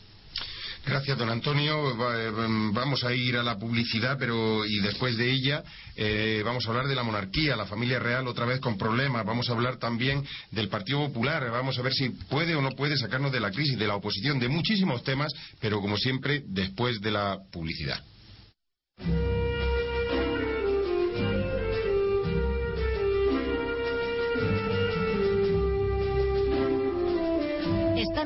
Gracias, 0.86 1.16
don 1.16 1.30
Antonio. 1.30 1.92
Eh, 2.14 2.30
vamos 2.72 3.04
a 3.04 3.14
ir 3.14 3.38
a 3.38 3.42
la 3.42 3.58
publicidad, 3.58 4.18
pero 4.18 4.66
y 4.66 4.80
después 4.80 5.16
de 5.16 5.30
ella 5.30 5.62
eh, 5.96 6.42
vamos 6.44 6.66
a 6.66 6.68
hablar 6.68 6.86
de 6.86 6.94
la 6.94 7.02
monarquía, 7.02 7.56
la 7.56 7.64
familia 7.64 7.98
real 7.98 8.28
otra 8.28 8.44
vez 8.44 8.60
con 8.60 8.76
problemas. 8.76 9.24
Vamos 9.24 9.48
a 9.48 9.52
hablar 9.52 9.78
también 9.78 10.22
del 10.50 10.68
Partido 10.68 11.06
Popular. 11.06 11.50
Vamos 11.50 11.78
a 11.78 11.82
ver 11.82 11.94
si 11.94 12.10
puede 12.10 12.54
o 12.54 12.60
no 12.60 12.72
puede 12.72 12.98
sacarnos 12.98 13.32
de 13.32 13.40
la 13.40 13.50
crisis, 13.50 13.78
de 13.78 13.86
la 13.86 13.96
oposición, 13.96 14.38
de 14.38 14.48
muchísimos 14.48 15.02
temas, 15.02 15.32
pero 15.58 15.80
como 15.80 15.96
siempre, 15.96 16.42
después 16.46 17.00
de 17.00 17.10
la 17.10 17.38
publicidad. 17.50 18.04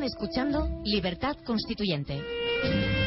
Escuchando 0.09 0.69
Libertad 0.85 1.37
Constituyente. 1.45 2.98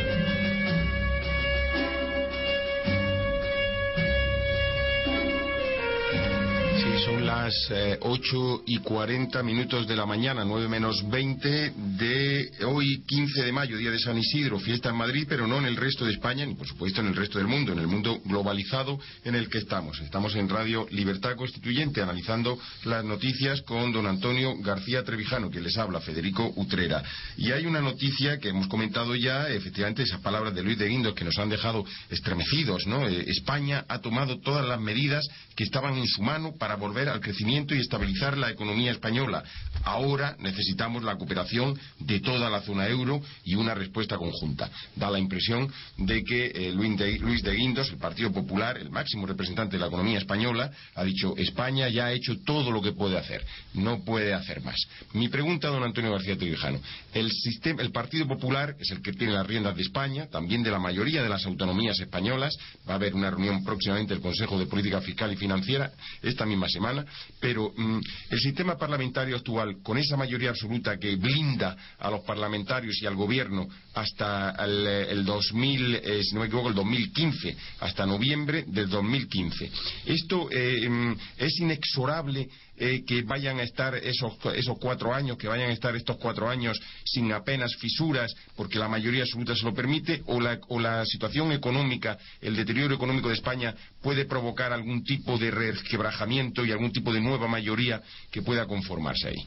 Son 7.12 7.26
las 7.26 7.54
eh, 7.72 7.98
8 8.02 8.64
y 8.68 8.78
40 8.78 9.44
minutos 9.44 9.88
de 9.88 9.96
la 9.96 10.06
mañana, 10.06 10.46
9 10.46 10.68
menos 10.70 11.08
20 11.10 11.74
de 11.98 12.52
hoy 12.66 13.04
15 13.06 13.44
de 13.44 13.52
mayo, 13.52 13.78
día 13.78 13.92
de 13.92 14.00
San 14.00 14.18
Isidro, 14.18 14.60
fiesta 14.60 14.90
en 14.90 14.96
Madrid, 14.96 15.26
pero 15.28 15.46
no 15.46 15.58
en 15.58 15.66
el 15.66 15.76
resto 15.76 16.06
de 16.06 16.14
España, 16.14 16.46
ni 16.46 16.56
por 16.56 16.68
supuesto 16.68 17.02
en 17.02 17.08
el 17.08 17.16
resto 17.16 17.38
del 17.38 17.48
mundo, 17.48 17.74
en 17.74 17.80
el 17.80 17.88
mundo 17.88 18.22
globalizado 18.24 19.00
en 19.26 19.36
el 19.36 19.50
que 19.50 19.58
estamos. 19.58 20.00
Estamos 20.00 20.36
en 20.36 20.48
Radio 20.48 20.88
Libertad 20.92 21.36
Constituyente 21.36 22.02
analizando 22.02 22.58
las 22.86 23.04
noticias 23.04 23.62
con 23.64 23.92
don 23.92 24.08
Antonio 24.08 24.56
García 24.60 25.04
Trevijano, 25.04 25.50
que 25.50 25.60
les 25.60 25.78
habla, 25.78 26.00
Federico 26.00 26.54
Utrera. 26.56 27.04
Y 27.36 27.52
hay 27.52 27.66
una 27.66 27.82
noticia 27.82 28.40
que 28.40 28.50
hemos 28.50 28.68
comentado 28.68 29.16
ya, 29.16 29.50
efectivamente, 29.50 30.04
esas 30.04 30.22
palabras 30.22 30.56
de 30.56 30.64
Luis 30.64 30.78
de 30.78 30.88
Guindos 30.88 31.16
que 31.16 31.26
nos 31.26 31.38
han 31.38 31.50
dejado 31.50 31.84
estremecidos, 32.10 32.88
¿no? 32.88 33.08
Eh, 33.08 33.26
España 33.28 33.86
ha 33.90 34.00
tomado 34.00 34.40
todas 34.40 34.66
las 34.66 34.80
medidas 34.80 35.28
que 35.56 35.64
estaban 35.64 35.98
en 35.98 36.08
su 36.08 36.22
mano 36.22 36.54
para 36.58 36.76
volver 36.76 37.01
al 37.10 37.22
crecimiento 37.22 37.76
y 37.76 37.80
estabilizar 37.80 38.38
la 38.38 38.50
economía 38.52 38.92
española. 38.92 39.44
Ahora 39.84 40.36
necesitamos 40.40 41.04
la 41.04 41.16
cooperación 41.16 41.80
de 42.00 42.20
toda 42.20 42.50
la 42.50 42.62
zona 42.62 42.88
euro 42.88 43.22
y 43.44 43.56
una 43.56 43.74
respuesta 43.74 44.18
conjunta. 44.18 44.70
Da 44.96 45.10
la 45.10 45.20
impresión 45.20 45.72
de 45.98 46.24
que 46.24 46.52
eh, 46.54 46.72
Luis, 46.72 47.44
de, 47.44 47.56
Guindos, 47.56 47.90
el 47.90 47.98
Partido 47.98 48.32
Popular, 48.32 48.78
el 48.78 48.90
máximo 48.90 49.26
representante 49.26 49.78
de 49.78 49.82
la 49.82 49.88
economía 49.88 50.18
española, 50.18 50.72
ha 50.96 51.04
dicho 51.04 51.36
España 51.38 51.90
ya 51.90 52.06
ha 52.06 52.12
hecho 52.12 52.38
todo 52.46 52.72
lo 52.72 52.82
que 52.82 52.92
puede 52.92 53.18
hacer, 53.18 53.46
no 53.74 54.04
puede 54.04 54.34
hacer 54.34 54.62
más. 54.62 54.78
Mi 55.14 55.30
pregunta, 55.30 55.70
don 55.70 55.84
Antonio 55.84 56.12
García 56.12 56.38
Trevijano, 56.38 56.80
el, 57.14 57.32
sistema, 57.32 57.82
el 57.82 57.92
Partido 57.92 58.28
Popular 58.28 58.76
es 58.80 58.92
el 58.92 59.02
que 59.02 59.14
tiene 59.14 59.34
las 59.34 59.48
riendas 59.48 59.76
de 59.76 59.82
España, 59.82 60.28
también 60.28 60.64
de 60.64 60.72
la 60.72 60.80
mayoría 60.80 61.24
de 61.24 61.30
las 61.30 61.46
autonomías 61.46 62.00
españolas, 62.00 62.58
va 62.88 62.94
a 62.94 62.96
haber 62.96 63.16
una 63.16 63.30
reunión 63.30 63.64
próximamente 63.64 64.14
del 64.14 64.22
Consejo 64.22 64.60
de 64.60 64.66
Política 64.66 65.02
Fiscal 65.02 65.32
y 65.32 65.36
Financiera 65.36 65.92
esta 66.22 66.46
misma 66.46 66.68
semana, 66.70 66.91
pero 67.40 67.74
mm, 67.76 68.00
el 68.30 68.40
sistema 68.40 68.78
parlamentario 68.78 69.36
actual, 69.36 69.78
con 69.84 69.98
esa 69.98 70.18
mayoría 70.18 70.50
absoluta 70.50 70.98
que 70.98 71.16
blinda 71.16 71.76
a 72.00 72.10
los 72.10 72.22
parlamentarios 72.22 73.02
y 73.02 73.06
al 73.06 73.16
gobierno 73.16 73.68
hasta 73.94 74.52
el, 74.52 74.88
el 74.88 75.26
2000, 75.26 75.96
eh, 75.96 76.24
si 76.24 76.34
no 76.34 76.42
me 76.42 76.48
equivoco, 76.48 76.70
el 76.70 76.76
2015, 76.76 77.56
hasta 77.80 78.06
noviembre 78.06 78.66
del 78.68 78.90
2015. 78.90 79.72
Esto 80.06 80.50
eh, 80.52 80.90
mm, 80.90 81.16
es 81.38 81.60
inexorable 81.60 82.48
eh, 82.78 83.04
que 83.06 83.22
vayan 83.22 83.60
a 83.60 83.64
estar 83.64 83.94
esos, 83.96 84.34
esos 84.56 84.78
cuatro 84.80 85.14
años, 85.14 85.38
que 85.38 85.48
vayan 85.48 85.70
a 85.70 85.74
estar 85.74 85.96
estos 85.96 86.18
cuatro 86.18 86.50
años 86.50 86.80
sin 87.06 87.32
apenas 87.32 87.76
fisuras, 87.76 88.34
porque 88.56 88.80
la 88.80 88.88
mayoría 88.88 89.22
absoluta 89.22 89.56
se 89.56 89.66
lo 89.66 89.74
permite, 89.74 90.24
o 90.26 90.40
la, 90.40 90.60
o 90.70 90.80
la 90.80 91.06
situación 91.06 91.52
económica, 91.52 92.18
el 92.42 92.56
deterioro 92.56 92.96
económico 92.96 93.28
de 93.28 93.36
España 93.36 93.76
puede 94.02 94.26
provocar 94.26 94.74
algún 94.74 95.04
tipo 95.04 95.38
de 95.38 95.52
resquebrajamiento 95.52 96.66
y 96.66 96.72
algún 96.72 96.92
tipo 96.92 97.14
de 97.14 97.22
nueva 97.22 97.48
mayoría 97.48 98.02
que 98.32 98.42
pueda 98.42 98.66
conformarse 98.66 99.30
ahí. 99.30 99.46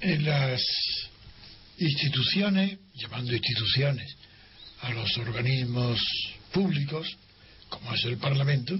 En 0.00 0.24
las 0.24 0.62
instituciones, 1.78 2.78
llamando 2.94 3.34
instituciones 3.34 4.16
a 4.82 4.90
los 4.90 5.16
organismos 5.18 6.00
públicos, 6.52 7.16
como 7.68 7.94
es 7.94 8.04
el 8.04 8.18
Parlamento, 8.18 8.78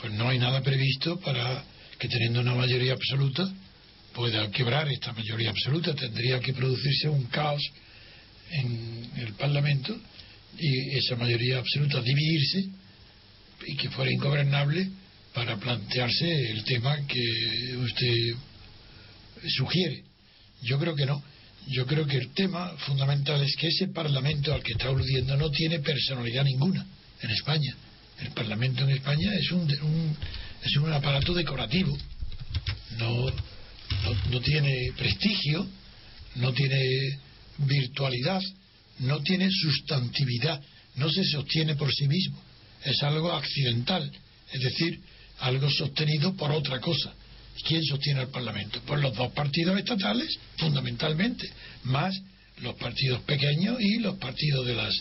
pues 0.00 0.12
no 0.12 0.28
hay 0.28 0.38
nada 0.38 0.62
previsto 0.62 1.18
para 1.20 1.64
que 1.98 2.08
teniendo 2.08 2.40
una 2.40 2.54
mayoría 2.54 2.92
absoluta 2.92 3.48
pueda 4.12 4.50
quebrar 4.50 4.88
esta 4.88 5.12
mayoría 5.12 5.50
absoluta. 5.50 5.94
Tendría 5.94 6.38
que 6.40 6.52
producirse 6.52 7.08
un 7.08 7.24
caos 7.26 7.62
en 8.50 9.10
el 9.16 9.32
Parlamento 9.34 9.96
y 10.58 10.96
esa 10.98 11.16
mayoría 11.16 11.58
absoluta 11.58 12.02
dividirse 12.02 12.81
y 13.66 13.76
que 13.76 13.90
fuera 13.90 14.10
ingobernable 14.10 14.88
para 15.34 15.56
plantearse 15.56 16.50
el 16.50 16.64
tema 16.64 16.96
que 17.06 17.76
usted 17.76 18.34
sugiere. 19.48 20.02
Yo 20.62 20.78
creo 20.78 20.94
que 20.94 21.06
no. 21.06 21.22
Yo 21.68 21.86
creo 21.86 22.06
que 22.06 22.16
el 22.16 22.32
tema 22.34 22.76
fundamental 22.86 23.40
es 23.42 23.54
que 23.56 23.68
ese 23.68 23.88
Parlamento 23.88 24.52
al 24.52 24.62
que 24.62 24.72
está 24.72 24.88
aludiendo 24.88 25.36
no 25.36 25.50
tiene 25.50 25.78
personalidad 25.78 26.44
ninguna 26.44 26.84
en 27.20 27.30
España. 27.30 27.74
El 28.20 28.30
Parlamento 28.30 28.82
en 28.84 28.90
España 28.90 29.32
es 29.34 29.50
un, 29.52 29.60
un 29.60 30.16
es 30.64 30.76
un 30.76 30.92
aparato 30.92 31.34
decorativo. 31.34 31.96
No, 32.98 33.26
no, 33.26 34.30
no 34.30 34.40
tiene 34.40 34.92
prestigio, 34.96 35.66
no 36.36 36.52
tiene 36.52 36.80
virtualidad, 37.58 38.40
no 39.00 39.20
tiene 39.20 39.48
sustantividad, 39.50 40.60
no 40.96 41.10
se 41.10 41.24
sostiene 41.24 41.76
por 41.76 41.92
sí 41.92 42.06
mismo. 42.06 42.40
Es 42.84 43.02
algo 43.02 43.32
accidental, 43.32 44.10
es 44.52 44.60
decir, 44.60 45.00
algo 45.40 45.70
sostenido 45.70 46.34
por 46.34 46.50
otra 46.52 46.80
cosa. 46.80 47.12
¿Quién 47.66 47.84
sostiene 47.84 48.20
al 48.20 48.28
Parlamento? 48.28 48.80
Pues 48.86 49.00
los 49.00 49.14
dos 49.14 49.32
partidos 49.32 49.78
estatales, 49.78 50.38
fundamentalmente, 50.56 51.48
más 51.84 52.18
los 52.60 52.74
partidos 52.76 53.20
pequeños 53.22 53.76
y 53.80 53.98
los 53.98 54.16
partidos 54.16 54.66
de 54.66 54.74
las 54.74 54.94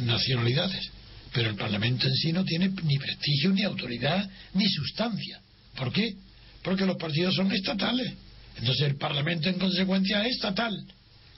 nacionalidades. 0.00 0.90
Pero 1.32 1.50
el 1.50 1.56
Parlamento 1.56 2.06
en 2.06 2.14
sí 2.14 2.32
no 2.32 2.44
tiene 2.44 2.70
ni 2.82 2.98
prestigio, 2.98 3.50
ni 3.50 3.62
autoridad, 3.62 4.28
ni 4.54 4.68
sustancia. 4.68 5.40
¿Por 5.76 5.92
qué? 5.92 6.14
Porque 6.62 6.86
los 6.86 6.96
partidos 6.96 7.34
son 7.34 7.52
estatales. 7.52 8.12
Entonces 8.56 8.86
el 8.86 8.96
Parlamento 8.96 9.48
en 9.48 9.58
consecuencia 9.58 10.24
es 10.26 10.34
estatal. 10.34 10.84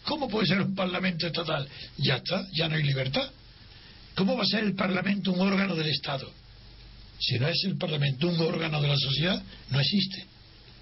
¿Cómo 0.04 0.28
puede 0.28 0.46
ser 0.46 0.60
un 0.60 0.74
Parlamento 0.74 1.26
estatal? 1.26 1.68
Ya 1.98 2.16
está, 2.16 2.46
ya 2.52 2.68
no 2.68 2.76
hay 2.76 2.82
libertad. 2.82 3.30
¿Cómo 4.20 4.36
va 4.36 4.42
a 4.42 4.46
ser 4.46 4.64
el 4.64 4.74
Parlamento 4.74 5.32
un 5.32 5.40
órgano 5.40 5.74
del 5.74 5.86
Estado? 5.86 6.30
Si 7.18 7.38
no 7.38 7.48
es 7.48 7.64
el 7.64 7.78
Parlamento 7.78 8.28
un 8.28 8.38
órgano 8.38 8.78
de 8.82 8.88
la 8.88 8.98
sociedad, 8.98 9.42
no 9.70 9.80
existe. 9.80 10.26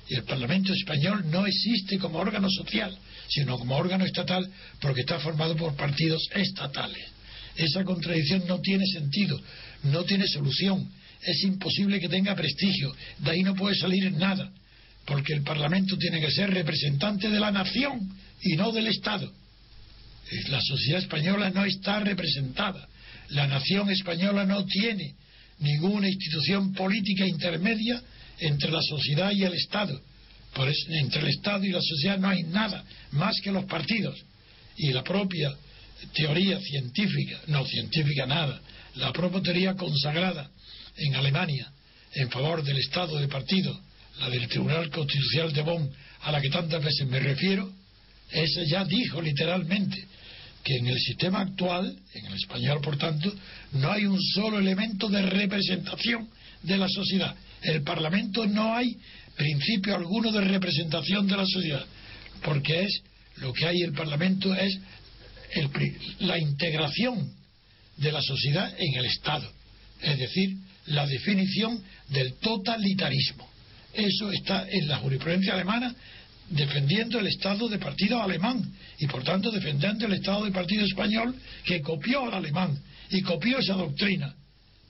Y 0.09 0.17
el 0.17 0.25
Parlamento 0.25 0.73
español 0.73 1.23
no 1.31 1.47
existe 1.47 2.01
como 2.01 2.19
órgano 2.19 2.51
social, 2.51 2.99
sino 3.29 3.57
como 3.57 3.77
órgano 3.77 4.05
estatal 4.05 4.51
porque 4.81 5.03
está 5.03 5.21
formado 5.21 5.55
por 5.55 5.77
partidos 5.77 6.21
estatales. 6.35 6.99
Esa 7.55 7.85
contradicción 7.85 8.43
no 8.49 8.59
tiene 8.59 8.85
sentido, 8.87 9.41
no 9.85 10.03
tiene 10.03 10.27
solución. 10.27 10.91
Es 11.23 11.41
imposible 11.45 12.01
que 12.01 12.09
tenga 12.09 12.35
prestigio. 12.35 12.93
De 13.19 13.31
ahí 13.31 13.45
no 13.45 13.55
puede 13.55 13.77
salir 13.77 14.11
nada, 14.15 14.51
porque 15.05 15.33
el 15.33 15.43
Parlamento 15.43 15.97
tiene 15.97 16.21
que 16.21 16.33
ser 16.33 16.51
representante 16.53 17.31
de 17.31 17.39
la 17.39 17.53
nación 17.53 18.01
y 18.43 18.57
no 18.57 18.73
del 18.73 18.89
Estado. 18.89 19.33
La 20.49 20.61
sociedad 20.61 21.03
española 21.03 21.51
no 21.51 21.65
está 21.65 22.01
representada. 22.01 22.89
La 23.31 23.47
nación 23.47 23.91
española 23.91 24.45
no 24.45 24.65
tiene 24.65 25.15
ninguna 25.59 26.09
institución 26.09 26.73
política 26.73 27.27
intermedia 27.27 28.01
entre 28.39 28.71
la 28.71 28.83
sociedad 28.83 29.31
y 29.33 29.45
el 29.45 29.55
Estado. 29.55 30.01
Entre 30.91 31.21
el 31.21 31.29
Estado 31.29 31.65
y 31.65 31.71
la 31.71 31.83
sociedad 31.83 32.19
no 32.19 32.29
hay 32.29 32.43
nada 32.45 32.85
más 33.13 33.37
que 33.43 33.53
los 33.53 33.65
partidos. 33.65 34.19
Y 34.77 34.93
la 34.93 35.03
propia 35.03 35.53
teoría 36.15 36.59
científica, 36.61 37.41
no 37.49 37.65
científica 37.67 38.27
nada, 38.27 38.61
la 38.95 39.13
propia 39.13 39.43
teoría 39.43 39.75
consagrada 39.75 40.51
en 40.97 41.15
Alemania 41.15 41.73
en 42.15 42.31
favor 42.31 42.63
del 42.63 42.79
Estado 42.79 43.19
de 43.19 43.29
partido, 43.29 43.79
la 44.19 44.31
del 44.31 44.49
Tribunal 44.49 44.91
Constitucional 44.91 45.53
de 45.53 45.63
Bonn, 45.63 45.91
a 46.23 46.33
la 46.33 46.41
que 46.41 46.49
tantas 46.49 46.83
veces 46.83 47.07
me 47.07 47.21
refiero, 47.21 47.71
esa 48.31 48.63
ya 48.65 48.85
dijo 48.85 49.21
literalmente 49.21 50.07
que 50.63 50.77
en 50.77 50.87
el 50.87 50.99
sistema 50.99 51.41
actual, 51.41 51.97
en 52.15 52.27
el 52.27 52.35
español 52.35 52.81
por 52.81 52.97
tanto, 52.97 53.33
no 53.73 53.91
hay 53.91 54.07
un 54.07 54.21
solo 54.21 54.59
elemento 54.59 55.09
de 55.09 55.23
representación 55.23 56.29
de 56.63 56.77
la 56.77 56.89
sociedad. 56.89 57.35
En 57.63 57.77
el 57.77 57.83
Parlamento 57.83 58.47
no 58.47 58.75
hay 58.75 58.97
principio 59.37 59.95
alguno 59.95 60.33
de 60.33 60.41
representación 60.41 61.27
de 61.27 61.37
la 61.37 61.47
sociedad, 61.47 61.85
porque 62.43 62.83
es 62.83 63.03
lo 63.37 63.53
que 63.53 63.67
hay 63.67 63.79
en 63.79 63.91
el 63.91 63.95
Parlamento 63.95 64.55
es 64.55 64.79
el, 65.53 65.71
la 66.21 66.39
integración 66.39 67.33
de 67.97 68.13
la 68.13 68.21
sociedad 68.21 68.75
en 68.79 68.95
el 68.95 69.07
Estado, 69.07 69.51
es 70.03 70.19
decir, 70.19 70.57
la 70.87 71.07
definición 71.07 71.83
del 72.09 72.35
totalitarismo. 72.35 73.49
Eso 73.95 74.31
está 74.31 74.67
en 74.69 74.89
la 74.89 74.99
jurisprudencia 74.99 75.55
alemana 75.55 75.95
defendiendo 76.51 77.19
el 77.19 77.27
Estado 77.27 77.69
de 77.69 77.79
partido 77.79 78.23
alemán 78.23 78.63
y 78.99 79.07
por 79.07 79.23
tanto 79.23 79.51
defendiendo 79.51 80.07
el 80.07 80.15
Estado 80.15 80.45
de 80.45 80.51
partido 80.51 80.85
español 80.85 81.35
que 81.65 81.81
copió 81.81 82.25
al 82.25 82.35
alemán 82.35 82.79
y 83.11 83.21
copió 83.23 83.59
esa 83.59 83.75
doctrina 83.75 84.35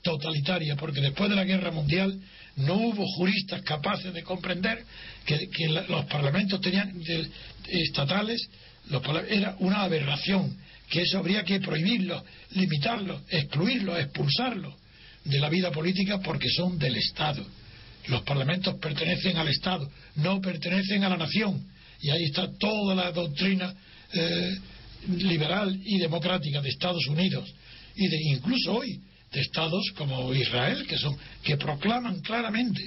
totalitaria 0.02 0.76
porque 0.76 1.00
después 1.00 1.28
de 1.30 1.36
la 1.36 1.44
guerra 1.44 1.70
mundial 1.70 2.18
no 2.56 2.74
hubo 2.74 3.06
juristas 3.16 3.62
capaces 3.62 4.12
de 4.12 4.22
comprender 4.22 4.84
que, 5.24 5.48
los 5.88 6.04
parlamentos 6.06 6.60
tenían 6.60 7.00
estatales 7.68 8.48
los, 8.88 9.02
era 9.28 9.56
una 9.58 9.82
aberración 9.82 10.56
que 10.88 11.02
eso 11.02 11.18
habría 11.18 11.42
que 11.42 11.60
prohibirlo 11.60 12.24
limitarlo 12.52 13.22
excluirlo 13.28 13.98
expulsarlo 13.98 14.76
de 15.24 15.40
la 15.40 15.48
vida 15.48 15.70
política 15.70 16.20
porque 16.20 16.48
son 16.48 16.78
del 16.78 16.96
Estado 16.96 17.44
los 18.08 18.22
parlamentos 18.22 18.76
pertenecen 18.80 19.36
al 19.36 19.48
Estado, 19.48 19.90
no 20.16 20.40
pertenecen 20.40 21.04
a 21.04 21.08
la 21.08 21.16
nación. 21.16 21.64
Y 22.00 22.10
ahí 22.10 22.24
está 22.24 22.48
toda 22.58 22.94
la 22.94 23.12
doctrina 23.12 23.74
eh, 24.12 24.58
liberal 25.08 25.78
y 25.84 25.98
democrática 25.98 26.60
de 26.60 26.68
Estados 26.68 27.06
Unidos 27.06 27.48
y 27.94 28.08
de 28.08 28.18
incluso 28.34 28.74
hoy 28.74 29.00
de 29.30 29.40
estados 29.40 29.84
como 29.96 30.34
Israel 30.34 30.86
que 30.86 30.96
son 30.96 31.16
que 31.42 31.56
proclaman 31.56 32.20
claramente 32.20 32.80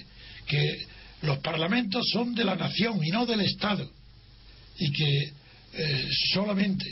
que 0.47 0.85
los 1.21 1.37
parlamentos 1.39 2.07
son 2.11 2.33
de 2.33 2.43
la 2.43 2.55
nación 2.55 2.99
y 3.03 3.09
no 3.09 3.25
del 3.25 3.41
Estado 3.41 3.89
y 4.77 4.91
que 4.91 5.31
eh, 5.73 6.07
solamente 6.33 6.85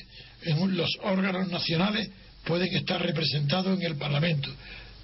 en 0.43 0.77
los 0.77 0.89
órganos 1.03 1.49
nacionales 1.49 2.09
pueden 2.45 2.73
estar 2.75 3.01
representados 3.01 3.77
en 3.77 3.85
el 3.85 3.97
Parlamento. 3.97 4.49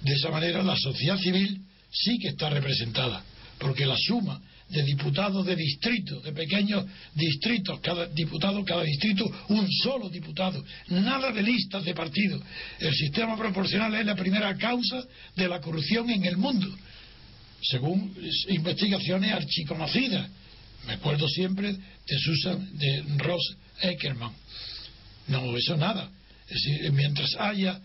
De 0.00 0.12
esa 0.14 0.30
manera 0.30 0.62
la 0.62 0.76
sociedad 0.76 1.18
civil 1.18 1.60
sí 2.02 2.18
que 2.18 2.28
está 2.28 2.50
representada, 2.50 3.22
porque 3.58 3.86
la 3.86 3.96
suma 3.96 4.40
de 4.68 4.82
diputados 4.82 5.46
de 5.46 5.54
distrito, 5.54 6.20
de 6.20 6.32
pequeños 6.32 6.84
distritos, 7.14 7.80
cada 7.80 8.06
diputado, 8.06 8.64
cada 8.64 8.82
distrito, 8.82 9.24
un 9.48 9.70
solo 9.70 10.08
diputado, 10.08 10.64
nada 10.88 11.30
de 11.32 11.42
listas 11.42 11.84
de 11.84 11.94
partidos. 11.94 12.42
El 12.80 12.92
sistema 12.92 13.36
proporcional 13.36 13.94
es 13.94 14.04
la 14.04 14.16
primera 14.16 14.56
causa 14.56 15.04
de 15.36 15.48
la 15.48 15.60
corrupción 15.60 16.10
en 16.10 16.24
el 16.24 16.36
mundo, 16.36 16.68
según 17.62 18.14
investigaciones 18.48 19.32
archiconocidas. 19.32 20.28
Me 20.86 20.94
acuerdo 20.94 21.28
siempre 21.28 21.72
de 21.72 22.18
Susan, 22.18 22.76
de 22.76 23.04
Ross 23.18 23.56
Eckerman. 23.80 24.32
No, 25.28 25.56
eso 25.56 25.76
nada. 25.76 26.10
Es 26.48 26.62
decir, 26.62 26.92
mientras 26.92 27.34
haya 27.38 27.80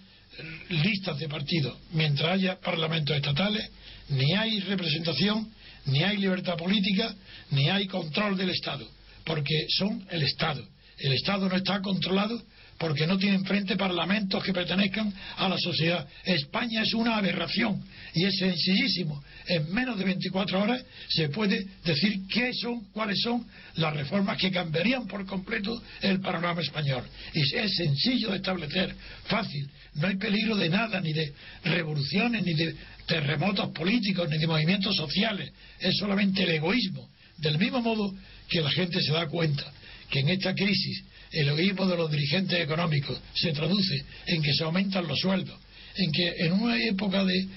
listas 0.70 1.18
de 1.18 1.28
partidos, 1.28 1.78
mientras 1.94 2.32
haya 2.32 2.60
parlamentos 2.60 3.16
estatales, 3.16 3.70
ni 4.10 4.34
hay 4.34 4.60
representación 4.62 5.52
ni 5.86 6.04
hay 6.04 6.18
libertad 6.18 6.58
política, 6.58 7.14
ni 7.52 7.70
hay 7.70 7.88
control 7.88 8.38
del 8.38 8.50
Estado, 8.52 8.88
porque 9.26 9.66
son 9.70 10.06
el 10.12 10.24
Estado. 10.24 10.68
El 10.98 11.14
Estado 11.14 11.50
no 11.50 11.56
está 11.56 11.82
controlado 11.82 12.42
porque 12.82 13.06
no 13.06 13.16
tiene 13.16 13.36
enfrente 13.36 13.78
parlamentos 13.78 14.44
que 14.44 14.52
pertenezcan 14.52 15.14
a 15.38 15.48
la 15.48 15.58
sociedad. 15.60 16.08
España 16.26 16.82
es 16.82 16.96
una 16.96 17.16
aberración 17.16 17.80
y 18.16 18.26
es 18.26 18.36
sencillísimo. 18.40 19.24
En 19.46 19.72
menos 19.72 20.00
de 20.00 20.06
24 20.06 20.60
horas 20.60 20.84
se 21.08 21.30
puede 21.30 21.64
decir 21.86 22.22
qué 22.28 22.52
son, 22.56 22.86
cuáles 22.92 23.22
son 23.22 23.46
las 23.76 23.96
reformas 23.96 24.36
que 24.40 24.50
cambiarían 24.50 25.06
por 25.06 25.28
completo 25.28 25.80
el 26.02 26.22
panorama 26.22 26.60
español. 26.60 27.04
Y 27.36 27.56
es 27.56 27.76
sencillo 27.76 28.32
de 28.32 28.38
establecer, 28.38 28.96
fácil. 29.26 29.70
No 29.94 30.08
hay 30.08 30.16
peligro 30.16 30.56
de 30.56 30.70
nada, 30.70 31.00
ni 31.02 31.14
de 31.14 31.34
revoluciones, 31.64 32.44
ni 32.44 32.56
de 32.56 32.76
terremotos 33.06 33.70
políticos 33.74 34.28
ni 34.28 34.40
de 34.40 34.48
movimientos 34.48 34.96
sociales, 34.96 35.52
es 35.80 35.96
solamente 35.98 36.42
el 36.42 36.50
egoísmo. 36.50 37.08
Del 37.38 37.60
mismo 37.60 37.80
modo 37.84 38.12
que 38.50 38.62
la 38.62 38.72
gente 38.72 39.00
se 39.04 39.12
da 39.12 39.28
cuenta 39.28 39.72
que 40.10 40.22
en 40.22 40.30
esta 40.30 40.56
crisis 40.56 41.04
el 41.32 41.50
egoísmo 41.50 41.86
de 41.88 41.98
los 41.98 42.12
dirigentes 42.12 42.60
económicos 42.60 43.20
se 43.34 43.52
traduce 43.52 44.04
en 44.26 44.42
que 44.42 44.54
se 44.54 44.64
aumentan 44.64 45.08
los 45.08 45.20
sueldos, 45.20 45.58
en 45.96 46.12
que 46.12 46.46
en 46.46 46.54
una 46.54 46.78
época 46.84 47.24
de, 47.24 47.48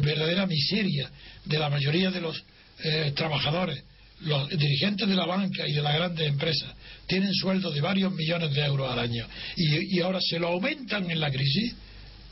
verdadera 0.00 0.46
miseria 0.46 1.10
de 1.44 1.58
la 1.58 1.70
mayoría 1.70 2.10
de 2.10 2.20
los 2.20 2.42
eh, 2.84 3.12
trabajadores, 3.14 3.82
los 4.20 4.48
dirigentes 4.50 5.08
de 5.08 5.16
la 5.16 5.26
banca 5.26 5.66
y 5.66 5.72
de 5.72 5.82
las 5.82 5.94
grandes 5.94 6.28
empresas 6.28 6.72
tienen 7.06 7.32
sueldos 7.34 7.74
de 7.74 7.80
varios 7.80 8.12
millones 8.12 8.52
de 8.54 8.64
euros 8.64 8.90
al 8.90 8.98
año 8.98 9.26
y, 9.56 9.96
y 9.96 10.00
ahora 10.00 10.20
se 10.20 10.38
lo 10.38 10.48
aumentan 10.48 11.10
en 11.10 11.20
la 11.20 11.30
crisis, 11.30 11.74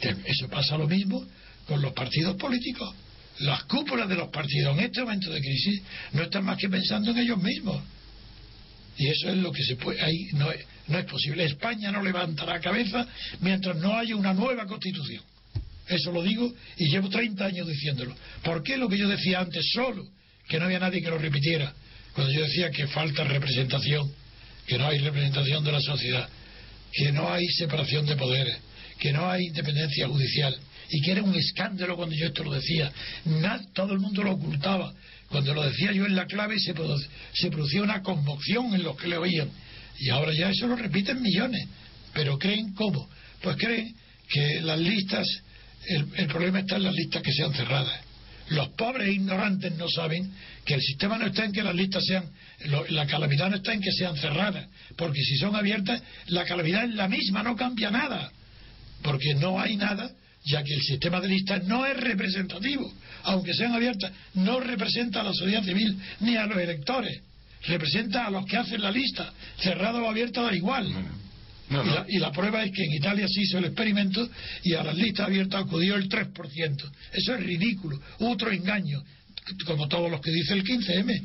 eso 0.00 0.48
pasa 0.48 0.78
lo 0.78 0.86
mismo 0.86 1.26
con 1.66 1.82
los 1.82 1.92
partidos 1.92 2.36
políticos. 2.36 2.94
Las 3.40 3.64
cúpulas 3.64 4.08
de 4.08 4.16
los 4.16 4.28
partidos 4.28 4.76
en 4.76 4.84
este 4.84 5.00
momento 5.00 5.30
de 5.30 5.40
crisis 5.40 5.82
no 6.12 6.22
están 6.22 6.44
más 6.44 6.58
que 6.58 6.68
pensando 6.68 7.10
en 7.10 7.18
ellos 7.18 7.42
mismos. 7.42 7.82
Y 8.98 9.08
eso 9.08 9.30
es 9.30 9.36
lo 9.36 9.50
que 9.50 9.62
se 9.62 9.76
puede. 9.76 10.00
Ahí 10.02 10.26
no 10.34 10.50
no 10.88 10.98
es 10.98 11.04
posible. 11.04 11.44
España 11.44 11.90
no 11.90 12.02
levantará 12.02 12.60
cabeza 12.60 13.06
mientras 13.40 13.76
no 13.76 13.96
haya 13.96 14.16
una 14.16 14.32
nueva 14.34 14.66
constitución. 14.66 15.22
Eso 15.86 16.12
lo 16.12 16.22
digo 16.22 16.52
y 16.76 16.88
llevo 16.88 17.08
30 17.08 17.44
años 17.44 17.66
diciéndolo. 17.66 18.14
¿Por 18.42 18.62
qué 18.62 18.76
lo 18.76 18.88
que 18.88 18.98
yo 18.98 19.08
decía 19.08 19.40
antes 19.40 19.70
solo? 19.72 20.06
Que 20.48 20.58
no 20.58 20.66
había 20.66 20.78
nadie 20.78 21.02
que 21.02 21.10
lo 21.10 21.18
repitiera. 21.18 21.72
Cuando 22.12 22.32
yo 22.32 22.42
decía 22.42 22.70
que 22.70 22.86
falta 22.86 23.24
representación, 23.24 24.10
que 24.66 24.78
no 24.78 24.86
hay 24.86 24.98
representación 24.98 25.64
de 25.64 25.72
la 25.72 25.80
sociedad, 25.80 26.28
que 26.92 27.12
no 27.12 27.32
hay 27.32 27.46
separación 27.48 28.06
de 28.06 28.16
poderes, 28.16 28.56
que 28.98 29.12
no 29.12 29.28
hay 29.30 29.46
independencia 29.46 30.06
judicial, 30.06 30.56
y 30.90 31.00
que 31.00 31.12
era 31.12 31.22
un 31.22 31.34
escándalo 31.34 31.96
cuando 31.96 32.14
yo 32.16 32.26
esto 32.26 32.44
lo 32.44 32.52
decía. 32.52 32.92
todo 33.72 33.92
el 33.92 34.00
mundo 34.00 34.22
lo 34.22 34.32
ocultaba. 34.32 34.92
Cuando 35.28 35.54
lo 35.54 35.62
decía 35.62 35.92
yo 35.92 36.06
en 36.06 36.16
la 36.16 36.26
clave 36.26 36.58
se, 36.58 36.74
se 37.32 37.50
producía 37.50 37.82
una 37.82 38.02
conmoción 38.02 38.74
en 38.74 38.82
los 38.82 38.96
que 38.96 39.06
le 39.06 39.16
oían. 39.16 39.48
Y 40.00 40.08
ahora 40.08 40.32
ya 40.32 40.50
eso 40.50 40.66
lo 40.66 40.76
repiten 40.76 41.20
millones. 41.20 41.68
Pero 42.14 42.38
creen 42.38 42.72
cómo? 42.72 43.08
Pues 43.42 43.56
creen 43.56 43.94
que 44.28 44.60
las 44.62 44.78
listas, 44.78 45.26
el, 45.86 46.26
problema 46.26 46.60
está 46.60 46.76
en 46.76 46.84
las 46.84 46.94
listas 46.94 47.22
que 47.22 47.32
sean 47.32 47.52
cerradas. 47.52 48.00
Los 48.48 48.70
pobres 48.70 49.08
e 49.08 49.12
ignorantes 49.12 49.72
no 49.76 49.88
saben 49.88 50.32
que 50.64 50.74
el 50.74 50.80
sistema 50.80 51.18
no 51.18 51.26
está 51.26 51.44
en 51.44 51.52
que 51.52 51.62
las 51.62 51.74
listas 51.74 52.04
sean, 52.04 52.24
la 52.88 53.06
calamidad 53.06 53.50
no 53.50 53.56
está 53.56 53.72
en 53.74 53.80
que 53.80 53.92
sean 53.92 54.16
cerradas, 54.16 54.66
porque 54.96 55.22
si 55.22 55.36
son 55.36 55.54
abiertas, 55.54 56.02
la 56.26 56.44
calamidad 56.44 56.84
es 56.84 56.94
la 56.94 57.06
misma, 57.06 57.44
no 57.44 57.54
cambia 57.54 57.90
nada, 57.90 58.32
porque 59.02 59.34
no 59.34 59.60
hay 59.60 59.76
nada 59.76 60.10
ya 60.44 60.64
que 60.64 60.74
el 60.74 60.80
sistema 60.82 61.20
de 61.20 61.28
listas 61.28 61.64
no 61.64 61.86
es 61.86 61.96
representativo, 61.96 62.92
aunque 63.24 63.54
sean 63.54 63.72
abiertas, 63.72 64.10
no 64.34 64.58
representa 64.58 65.20
a 65.20 65.24
la 65.24 65.32
sociedad 65.32 65.62
civil 65.62 65.96
ni 66.20 66.36
a 66.36 66.46
los 66.46 66.58
electores, 66.58 67.22
representa 67.62 68.26
a 68.26 68.30
los 68.30 68.46
que 68.46 68.56
hacen 68.56 68.80
la 68.82 68.90
lista, 68.90 69.32
cerrada 69.58 70.00
o 70.00 70.08
abierta 70.08 70.42
da 70.42 70.54
igual. 70.54 70.92
Y, 72.08 72.18
la, 72.18 72.32
prueba 72.32 72.64
es 72.64 72.72
que 72.72 72.82
en 72.82 72.92
Italia 72.94 73.26
se 73.28 73.42
hizo 73.42 73.58
el 73.58 73.66
experimento 73.66 74.28
y 74.64 74.74
a 74.74 74.82
las 74.82 74.96
listas 74.96 75.26
abiertas 75.26 75.62
acudió 75.62 75.94
el 75.94 76.08
3%. 76.08 76.92
Eso 77.12 77.34
es 77.34 77.40
ridículo, 77.40 78.00
otro 78.18 78.50
engaño, 78.50 79.00
como 79.66 79.86
todos 79.86 80.10
los 80.10 80.20
que 80.20 80.32
dice 80.32 80.54
el 80.54 80.64
15M. 80.64 81.22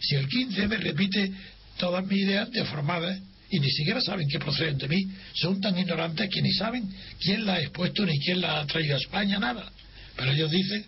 Si 0.00 0.14
el 0.14 0.28
15M 0.28 0.78
repite 0.78 1.32
todas 1.78 2.06
mis 2.06 2.20
ideas 2.20 2.48
deformadas, 2.52 3.20
y 3.50 3.58
ni 3.58 3.70
siquiera 3.70 4.00
saben 4.00 4.28
que 4.28 4.38
proceden 4.38 4.78
de 4.78 4.88
mí, 4.88 5.08
son 5.34 5.60
tan 5.60 5.76
ignorantes 5.76 6.28
que 6.30 6.42
ni 6.42 6.52
saben 6.52 6.88
quién 7.18 7.44
la 7.44 7.54
ha 7.54 7.60
expuesto 7.60 8.04
ni 8.04 8.18
quién 8.20 8.40
la 8.40 8.60
ha 8.60 8.66
traído 8.66 8.94
a 8.94 8.98
España, 8.98 9.38
nada. 9.38 9.72
Pero 10.16 10.32
ellos 10.32 10.50
dicen, 10.50 10.84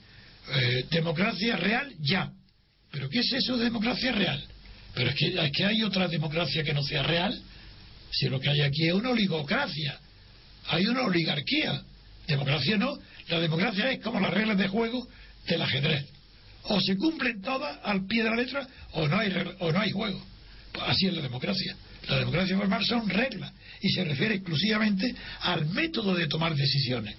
eh, 0.54 0.84
democracia 0.90 1.56
real, 1.56 1.92
ya. 2.00 2.30
¿Pero 2.92 3.08
qué 3.08 3.20
es 3.20 3.32
eso 3.32 3.56
de 3.56 3.64
democracia 3.64 4.12
real? 4.12 4.44
Pero 4.94 5.10
es 5.10 5.16
que, 5.16 5.28
es 5.28 5.52
que 5.52 5.64
hay 5.64 5.82
otra 5.82 6.08
democracia 6.08 6.62
que 6.62 6.74
no 6.74 6.82
sea 6.82 7.02
real. 7.02 7.40
Si 8.12 8.28
lo 8.28 8.40
que 8.40 8.50
hay 8.50 8.62
aquí 8.62 8.88
es 8.88 8.94
una 8.94 9.10
oligocracia, 9.10 9.98
hay 10.68 10.86
una 10.86 11.02
oligarquía. 11.02 11.82
Democracia 12.26 12.76
no. 12.76 12.98
La 13.28 13.40
democracia 13.40 13.92
es 13.92 14.00
como 14.00 14.20
las 14.20 14.32
reglas 14.32 14.58
de 14.58 14.68
juego 14.68 15.06
del 15.46 15.62
ajedrez. 15.62 16.06
O 16.64 16.80
se 16.80 16.96
cumplen 16.96 17.40
todas 17.40 17.78
al 17.82 18.06
pie 18.06 18.22
de 18.22 18.30
la 18.30 18.36
letra 18.36 18.66
o 18.92 19.08
no 19.08 19.18
hay, 19.18 19.32
o 19.60 19.72
no 19.72 19.80
hay 19.80 19.90
juego. 19.90 20.22
Así 20.86 21.06
es 21.06 21.14
la 21.14 21.22
democracia. 21.22 21.76
La 22.08 22.18
democracia 22.18 22.56
formal 22.56 22.84
son 22.84 23.08
reglas 23.08 23.52
y 23.80 23.90
se 23.90 24.04
refiere 24.04 24.36
exclusivamente 24.36 25.14
al 25.40 25.66
método 25.66 26.14
de 26.14 26.26
tomar 26.26 26.54
decisiones. 26.54 27.14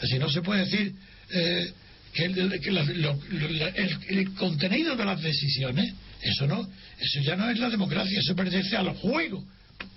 Así 0.00 0.18
no 0.18 0.28
se 0.28 0.42
puede 0.42 0.64
decir 0.64 0.94
eh, 1.30 1.72
que, 2.12 2.24
el, 2.24 4.34
contenido 4.34 4.96
de 4.96 5.04
las 5.04 5.20
decisiones, 5.20 5.94
eso 6.22 6.46
no, 6.46 6.68
eso 6.98 7.20
ya 7.20 7.36
no 7.36 7.50
es 7.50 7.58
la 7.58 7.68
democracia, 7.68 8.18
eso 8.18 8.34
pertenece 8.34 8.76
al 8.76 8.90
juego 8.96 9.44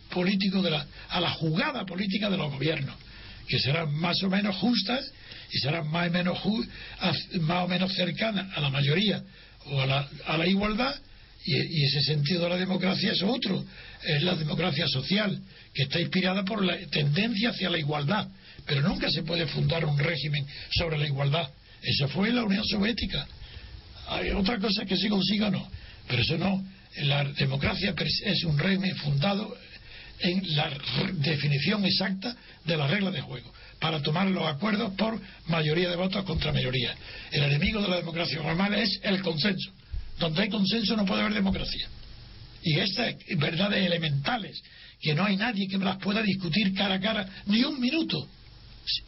político 0.10 0.62
de 0.62 0.72
la, 0.72 0.86
a 1.10 1.20
la 1.20 1.32
jugada 1.32 1.86
política 1.86 2.30
de 2.30 2.38
los 2.38 2.52
gobiernos, 2.52 2.96
que 3.48 3.60
serán 3.60 3.94
más 3.94 4.22
o 4.24 4.30
menos 4.30 4.56
justas 4.58 5.12
y 5.52 5.60
serán 5.60 5.88
más 5.90 6.08
o 6.08 6.12
menos, 6.12 6.40
más 7.42 7.64
o 7.64 7.68
menos 7.68 7.94
cercanas 7.94 8.48
a 8.58 8.62
la 8.62 8.70
mayoría 8.70 9.24
o 9.66 9.82
a 9.82 9.86
la, 9.86 10.10
a 10.26 10.38
la 10.38 10.48
igualdad 10.48 10.96
y, 11.46 11.84
ese 11.84 12.02
sentido 12.02 12.44
de 12.44 12.50
la 12.50 12.58
democracia 12.58 13.12
es 13.12 13.22
otro, 13.22 13.64
es 14.04 14.24
la 14.24 14.36
democracia 14.36 14.88
social, 14.88 15.40
que 15.74 15.84
está 15.84 16.00
inspirada 16.00 16.44
por 16.44 16.66
la 16.66 16.76
tendencia 16.88 17.52
hacia 17.52 17.70
la 17.70 17.78
igualdad. 17.78 18.28
Pero 18.66 18.82
nunca 18.82 19.12
se 19.12 19.22
puede 19.22 19.46
fundar 19.46 19.86
un 19.86 19.98
régimen 19.98 20.46
sobre 20.76 20.98
la 20.98 21.06
igualdad. 21.06 21.48
Eso 21.84 22.08
fue 22.08 22.32
la 22.32 22.44
Unión 22.44 22.66
Soviética. 22.66 23.28
Hay 24.08 24.32
otra 24.32 24.58
cosa 24.58 24.86
que 24.86 24.98
se 24.98 25.08
consiga 25.08 25.48
o 25.48 25.52
no. 25.52 25.70
Pero 26.08 26.22
eso 26.22 26.38
no. 26.38 26.64
La 26.98 27.24
democracia 27.26 27.94
es 28.26 28.44
un 28.46 28.58
régimen 28.58 28.96
fundado 28.98 29.58
en 30.20 30.56
la 30.56 30.72
definición 31.14 31.84
exacta 31.86 32.36
de 32.64 32.78
las 32.78 32.90
reglas 32.90 33.14
de 33.14 33.22
juego, 33.22 33.54
para 33.80 34.02
tomar 34.02 34.28
los 34.28 34.48
acuerdos 34.48 34.94
por 34.94 35.20
mayoría 35.48 35.90
de 35.90 35.96
votos 35.96 36.24
contra 36.24 36.54
mayoría. 36.54 36.96
El 37.32 37.44
enemigo 37.44 37.82
de 37.82 37.90
la 37.90 37.98
democracia 37.98 38.42
normal 38.42 38.74
es 38.76 39.00
el 39.04 39.22
consenso. 39.22 39.72
Donde 40.20 40.44
hay 40.44 40.50
consenso 40.50 40.96
no 40.96 41.06
puede 41.06 41.22
haber 41.22 41.34
democracia. 41.34 41.88
Y 42.64 42.80
estas 42.80 43.14
verdades 43.38 43.86
elementales, 43.86 44.62
que 45.02 45.14
no 45.14 45.26
hay 45.26 45.36
nadie 45.36 45.68
que 45.68 45.78
las 45.78 45.98
pueda 45.98 46.22
discutir 46.22 46.74
cara 46.74 46.96
a 46.96 47.00
cara 47.00 47.28
ni 47.48 47.64
un 47.64 47.80
minuto, 47.80 48.28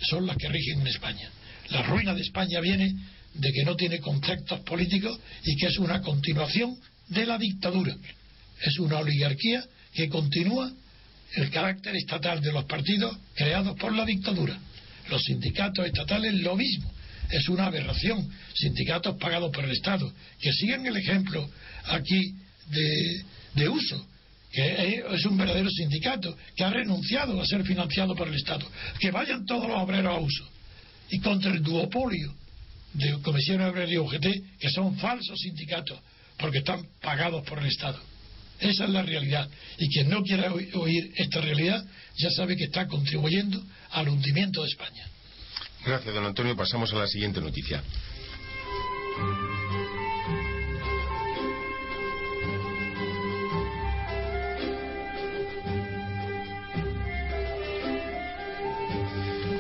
son 0.10 0.28
las 0.28 0.36
que 0.38 0.50
rigen 0.50 0.82
en 0.82 0.88
España. 0.88 1.30
La 1.70 1.84
ruina 1.84 2.14
de 2.14 2.22
España 2.22 2.60
viene 2.60 2.94
de 3.38 3.52
que 3.52 3.64
no 3.64 3.76
tiene 3.76 4.00
conceptos 4.00 4.60
políticos 4.62 5.20
y 5.44 5.56
que 5.56 5.68
es 5.68 5.78
una 5.78 6.02
continuación 6.02 6.78
de 7.10 7.26
la 7.26 7.38
dictadura. 7.38 7.96
Es 8.62 8.80
una 8.80 9.00
oligarquía 9.00 9.64
que 9.94 10.10
continúa 10.10 10.72
el 11.36 11.50
carácter 11.50 11.96
estatal 11.96 12.42
de 12.42 12.52
los 12.52 12.66
partidos 12.66 13.18
creados 13.36 13.78
por 13.78 13.94
la 13.96 14.06
dictadura. 14.06 14.58
Los 15.10 15.24
sindicatos 15.24 15.86
estatales 15.86 16.34
lo 16.36 16.56
mismo. 16.56 16.92
es 17.30 17.50
una 17.50 17.66
aberración. 17.66 18.30
Sindicatos 18.54 19.18
pagados 19.18 19.52
por 19.52 19.66
el 19.66 19.72
Estado. 19.72 20.12
Que 20.40 20.52
sigan 20.54 20.86
el 20.86 20.98
ejemplo 20.98 21.50
aquí 21.86 22.34
de, 22.70 23.24
de 23.56 23.70
uso 23.70 24.08
que 24.50 25.04
es 25.14 25.26
un 25.26 25.38
verdadero 25.38 25.70
sindicato, 25.70 26.36
que 26.56 26.64
ha 26.64 26.70
renunciado 26.70 27.40
a 27.40 27.46
ser 27.46 27.64
financiado 27.64 28.16
por 28.16 28.28
el 28.28 28.34
Estado. 28.34 28.66
Que 29.00 29.12
vayan 29.12 29.46
todos 29.46 29.68
los 29.68 29.78
obreros 29.78 30.16
a 30.16 30.20
uso. 30.20 30.50
Y 31.10 31.20
contra 31.20 31.52
el 31.52 31.62
duopolio 31.62 32.34
de 32.98 33.22
Comisiones 33.22 33.70
Obreras 33.70 33.92
y 33.92 33.98
UGT, 33.98 34.60
que 34.60 34.70
son 34.70 34.98
falsos 34.98 35.40
sindicatos, 35.40 36.00
porque 36.38 36.60
están 36.60 36.86
pagados 37.02 37.44
por 37.48 37.60
el 37.60 37.68
Estado. 37.68 38.00
Esa 38.60 38.86
es 38.86 38.90
la 38.90 39.04
realidad. 39.04 39.48
Y 39.78 39.88
quien 39.90 40.10
no 40.10 40.24
quiera 40.24 40.52
oír 40.52 41.12
esta 41.16 41.42
realidad 41.42 41.86
ya 42.18 42.32
sabe 42.32 42.56
que 42.56 42.66
está 42.66 42.88
contribuyendo 42.88 43.62
al 43.92 44.10
hundimiento 44.10 44.64
de 44.64 44.70
España. 44.70 45.08
Gracias, 45.86 46.14
don 46.14 46.26
Antonio. 46.26 46.56
Pasamos 46.56 46.92
a 46.92 46.98
la 46.98 47.08
siguiente 47.08 47.40
noticia. 47.40 47.84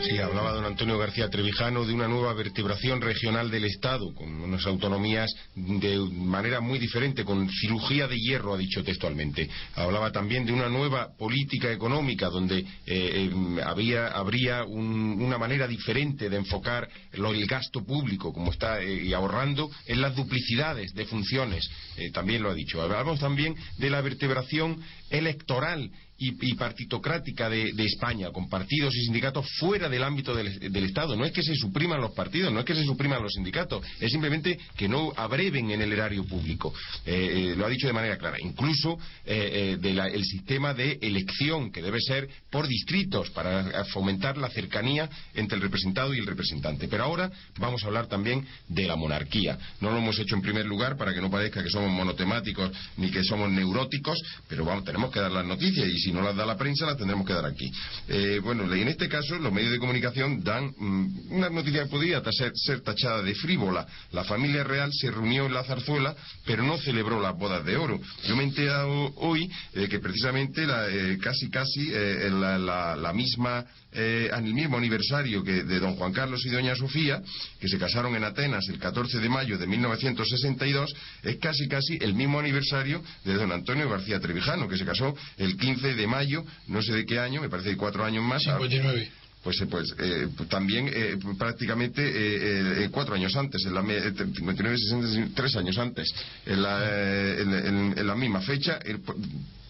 Sí, 0.01 0.17
hablaba 0.19 0.56
Antonio 0.67 0.97
García 0.97 1.29
Trevijano 1.29 1.85
de 1.85 1.93
una 1.93 2.07
nueva 2.07 2.33
vertebración 2.33 3.01
regional 3.01 3.49
del 3.49 3.65
Estado, 3.65 4.13
con 4.13 4.29
unas 4.41 4.65
autonomías 4.65 5.29
de 5.55 5.97
manera 6.11 6.59
muy 6.61 6.77
diferente, 6.79 7.23
con 7.25 7.49
cirugía 7.49 8.07
de 8.07 8.17
hierro, 8.19 8.53
ha 8.53 8.57
dicho 8.57 8.83
textualmente. 8.83 9.49
Hablaba 9.75 10.11
también 10.11 10.45
de 10.45 10.53
una 10.53 10.69
nueva 10.69 11.09
política 11.17 11.71
económica, 11.71 12.27
donde 12.29 12.59
eh, 12.59 12.65
eh, 12.85 13.61
había, 13.63 14.07
habría 14.07 14.63
un- 14.63 15.21
una 15.21 15.37
manera 15.37 15.67
diferente 15.67 16.29
de 16.29 16.37
enfocar 16.37 16.87
el 17.11 17.45
gasto 17.47 17.83
público, 17.83 18.33
como 18.33 18.51
está, 18.51 18.81
eh, 18.81 19.13
ahorrando 19.15 19.69
en 19.85 20.01
las 20.01 20.15
duplicidades 20.15 20.93
de 20.93 21.05
funciones, 21.05 21.67
también 22.13 22.43
lo 22.43 22.49
ha 22.51 22.53
dicho. 22.53 22.81
Hablamos 22.81 23.19
también 23.19 23.55
de 23.77 23.89
la 23.89 24.01
vertebración 24.01 24.79
electoral 25.09 25.89
y, 26.19 26.55
partitocrática 26.55 27.49
de, 27.49 27.73
España, 27.85 28.31
con 28.31 28.49
partidos 28.49 28.95
y 28.95 29.03
sindicatos 29.03 29.45
fuera 29.59 29.87
del 29.87 30.03
ámbito 30.03 30.33
del, 30.33 30.83
Estado. 30.87 31.15
No 31.15 31.25
es 31.25 31.31
que 31.31 31.43
se 31.43 31.55
supriman 31.55 32.01
los 32.01 32.11
partidos, 32.11 32.51
no 32.51 32.59
es 32.59 32.65
que 32.65 32.75
se 32.75 32.83
supriman 32.83 33.21
los 33.21 33.33
sindicatos, 33.33 33.85
es 33.99 34.11
simplemente 34.11 34.57
que 34.75 34.87
no 34.87 35.13
abreven 35.15 35.69
en 35.71 35.81
el 35.81 35.91
erario 35.91 36.23
público. 36.25 36.73
Eh, 37.05 37.51
eh, 37.51 37.55
lo 37.55 37.65
ha 37.65 37.69
dicho 37.69 37.87
de 37.87 37.93
manera 37.93 38.17
clara. 38.17 38.37
Incluso 38.39 38.97
eh, 39.25 39.77
del 39.79 40.23
sistema 40.23 40.73
de 40.73 40.97
elección, 41.01 41.71
que 41.71 41.81
debe 41.81 41.99
ser 41.99 42.27
por 42.49 42.67
distritos, 42.67 43.29
para 43.31 43.85
fomentar 43.85 44.37
la 44.37 44.49
cercanía 44.49 45.09
entre 45.35 45.57
el 45.57 45.61
representado 45.61 46.13
y 46.13 46.19
el 46.19 46.25
representante. 46.25 46.87
Pero 46.87 47.03
ahora 47.03 47.31
vamos 47.59 47.83
a 47.83 47.87
hablar 47.87 48.07
también 48.07 48.45
de 48.67 48.87
la 48.87 48.95
monarquía. 48.95 49.57
No 49.81 49.91
lo 49.91 49.97
hemos 49.97 50.17
hecho 50.19 50.35
en 50.35 50.41
primer 50.41 50.65
lugar 50.65 50.97
para 50.97 51.13
que 51.13 51.21
no 51.21 51.29
parezca 51.29 51.63
que 51.63 51.69
somos 51.69 51.91
monotemáticos 51.91 52.71
ni 52.97 53.11
que 53.11 53.23
somos 53.23 53.49
neuróticos, 53.51 54.17
pero 54.47 54.65
vamos, 54.65 54.83
tenemos 54.83 55.11
que 55.11 55.19
dar 55.19 55.31
las 55.31 55.45
noticias 55.45 55.87
si 56.07 56.13
no 56.13 56.21
las 56.21 56.37
da 56.37 56.45
la 56.45 56.55
prensa 56.55 56.85
las 56.85 56.95
tendremos 56.95 57.27
que 57.27 57.33
dar 57.33 57.45
aquí. 57.45 57.69
Eh, 58.07 58.39
bueno, 58.41 58.63
en 58.73 58.87
este 58.87 59.09
caso 59.09 59.37
los 59.39 59.51
medios 59.51 59.73
de 59.73 59.77
comunicación 59.77 60.41
dan 60.41 60.73
mm, 60.77 61.33
una 61.33 61.49
noticia 61.49 61.83
que 61.83 61.89
podría 61.89 62.23
ser, 62.31 62.53
ser 62.55 62.79
tachada 62.79 63.21
de 63.21 63.35
frívola. 63.35 63.85
La 64.11 64.23
familia 64.23 64.63
real 64.63 64.89
se 64.93 65.11
reunió 65.11 65.47
en 65.47 65.53
la 65.53 65.65
zarzuela, 65.65 66.15
pero 66.45 66.63
no 66.63 66.77
celebró 66.77 67.19
las 67.19 67.37
bodas 67.37 67.65
de 67.65 67.75
oro. 67.75 67.99
Yo 68.23 68.37
me 68.37 68.43
he 68.43 68.47
enterado 68.47 69.11
hoy 69.17 69.51
eh, 69.73 69.89
que 69.89 69.99
precisamente 69.99 70.65
la, 70.65 70.87
eh, 70.87 71.17
casi 71.21 71.49
casi 71.49 71.89
eh, 71.91 72.29
la 72.31 73.11
misma 73.13 73.65
eh, 73.97 74.29
en 74.31 74.45
el 74.45 74.53
mismo 74.53 74.77
aniversario 74.77 75.43
que 75.43 75.63
de 75.63 75.79
don 75.79 75.95
Juan 75.95 76.13
Carlos 76.13 76.45
y 76.45 76.49
doña 76.49 76.75
Sofía, 76.75 77.21
que 77.59 77.67
se 77.67 77.77
casaron 77.77 78.15
en 78.15 78.23
Atenas 78.23 78.69
el 78.69 78.77
14 78.79 79.19
de 79.19 79.27
mayo 79.29 79.57
de 79.57 79.67
1962, 79.67 80.93
es 81.23 81.35
casi 81.37 81.67
casi 81.67 81.97
el 81.99 82.13
mismo 82.13 82.39
aniversario 82.39 83.03
de 83.25 83.33
don 83.33 83.51
Antonio 83.51 83.89
García 83.89 84.19
Trevijano, 84.19 84.67
que 84.67 84.77
se 84.77 84.85
casó 84.85 85.15
el 85.37 85.57
15 85.57 85.95
de 85.95 86.07
mayo, 86.07 86.45
no 86.67 86.81
sé 86.81 86.93
de 86.93 87.05
qué 87.05 87.19
año, 87.19 87.41
me 87.41 87.49
parece 87.49 87.71
que 87.71 87.77
cuatro 87.77 88.05
años 88.05 88.23
más. 88.23 88.43
59. 88.43 89.11
Pues, 89.43 89.61
eh, 89.61 89.65
pues 89.67 89.95
eh, 89.99 90.27
pues 90.35 90.49
también 90.49 90.89
eh, 90.93 91.15
prácticamente 91.37 92.01
eh, 92.05 92.83
eh, 92.85 92.89
cuatro 92.91 93.15
años 93.15 93.33
antes, 93.35 93.63
en 93.65 93.73
la, 93.73 93.81
me- 93.81 93.95
eh, 93.97 94.11
59, 94.13 94.77
60, 94.77 95.33
tres 95.35 95.55
años 95.55 95.77
antes, 95.77 96.13
en 96.45 96.61
la, 96.61 96.79
eh, 96.83 97.41
en, 97.41 97.53
en- 97.53 97.97
en 97.97 98.07
la 98.07 98.15
misma 98.15 98.41
fecha, 98.41 98.79
eh, 98.83 98.97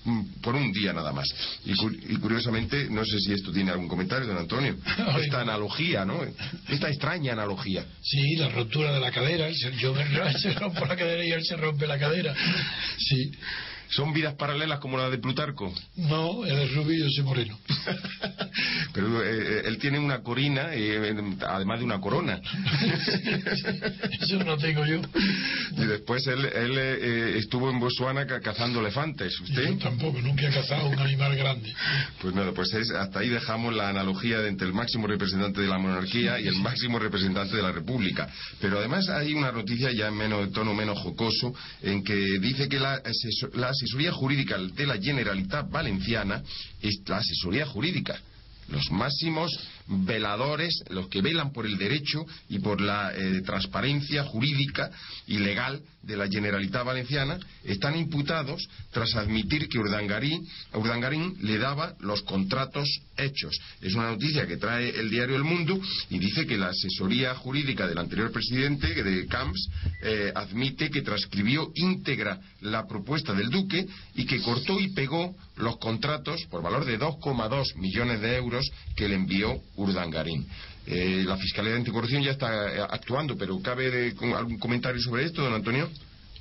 por, 0.08 0.42
por 0.42 0.56
un 0.56 0.72
día 0.72 0.94
nada 0.94 1.12
más. 1.12 1.28
Y, 1.66 1.72
y 1.72 2.16
curiosamente, 2.18 2.88
no 2.90 3.04
sé 3.06 3.20
si 3.20 3.34
esto 3.34 3.52
tiene 3.52 3.72
algún 3.72 3.88
comentario, 3.88 4.28
don 4.28 4.38
Antonio, 4.38 4.76
esta 5.22 5.42
analogía, 5.42 6.06
¿no? 6.06 6.20
Esta 6.70 6.90
extraña 6.90 7.34
analogía. 7.34 7.86
Sí, 8.02 8.36
la 8.38 8.50
rotura 8.50 8.94
de 8.94 9.00
la 9.00 9.12
cadera. 9.12 9.50
Yo 9.80 9.94
me 9.94 10.06
se 10.40 10.54
rompo 10.54 10.86
la 10.86 10.96
cadera 10.96 11.26
y 11.26 11.32
él 11.32 11.44
se 11.44 11.58
rompe 11.58 11.88
la 11.88 12.00
cadera. 12.00 12.34
Sí. 12.98 13.32
¿Son 13.90 14.14
vidas 14.14 14.36
paralelas 14.36 14.80
como 14.80 14.98
la 14.98 15.10
de 15.10 15.18
Plutarco? 15.18 15.74
No, 15.96 16.46
él 16.46 16.58
es 16.60 16.74
rubio 16.76 16.96
y 16.96 17.00
yo 17.00 17.10
soy 17.10 17.24
moreno. 17.24 17.58
Pero 18.94 19.24
eh, 19.24 19.62
él 19.66 19.78
tiene 19.78 20.00
una 20.00 20.22
corina, 20.22 20.70
eh, 20.74 21.16
además 21.48 21.80
de 21.80 21.86
una 21.86 22.00
corona. 22.02 22.40
Eso 24.22 24.44
no 24.44 24.58
tengo 24.58 24.86
yo. 24.86 25.02
Y 25.78 25.86
después 25.86 26.26
él, 26.28 26.46
él, 26.46 26.72
eh, 26.78 27.38
estuvo 27.38 27.70
en 27.70 27.80
Botswana 27.80 28.26
ca- 28.26 28.42
cazando 28.42 28.80
elefantes. 28.80 29.40
¿Usted? 29.40 29.70
Yo 29.72 29.78
tampoco, 29.78 30.20
nunca 30.22 30.48
he 30.48 30.54
cazado 30.54 30.88
un 30.90 31.00
animal 31.00 31.36
grande. 31.36 31.74
Pues 32.22 32.34
nada, 32.34 32.52
pues 32.54 32.74
es- 32.74 32.92
hasta 32.92 33.20
ahí 33.20 33.30
dejamos 33.30 33.74
la 33.74 33.90
analogía 33.90 34.40
de 34.40 34.50
entre 34.50 34.68
el 34.68 34.74
máximo 34.74 35.08
representante 35.08 35.62
de 35.62 35.68
la 35.68 35.78
monarquía 35.78 36.40
y 36.40 36.48
el 36.48 36.56
máximo 36.56 37.00
representante 37.00 37.56
de 37.56 37.62
la 37.62 37.72
república. 37.72 38.28
Pero 38.60 38.80
además 38.80 39.08
hay 39.10 39.34
una 39.34 39.52
noticia 39.52 39.92
ya 39.92 40.08
en 40.08 40.16
menos, 40.18 40.52
tono 40.52 40.74
menos 40.74 41.00
jocoso 41.00 41.54
en 41.84 42.04
que 42.04 42.16
dice 42.40 42.68
que 42.68 42.80
la, 42.80 43.02
la 43.54 43.74
asesoría 43.78 44.12
jurídica 44.12 44.58
de 44.58 44.88
la 44.88 44.98
Generalitat 44.98 45.70
Valenciana 45.70 46.42
es 46.82 47.02
la 47.06 47.18
asesoría 47.18 47.66
jurídica. 47.66 48.20
Los 48.70 48.92
máximos 48.92 49.52
veladores, 49.88 50.84
los 50.90 51.08
que 51.08 51.22
velan 51.22 51.52
por 51.52 51.66
el 51.66 51.78
derecho 51.78 52.26
y 52.50 52.60
por 52.60 52.82
la 52.82 53.14
eh, 53.16 53.42
transparencia 53.46 54.24
jurídica 54.24 54.92
y 55.28 55.40
legal 55.40 55.82
de 56.04 56.16
la 56.16 56.28
Generalitat 56.28 56.86
Valenciana, 56.86 57.38
están 57.64 57.98
imputados 57.98 58.68
tras 58.92 59.14
admitir 59.16 59.68
que 59.68 59.78
Urdangarín, 59.78 60.48
le 61.42 61.58
daba 61.58 61.96
los 62.00 62.22
contratos 62.24 62.88
hechos. 63.18 63.60
Es 63.82 63.94
una 63.94 64.12
noticia 64.12 64.48
que 64.48 64.58
trae 64.58 64.90
el 64.90 65.10
diario 65.10 65.36
El 65.36 65.44
Mundo 65.44 65.80
y 66.10 66.18
dice 66.18 66.46
que 66.46 66.58
la 66.58 66.70
asesoría 66.70 67.36
jurídica 67.36 67.88
del 67.88 67.98
anterior 67.98 68.32
presidente 68.32 69.04
de 69.04 69.28
Camps 69.28 69.70
eh, 70.02 70.32
admite 70.34 70.90
que 70.90 71.02
transcribió 71.02 71.72
íntegra 71.76 72.40
la 72.62 72.88
propuesta 72.88 73.34
del 73.34 73.50
Duque 73.50 73.86
y 74.16 74.26
que 74.26 74.42
cortó 74.42 74.80
y 74.80 74.94
pegó 74.94 75.36
los 75.58 75.78
contratos 75.78 76.46
por 76.50 76.62
valor 76.62 76.86
de 76.86 77.00
2,2 77.00 77.76
millones 77.76 78.22
de 78.22 78.38
euros 78.38 78.70
que 78.96 79.10
le 79.10 79.16
envió 79.16 79.60
Urdangarín. 79.78 80.46
Eh, 80.86 81.24
la 81.26 81.38
Fiscalía 81.38 81.72
de 81.72 81.78
Anticorrupción 81.80 82.24
ya 82.24 82.32
está 82.32 82.48
eh, 82.76 82.80
actuando, 82.90 83.38
pero 83.38 83.60
¿cabe 83.62 83.90
de- 83.90 84.16
con 84.16 84.34
algún 84.34 84.58
comentario 84.58 85.02
sobre 85.02 85.26
esto, 85.26 85.44
don 85.44 85.54
Antonio? 85.54 85.90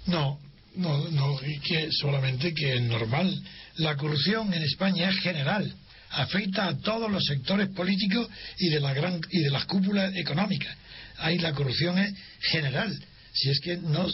No, 0.06 0.38
no, 0.76 1.08
no, 1.10 1.36
que 1.64 1.88
solamente 1.90 2.52
que 2.54 2.74
es 2.76 2.82
normal. 2.82 3.42
La 3.76 3.96
corrupción 3.96 4.52
en 4.54 4.62
España 4.62 5.10
es 5.10 5.18
general, 5.20 5.72
afecta 6.10 6.68
a 6.68 6.76
todos 6.78 7.10
los 7.10 7.24
sectores 7.24 7.68
políticos 7.70 8.28
y 8.58 8.68
de 8.70 8.80
la 8.80 8.94
gran 8.94 9.20
y 9.30 9.40
de 9.40 9.50
las 9.50 9.64
cúpulas 9.64 10.14
económicas. 10.16 10.74
Ahí 11.18 11.38
la 11.38 11.52
corrupción 11.52 11.98
es 11.98 12.14
general. 12.40 12.92
Si 13.32 13.50
es 13.50 13.60
que 13.60 13.76
no 13.76 14.06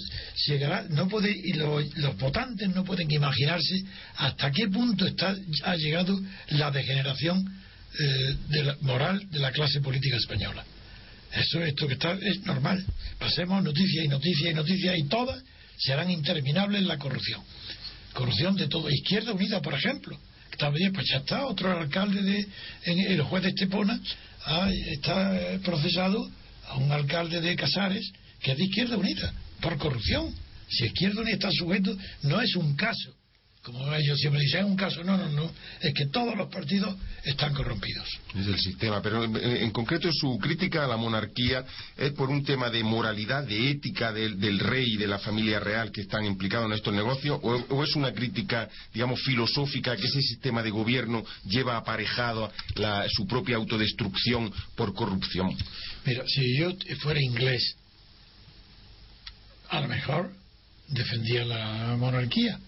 llegará, 0.48 0.84
no 0.88 1.06
puede 1.08 1.30
y 1.30 1.52
lo- 1.52 1.80
los 1.80 2.16
votantes 2.18 2.68
no 2.70 2.82
pueden 2.84 3.08
imaginarse 3.10 3.84
hasta 4.16 4.50
qué 4.50 4.66
punto 4.68 5.06
está 5.06 5.36
ha 5.64 5.76
llegado 5.76 6.18
la 6.48 6.70
degeneración 6.72 7.44
eh, 7.98 8.36
de 8.48 8.64
la 8.64 8.76
moral 8.80 9.28
de 9.30 9.38
la 9.38 9.52
clase 9.52 9.80
política 9.80 10.16
española. 10.16 10.64
Eso, 11.32 11.62
esto 11.62 11.86
que 11.86 11.94
está, 11.94 12.12
es 12.12 12.40
normal. 12.44 12.84
Pasemos 13.18 13.62
noticia 13.62 14.04
y 14.04 14.08
noticia 14.08 14.50
y 14.50 14.54
noticia 14.54 14.96
y 14.96 15.04
todas 15.04 15.42
serán 15.78 16.10
interminables 16.10 16.82
la 16.82 16.98
corrupción. 16.98 17.42
Corrupción 18.12 18.56
de 18.56 18.68
todo. 18.68 18.90
Izquierda 18.90 19.32
Unida, 19.32 19.60
por 19.60 19.74
ejemplo. 19.74 20.18
También, 20.58 20.92
pues 20.92 21.06
ya 21.08 21.18
está, 21.18 21.46
otro 21.46 21.78
alcalde 21.78 22.22
de, 22.22 22.46
en 22.84 22.98
el 23.12 23.22
juez 23.22 23.42
de 23.42 23.48
Estepona 23.50 23.98
ah, 24.44 24.70
está 24.70 25.34
eh, 25.40 25.58
procesado 25.64 26.30
a 26.68 26.76
un 26.76 26.92
alcalde 26.92 27.40
de 27.40 27.56
Casares 27.56 28.10
que 28.40 28.52
es 28.52 28.58
de 28.58 28.64
Izquierda 28.64 28.96
Unida, 28.96 29.32
por 29.60 29.78
corrupción. 29.78 30.34
Si 30.68 30.84
Izquierda 30.84 31.22
Unida 31.22 31.34
está 31.34 31.50
sujeto, 31.52 31.96
no 32.22 32.40
es 32.40 32.54
un 32.56 32.74
caso 32.76 33.14
como 33.62 33.94
ellos 33.94 34.18
siempre 34.18 34.40
dicen, 34.40 34.60
es 34.60 34.66
un 34.66 34.76
caso, 34.76 35.04
no, 35.04 35.16
no, 35.16 35.28
no, 35.28 35.50
es 35.80 35.94
que 35.94 36.06
todos 36.06 36.36
los 36.36 36.48
partidos 36.48 36.96
están 37.24 37.54
corrompidos. 37.54 38.08
Es 38.34 38.46
el 38.48 38.58
sistema, 38.58 39.00
pero 39.00 39.22
en, 39.22 39.36
en 39.36 39.70
concreto 39.70 40.08
su 40.12 40.36
crítica 40.38 40.84
a 40.84 40.88
la 40.88 40.96
monarquía 40.96 41.64
es 41.96 42.10
por 42.12 42.28
un 42.28 42.44
tema 42.44 42.70
de 42.70 42.82
moralidad, 42.82 43.44
de 43.44 43.70
ética 43.70 44.12
del, 44.12 44.40
del 44.40 44.58
rey 44.58 44.94
y 44.94 44.96
de 44.96 45.06
la 45.06 45.20
familia 45.20 45.60
real 45.60 45.92
que 45.92 46.00
están 46.00 46.24
implicados 46.24 46.66
en 46.66 46.72
estos 46.72 46.92
negocios, 46.92 47.38
o, 47.40 47.52
o 47.52 47.84
es 47.84 47.94
una 47.94 48.12
crítica, 48.12 48.68
digamos, 48.92 49.20
filosófica 49.22 49.96
que 49.96 50.06
ese 50.06 50.22
sistema 50.22 50.60
de 50.64 50.70
gobierno 50.70 51.24
lleva 51.46 51.76
aparejado 51.76 52.50
la- 52.74 53.06
su 53.10 53.28
propia 53.28 53.56
autodestrucción 53.56 54.52
por 54.74 54.92
corrupción. 54.92 55.56
Mira, 56.04 56.24
si 56.26 56.58
yo 56.58 56.72
fuera 57.00 57.20
inglés, 57.22 57.76
a 59.68 59.80
lo 59.80 59.86
mejor 59.88 60.32
defendía 60.88 61.44
la 61.44 61.96
monarquía. 61.96 62.58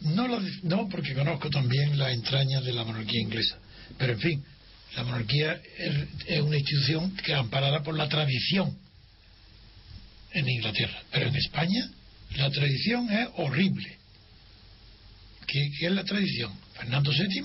No, 0.00 0.26
lo 0.26 0.40
no 0.62 0.88
porque 0.88 1.14
conozco 1.14 1.50
también 1.50 1.98
las 1.98 2.12
entrañas 2.12 2.64
de 2.64 2.72
la 2.72 2.84
monarquía 2.84 3.20
inglesa. 3.20 3.58
Pero, 3.98 4.14
en 4.14 4.20
fin, 4.20 4.44
la 4.96 5.04
monarquía 5.04 5.60
es, 5.78 6.40
una 6.40 6.56
institución 6.56 7.14
que 7.16 7.34
amparada 7.34 7.82
por 7.82 7.96
la 7.96 8.08
tradición 8.08 8.76
en 10.32 10.48
Inglaterra. 10.48 11.02
Pero 11.12 11.28
en 11.28 11.36
España 11.36 11.90
la 12.36 12.50
tradición 12.50 13.10
es 13.10 13.28
horrible. 13.36 13.98
¿Qué, 15.46 15.70
es 15.80 15.92
la 15.92 16.04
tradición? 16.04 16.52
Fernando 16.74 17.10
VII 17.10 17.42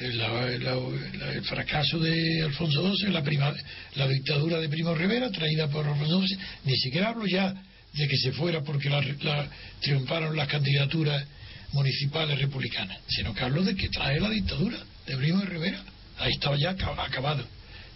el, 0.00 0.20
el 0.20 1.44
fracaso 1.44 1.98
de 1.98 2.42
Alfonso 2.42 2.94
XII, 2.96 3.10
la, 3.10 3.22
prima- 3.22 3.54
la 3.94 4.08
dictadura 4.08 4.58
de 4.58 4.68
Primo 4.68 4.94
Rivera 4.94 5.30
traída 5.30 5.68
por 5.68 5.86
Alfonso 5.86 6.20
XII, 6.26 6.38
ni 6.64 6.76
siquiera 6.78 7.10
hablo 7.10 7.26
ya 7.26 7.54
de 7.94 8.08
que 8.08 8.16
se 8.16 8.32
fuera 8.32 8.62
porque 8.62 8.88
la- 8.90 9.00
la- 9.00 9.48
triunfaron 9.80 10.36
las 10.36 10.48
candidaturas 10.48 11.24
municipales 11.72 12.38
republicanas, 12.38 12.98
sino 13.08 13.34
que 13.34 13.42
hablo 13.44 13.62
de 13.62 13.74
que 13.74 13.88
trae 13.88 14.20
la 14.20 14.30
dictadura 14.30 14.78
de 15.06 15.16
Primo 15.16 15.40
de 15.40 15.46
Rivera. 15.46 15.82
Ahí 16.18 16.32
estaba 16.32 16.56
ya 16.56 16.70
aca- 16.70 17.02
acabado. 17.04 17.44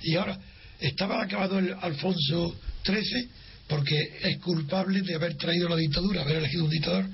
Y 0.03 0.14
ahora, 0.16 0.38
estaba 0.80 1.22
acabado 1.22 1.59
el 1.59 1.72
Alfonso 1.80 2.59
XIII 2.84 3.28
porque 3.68 4.18
es 4.22 4.38
culpable 4.38 5.01
de 5.03 5.14
haber 5.14 5.36
traído 5.36 5.68
la 5.68 5.76
dictadura, 5.76 6.22
haber 6.22 6.36
elegido 6.36 6.64
un 6.64 6.70
dictador, 6.70 7.07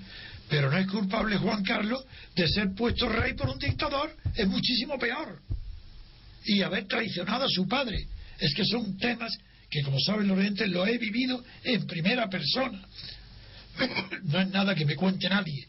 pero 0.48 0.70
no 0.70 0.76
es 0.76 0.86
culpable 0.86 1.36
Juan 1.38 1.62
Carlos 1.62 2.04
de 2.34 2.46
ser 2.48 2.74
puesto 2.74 3.08
rey 3.08 3.34
por 3.34 3.48
un 3.48 3.58
dictador, 3.58 4.14
es 4.34 4.46
muchísimo 4.46 4.98
peor. 4.98 5.40
Y 6.44 6.62
haber 6.62 6.86
traicionado 6.86 7.44
a 7.44 7.48
su 7.48 7.66
padre. 7.68 8.06
Es 8.38 8.52
que 8.54 8.64
son 8.64 8.98
temas 8.98 9.32
que, 9.72 9.82
como 9.82 9.98
saben 9.98 10.28
los 10.28 10.38
oyentes, 10.38 10.68
lo 10.68 10.86
he 10.86 10.98
vivido 10.98 11.42
en 11.64 11.86
primera 11.86 12.28
persona. 12.28 12.86
No 14.24 14.38
es 14.38 14.48
nada 14.50 14.74
que 14.74 14.84
me 14.84 14.94
cuente 14.94 15.28
nadie. 15.28 15.66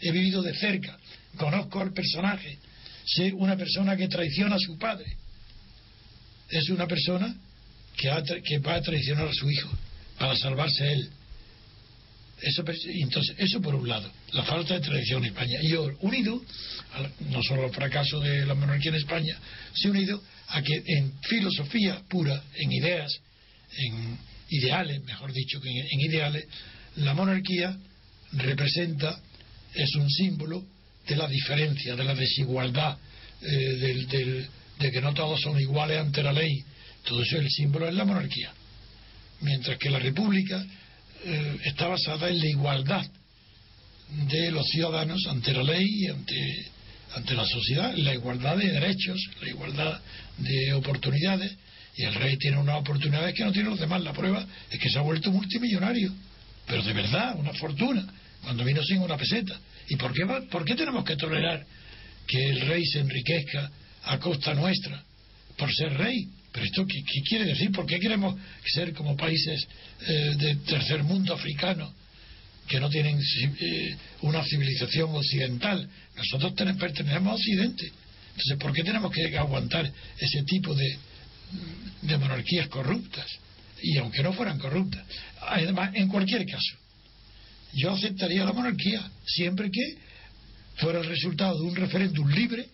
He 0.00 0.12
vivido 0.12 0.42
de 0.42 0.54
cerca, 0.54 0.96
conozco 1.36 1.80
al 1.80 1.92
personaje, 1.92 2.58
sé 3.06 3.32
una 3.32 3.56
persona 3.56 3.96
que 3.96 4.06
traiciona 4.06 4.56
a 4.56 4.58
su 4.58 4.78
padre. 4.78 5.16
Es 6.50 6.68
una 6.68 6.86
persona 6.86 7.34
que, 7.96 8.58
va 8.58 8.74
a 8.74 8.82
traicionar 8.82 9.26
a 9.26 9.32
su 9.32 9.50
hijo 9.50 9.70
para 10.18 10.36
salvarse 10.36 10.92
él. 10.92 11.08
Eso, 12.40 12.62
entonces, 12.86 13.34
eso 13.38 13.60
por 13.60 13.74
un 13.74 13.88
lado, 13.88 14.12
la 14.32 14.44
falta 14.44 14.74
de 14.74 14.80
tradición 14.80 15.24
en 15.24 15.32
España. 15.32 15.58
Y 15.62 15.70
yo, 15.70 15.90
unido, 16.02 16.40
no 17.30 17.42
solo 17.42 17.64
al 17.64 17.72
fracaso 17.72 18.20
de 18.20 18.46
la 18.46 18.54
monarquía 18.54 18.90
en 18.90 18.98
España, 18.98 19.36
ha 19.36 19.88
unido 19.88 20.22
a 20.48 20.62
que 20.62 20.82
en 20.86 21.12
filosofía 21.22 22.02
pura, 22.08 22.40
en 22.54 22.72
ideas, 22.72 23.20
en 23.76 24.18
ideales, 24.50 25.02
mejor 25.04 25.32
dicho 25.32 25.60
que 25.60 25.68
en, 25.70 26.00
ideales, 26.00 26.46
la 26.96 27.14
monarquía 27.14 27.76
representa, 28.32 29.20
es 29.74 29.94
un 29.96 30.08
símbolo 30.10 30.64
de 31.06 31.16
la 31.16 31.28
diferencia, 31.28 31.94
de 31.96 32.04
la 32.04 32.14
desigualdad, 32.14 32.98
eh, 33.42 33.46
del, 33.46 34.08
del- 34.08 34.48
de 34.78 34.92
que 34.92 35.00
no 35.00 35.12
todos 35.12 35.40
son 35.40 35.58
iguales 35.60 35.98
ante 35.98 36.22
la 36.22 36.32
ley. 36.32 36.62
Todo 37.04 37.22
eso 37.22 37.36
el 37.38 37.48
símbolo 37.50 37.88
es 37.88 37.94
la 37.94 38.04
monarquía. 38.04 38.52
Mientras 39.40 39.76
que 39.78 39.90
la 39.90 39.98
república 39.98 40.64
eh, 41.24 41.56
está 41.64 41.88
basada 41.88 42.28
en 42.28 42.38
la 42.38 42.46
igualdad 42.48 43.06
de 44.30 44.50
los 44.50 44.66
ciudadanos 44.68 45.26
ante 45.26 45.52
la 45.52 45.62
ley 45.62 45.84
y 45.86 46.06
ante, 46.06 46.66
ante 47.14 47.34
la 47.34 47.44
sociedad, 47.46 47.94
la 47.96 48.14
igualdad 48.14 48.56
de 48.56 48.70
derechos, 48.70 49.20
la 49.40 49.48
igualdad 49.48 50.00
de 50.38 50.72
oportunidades, 50.74 51.56
y 51.98 52.04
el 52.04 52.14
rey 52.14 52.36
tiene 52.36 52.56
unas 52.58 52.76
oportunidades 52.76 53.34
que 53.34 53.44
no 53.44 53.50
tienen 53.50 53.70
los 53.70 53.80
demás. 53.80 54.00
La 54.02 54.12
prueba 54.12 54.46
es 54.70 54.78
que 54.78 54.88
se 54.88 55.00
ha 55.00 55.02
vuelto 55.02 55.32
multimillonario, 55.32 56.14
pero 56.64 56.80
de 56.80 56.92
verdad, 56.92 57.36
una 57.36 57.52
fortuna, 57.54 58.06
cuando 58.40 58.64
vino 58.64 58.80
sin 58.84 59.00
una 59.00 59.16
peseta. 59.16 59.58
¿Y 59.88 59.96
por 59.96 60.12
qué, 60.12 60.24
por 60.48 60.64
qué 60.64 60.76
tenemos 60.76 61.04
que 61.04 61.16
tolerar 61.16 61.66
que 62.24 62.50
el 62.50 62.60
rey 62.60 62.86
se 62.86 63.00
enriquezca 63.00 63.68
a 64.04 64.18
costa 64.20 64.54
nuestra 64.54 65.02
por 65.56 65.74
ser 65.74 65.92
rey? 65.94 66.28
Pero 66.52 66.66
esto, 66.66 66.86
¿qué, 66.86 67.02
quiere 67.28 67.46
decir? 67.46 67.72
¿Por 67.72 67.84
qué 67.84 67.98
queremos 67.98 68.36
ser 68.64 68.92
como 68.92 69.16
países 69.16 69.66
eh, 70.06 70.34
de 70.38 70.54
tercer 70.66 71.02
mundo 71.02 71.34
africano 71.34 71.92
que 72.68 72.78
no 72.78 72.88
tienen 72.88 73.18
eh, 73.18 73.96
una 74.22 74.44
civilización 74.44 75.16
occidental? 75.16 75.88
Nosotros 76.14 76.52
pertenecemos 76.78 77.32
a 77.32 77.34
Occidente. 77.34 77.90
Entonces, 78.28 78.56
¿por 78.56 78.72
qué 78.72 78.84
tenemos 78.84 79.10
que 79.10 79.36
aguantar 79.36 79.90
ese 80.20 80.44
tipo 80.44 80.72
de, 80.72 80.96
de 82.02 82.18
monarquías 82.18 82.68
corruptas? 82.68 83.26
Y 83.82 83.96
aunque 83.98 84.22
no 84.22 84.32
fueran 84.32 84.58
corruptas. 84.58 85.04
Además, 85.40 85.90
en 85.94 86.08
cualquier 86.08 86.44
caso, 86.46 86.76
yo 87.74 87.92
aceptaría 87.92 88.44
la 88.44 88.52
monarquía 88.52 89.10
siempre 89.24 89.70
que 89.70 89.96
fuera 90.76 91.00
el 91.00 91.06
resultado 91.06 91.58
de 91.58 91.64
un 91.64 91.76
referéndum 91.76 92.28
libre 92.28 92.66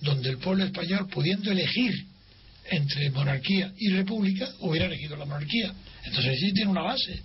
donde 0.00 0.30
el 0.30 0.38
pueblo 0.38 0.64
español 0.64 1.08
pudiendo 1.08 1.50
elegir 1.50 1.92
entre 2.70 3.10
monarquía 3.10 3.72
y 3.78 3.90
república 3.90 4.48
hubiera 4.60 4.86
elegido 4.86 5.16
la 5.16 5.24
monarquía 5.24 5.72
entonces 6.04 6.38
sí 6.38 6.52
tiene 6.52 6.70
una 6.70 6.82
base 6.82 7.20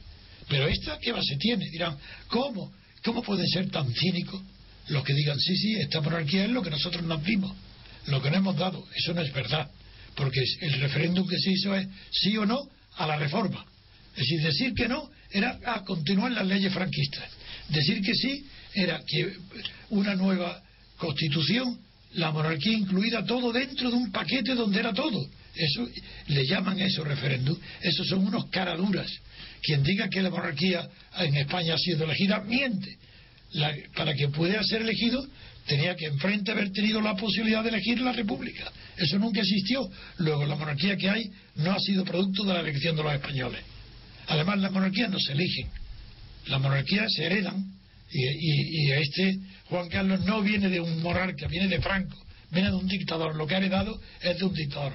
pero 0.50 0.68
esta 0.68 0.98
qué 1.00 1.12
base 1.12 1.36
tiene 1.38 1.70
dirán 1.70 1.98
¿cómo? 2.28 2.72
¿cómo 3.04 3.22
pueden 3.22 3.48
ser 3.48 3.70
tan 3.70 3.94
cínicos 3.94 4.42
los 4.88 5.04
que 5.04 5.14
digan 5.14 5.40
sí 5.40 5.56
sí 5.56 5.76
esta 5.76 6.02
monarquía 6.02 6.46
es 6.46 6.52
lo 6.52 6.62
que 6.62 6.70
nosotros 6.70 7.04
nos 7.04 7.24
dimos 7.24 7.56
lo 8.08 8.22
que 8.22 8.30
nos 8.30 8.40
hemos 8.40 8.58
dado 8.58 8.88
eso 8.96 9.14
no 9.14 9.22
es 9.22 9.32
verdad 9.34 9.70
porque 10.16 10.42
el 10.62 10.74
referéndum 10.82 11.28
que 11.28 11.38
se 11.40 11.52
hizo 11.52 11.76
es 11.76 11.88
sí 12.12 12.38
o 12.38 12.46
no 12.46 12.60
a 12.98 13.08
la 13.08 13.18
reforma 13.18 13.66
es 14.16 14.20
decir, 14.28 14.42
decir 14.44 14.74
que 14.76 14.88
no 14.88 15.10
era 15.32 15.60
a 15.66 15.84
continuar 15.84 16.32
las 16.32 16.46
leyes 16.46 16.72
franquistas. 16.72 17.24
Decir 17.70 18.00
que 18.04 18.14
sí 18.14 18.46
era 18.76 19.02
que 19.08 19.34
una 19.90 20.14
nueva 20.16 20.62
constitución, 20.98 21.80
la 22.14 22.32
monarquía 22.32 22.74
incluida 22.78 23.26
todo 23.26 23.52
dentro 23.52 23.90
de 23.90 23.96
un 23.96 24.12
paquete 24.12 24.54
donde 24.54 24.80
era 24.80 24.94
todo. 24.94 25.28
Eso 25.56 25.90
le 26.28 26.46
llaman 26.46 26.80
eso 26.80 27.04
referéndum. 27.04 27.58
Esos 27.82 28.08
son 28.08 28.28
unos 28.28 28.46
caraduras. 28.52 29.12
Quien 29.64 29.82
diga 29.82 30.08
que 30.10 30.22
la 30.22 30.30
monarquía 30.30 30.88
en 31.18 31.36
España 31.36 31.74
ha 31.74 31.78
sido 31.80 32.04
elegida 32.04 32.40
miente. 32.42 32.96
La- 33.54 33.76
para 33.96 34.14
que 34.14 34.28
pudiera 34.30 34.64
ser 34.64 34.84
elegido 34.84 35.26
tenía 35.66 35.96
que 35.96 36.06
enfrente 36.06 36.52
haber 36.52 36.72
tenido 36.72 37.02
la 37.02 37.16
posibilidad 37.16 37.64
de 37.64 37.70
elegir 37.70 38.00
la 38.02 38.12
república. 38.12 38.72
Eso 38.98 39.18
nunca 39.20 39.42
existió. 39.42 39.90
Luego 40.18 40.46
la 40.46 40.56
monarquía 40.56 40.96
que 40.98 41.10
hay 41.10 41.32
no 41.56 41.72
ha 41.72 41.80
sido 41.80 42.04
producto 42.06 42.44
de 42.44 42.54
la 42.54 42.60
elección 42.62 42.96
de 42.96 43.04
los 43.04 43.14
españoles. 43.14 43.62
Además, 44.28 44.60
las 44.60 44.72
monarquías 44.72 45.10
no 45.10 45.20
se 45.20 45.34
eligen. 45.34 45.68
Las 46.48 46.62
monarquías 46.62 47.12
se 47.14 47.26
heredan. 47.26 47.66
Y, 48.12 48.88
y- 48.88 48.92
este 48.92 49.40
Juan 49.70 49.90
Carlos 49.90 50.24
no 50.26 50.42
viene 50.42 50.70
de 50.70 50.80
un 50.80 51.02
monarca, 51.02 51.48
viene 51.48 51.68
de 51.68 51.82
Franco, 51.82 52.16
viene 52.52 52.70
de 52.70 52.76
un 52.76 52.88
dictador. 52.88 53.36
Lo 53.36 53.48
que 53.48 53.56
ha 53.56 53.58
heredado 53.58 54.00
es 54.22 54.38
de 54.38 54.46
un 54.46 54.54
dictador. 54.54 54.94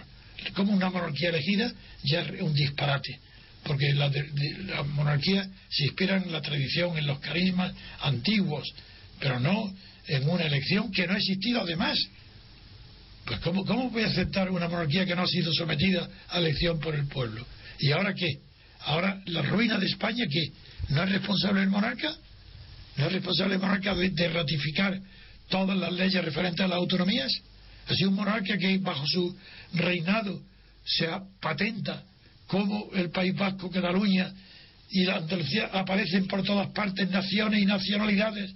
Como 0.54 0.72
una 0.72 0.88
monarquía 0.90 1.30
elegida 1.30 1.72
ya 2.04 2.20
es 2.20 2.40
un 2.40 2.54
disparate. 2.54 3.18
Porque 3.64 3.92
la 3.92 4.82
monarquía 4.84 5.48
se 5.68 5.84
inspira 5.86 6.16
en 6.16 6.30
la 6.32 6.40
tradición, 6.40 6.96
en 6.96 7.06
los 7.06 7.18
carismas 7.18 7.72
antiguos, 8.00 8.66
pero 9.18 9.40
no 9.40 9.74
en 10.06 10.28
una 10.28 10.44
elección 10.44 10.90
que 10.92 11.06
no 11.06 11.14
ha 11.14 11.16
existido 11.16 11.60
además. 11.62 11.98
Pues 13.28 13.40
¿cómo, 13.40 13.62
¿cómo 13.66 13.90
voy 13.90 14.04
a 14.04 14.06
aceptar 14.06 14.50
una 14.50 14.68
monarquía 14.68 15.04
que 15.04 15.14
no 15.14 15.22
ha 15.22 15.26
sido 15.26 15.52
sometida 15.52 16.08
a 16.30 16.38
elección 16.38 16.80
por 16.80 16.94
el 16.94 17.06
pueblo? 17.08 17.44
¿Y 17.78 17.92
ahora 17.92 18.14
qué? 18.14 18.38
Ahora 18.86 19.20
la 19.26 19.42
ruina 19.42 19.76
de 19.76 19.84
España 19.84 20.24
que 20.30 20.52
no 20.94 21.02
es 21.02 21.10
responsable 21.12 21.60
el 21.60 21.68
monarca, 21.68 22.16
no 22.96 23.06
es 23.06 23.12
responsable 23.12 23.56
el 23.56 23.60
monarca 23.60 23.94
de, 23.94 24.28
ratificar 24.30 24.98
todas 25.50 25.76
las 25.76 25.92
leyes 25.92 26.24
referentes 26.24 26.60
a 26.64 26.68
las 26.68 26.78
autonomías. 26.78 27.30
Ha 27.86 27.94
sido 27.94 28.08
un 28.08 28.16
monarca 28.16 28.56
que 28.56 28.78
bajo 28.78 29.04
su 29.06 29.36
reinado 29.74 30.40
se 30.86 31.06
patenta 31.38 32.02
como 32.46 32.88
el 32.94 33.10
País 33.10 33.34
Vasco, 33.36 33.70
Cataluña 33.70 34.32
y 34.90 35.04
la 35.04 35.16
Andalucía 35.16 35.66
aparecen 35.70 36.26
por 36.28 36.42
todas 36.44 36.68
partes 36.70 37.10
naciones 37.10 37.60
y 37.60 37.66
nacionalidades 37.66 38.54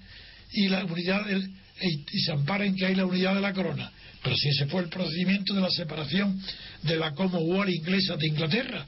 y 0.50 0.68
la 0.68 0.82
unidad 0.86 1.26
del- 1.26 1.50
y, 1.82 2.06
y 2.10 2.20
se 2.20 2.32
ampara 2.32 2.64
en 2.64 2.74
que 2.74 2.86
hay 2.86 2.94
la 2.94 3.04
unidad 3.04 3.34
de 3.34 3.42
la 3.42 3.52
corona. 3.52 3.92
Pero 4.22 4.36
si 4.36 4.48
ese 4.48 4.66
fue 4.66 4.82
el 4.82 4.88
procedimiento 4.88 5.54
de 5.54 5.60
la 5.60 5.70
separación 5.70 6.40
de 6.82 6.96
la 6.96 7.12
Commonwealth 7.12 7.74
inglesa 7.74 8.16
de 8.16 8.28
Inglaterra, 8.28 8.86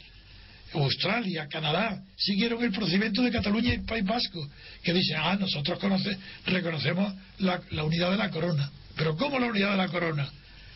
Australia, 0.75 1.49
Canadá, 1.49 2.03
siguieron 2.17 2.63
el 2.63 2.73
procedimiento 2.73 3.23
de 3.23 3.31
Cataluña 3.31 3.75
y 3.75 3.79
País 3.79 4.05
Vasco, 4.05 4.49
que 4.83 4.93
dicen, 4.93 5.17
ah, 5.19 5.37
nosotros 5.39 5.79
conoce, 5.79 6.17
reconocemos 6.47 7.15
la, 7.39 7.61
unidad 7.85 8.11
de 8.11 8.17
la 8.17 8.31
corona. 8.31 8.71
Pero 8.97 9.17
¿cómo 9.17 9.39
la 9.39 9.47
unidad 9.47 9.73
de 9.73 9.77
la 9.77 9.89
corona? 9.89 10.31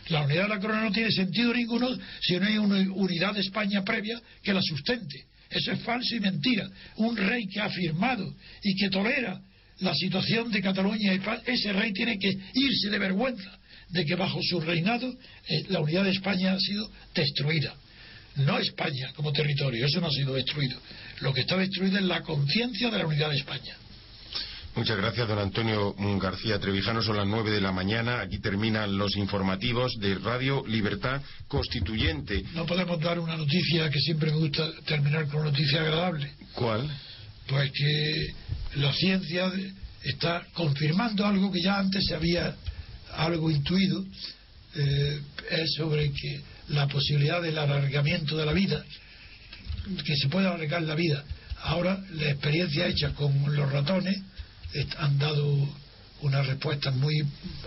La 0.09 0.21
unidad 0.23 0.43
de 0.43 0.49
la 0.49 0.59
corona 0.59 0.83
no 0.83 0.91
tiene 0.91 1.11
sentido 1.11 1.53
ninguno 1.53 1.89
si 2.21 2.37
no 2.37 2.45
hay 2.45 2.57
una 2.57 2.77
unidad 2.93 3.33
de 3.33 3.41
España 3.41 3.83
previa 3.83 4.19
que 4.41 4.53
la 4.53 4.61
sustente. 4.61 5.25
Eso 5.49 5.71
es 5.71 5.81
falso 5.81 6.15
y 6.15 6.19
mentira. 6.19 6.67
Un 6.97 7.15
rey 7.15 7.47
que 7.47 7.59
ha 7.59 7.69
firmado 7.69 8.33
y 8.63 8.75
que 8.75 8.89
tolera 8.89 9.39
la 9.79 9.93
situación 9.93 10.51
de 10.51 10.61
Cataluña 10.61 11.13
y 11.13 11.19
Paz, 11.19 11.41
ese 11.45 11.71
rey 11.73 11.93
tiene 11.93 12.17
que 12.19 12.37
irse 12.53 12.89
de 12.89 12.99
vergüenza 12.99 13.58
de 13.89 14.05
que 14.05 14.15
bajo 14.15 14.39
su 14.41 14.59
reinado 14.59 15.07
eh, 15.47 15.65
la 15.69 15.79
unidad 15.79 16.03
de 16.03 16.11
España 16.11 16.53
ha 16.53 16.59
sido 16.59 16.89
destruida. 17.13 17.73
No 18.37 18.57
España 18.59 19.11
como 19.15 19.33
territorio, 19.33 19.85
eso 19.85 19.99
no 19.99 20.07
ha 20.07 20.11
sido 20.11 20.33
destruido. 20.33 20.79
Lo 21.21 21.33
que 21.33 21.41
está 21.41 21.57
destruido 21.57 21.97
es 21.97 22.05
la 22.05 22.21
conciencia 22.21 22.89
de 22.89 22.97
la 22.97 23.05
unidad 23.05 23.29
de 23.29 23.37
España. 23.37 23.75
Muchas 24.75 24.97
gracias, 24.97 25.27
don 25.27 25.39
Antonio 25.39 25.93
García 26.19 26.59
Trevijano. 26.59 27.01
Son 27.01 27.17
las 27.17 27.27
nueve 27.27 27.51
de 27.51 27.59
la 27.59 27.71
mañana. 27.71 28.21
Aquí 28.21 28.39
terminan 28.39 28.97
los 28.97 29.17
informativos 29.17 29.99
de 29.99 30.15
Radio 30.15 30.63
Libertad 30.67 31.21
Constituyente. 31.47 32.43
No 32.53 32.65
podemos 32.65 32.99
dar 33.01 33.19
una 33.19 33.35
noticia 33.35 33.89
que 33.89 33.99
siempre 33.99 34.31
me 34.31 34.37
gusta 34.37 34.69
terminar 34.85 35.27
con 35.27 35.41
una 35.41 35.51
noticia 35.51 35.81
agradable. 35.81 36.31
¿Cuál? 36.53 36.89
Pues 37.47 37.71
que 37.71 38.27
la 38.75 38.93
ciencia 38.93 39.51
está 40.03 40.45
confirmando 40.53 41.25
algo 41.25 41.51
que 41.51 41.61
ya 41.61 41.79
antes 41.79 42.05
se 42.05 42.15
había 42.15 42.55
algo 43.15 43.49
intuido, 43.51 44.05
eh, 44.75 45.21
es 45.51 45.73
sobre 45.75 46.11
que 46.11 46.41
la 46.69 46.87
posibilidad 46.87 47.41
del 47.41 47.57
alargamiento 47.57 48.37
de 48.37 48.45
la 48.45 48.53
vida, 48.53 48.83
que 50.05 50.15
se 50.15 50.29
puede 50.29 50.47
alargar 50.47 50.81
la 50.83 50.95
vida. 50.95 51.23
Ahora, 51.63 51.99
la 52.13 52.31
experiencia 52.31 52.87
hecha 52.87 53.13
con 53.13 53.33
los 53.55 53.71
ratones 53.71 54.21
han 54.97 55.17
dado 55.17 55.67
unas 56.21 56.45
respuestas 56.45 56.95
muy 56.95 57.15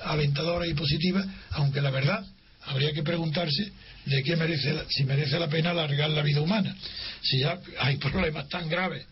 alentadoras 0.05 0.68
y 0.68 0.74
positivas, 0.74 1.26
aunque 1.51 1.80
la 1.80 1.90
verdad 1.90 2.24
habría 2.64 2.93
que 2.93 3.03
preguntarse 3.03 3.72
de 4.05 4.22
qué 4.22 4.36
merece, 4.36 4.84
si 4.88 5.05
merece 5.05 5.38
la 5.38 5.49
pena 5.49 5.70
alargar 5.70 6.11
la 6.11 6.22
vida 6.22 6.40
humana. 6.40 6.74
Si 7.22 7.40
ya 7.40 7.59
hay 7.80 7.97
problemas 7.97 8.49
tan 8.49 8.68
graves 8.68 9.07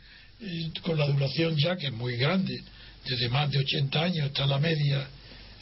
con 0.83 0.99
la 0.99 1.07
duración 1.07 1.57
ya 1.57 1.77
que 1.77 1.89
es 1.89 1.93
muy 1.93 2.17
grande, 2.17 2.63
desde 3.05 3.29
más 3.29 3.51
de 3.51 3.59
80 3.59 4.03
años 4.03 4.27
está 4.27 4.47
la 4.47 4.59
media. 4.59 5.07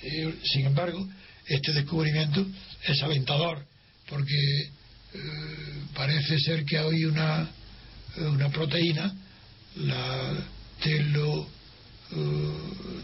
Eh, 0.03 0.35
sin 0.45 0.67
embargo, 0.67 1.09
este 1.47 1.73
descubrimiento 1.73 2.47
es 2.85 3.03
alentador 3.03 3.65
porque 4.09 4.61
eh, 5.15 5.21
parece 5.95 6.39
ser 6.39 6.65
que 6.65 6.79
hay 6.79 7.05
una, 7.05 7.49
una 8.17 8.49
proteína, 8.51 9.15
la 9.77 10.35
telo 10.83 11.49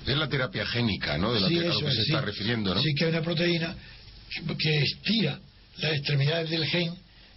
es 0.06 0.16
la 0.16 0.28
terapia 0.28 0.64
génica, 0.66 1.18
¿no? 1.18 1.34
De 1.34 1.40
la 1.40 1.48
que, 1.48 1.92
se 1.92 2.02
está 2.02 2.20
refiriendo, 2.22 2.74
¿no? 2.74 2.80
Sí, 2.80 2.94
que 2.94 3.04
hay 3.04 3.10
una 3.10 3.22
proteína 3.22 3.74
que 4.58 4.78
estira 4.78 5.38
las 5.78 5.92
extremidades 5.92 6.50
del 6.50 6.66
gen 6.66 6.94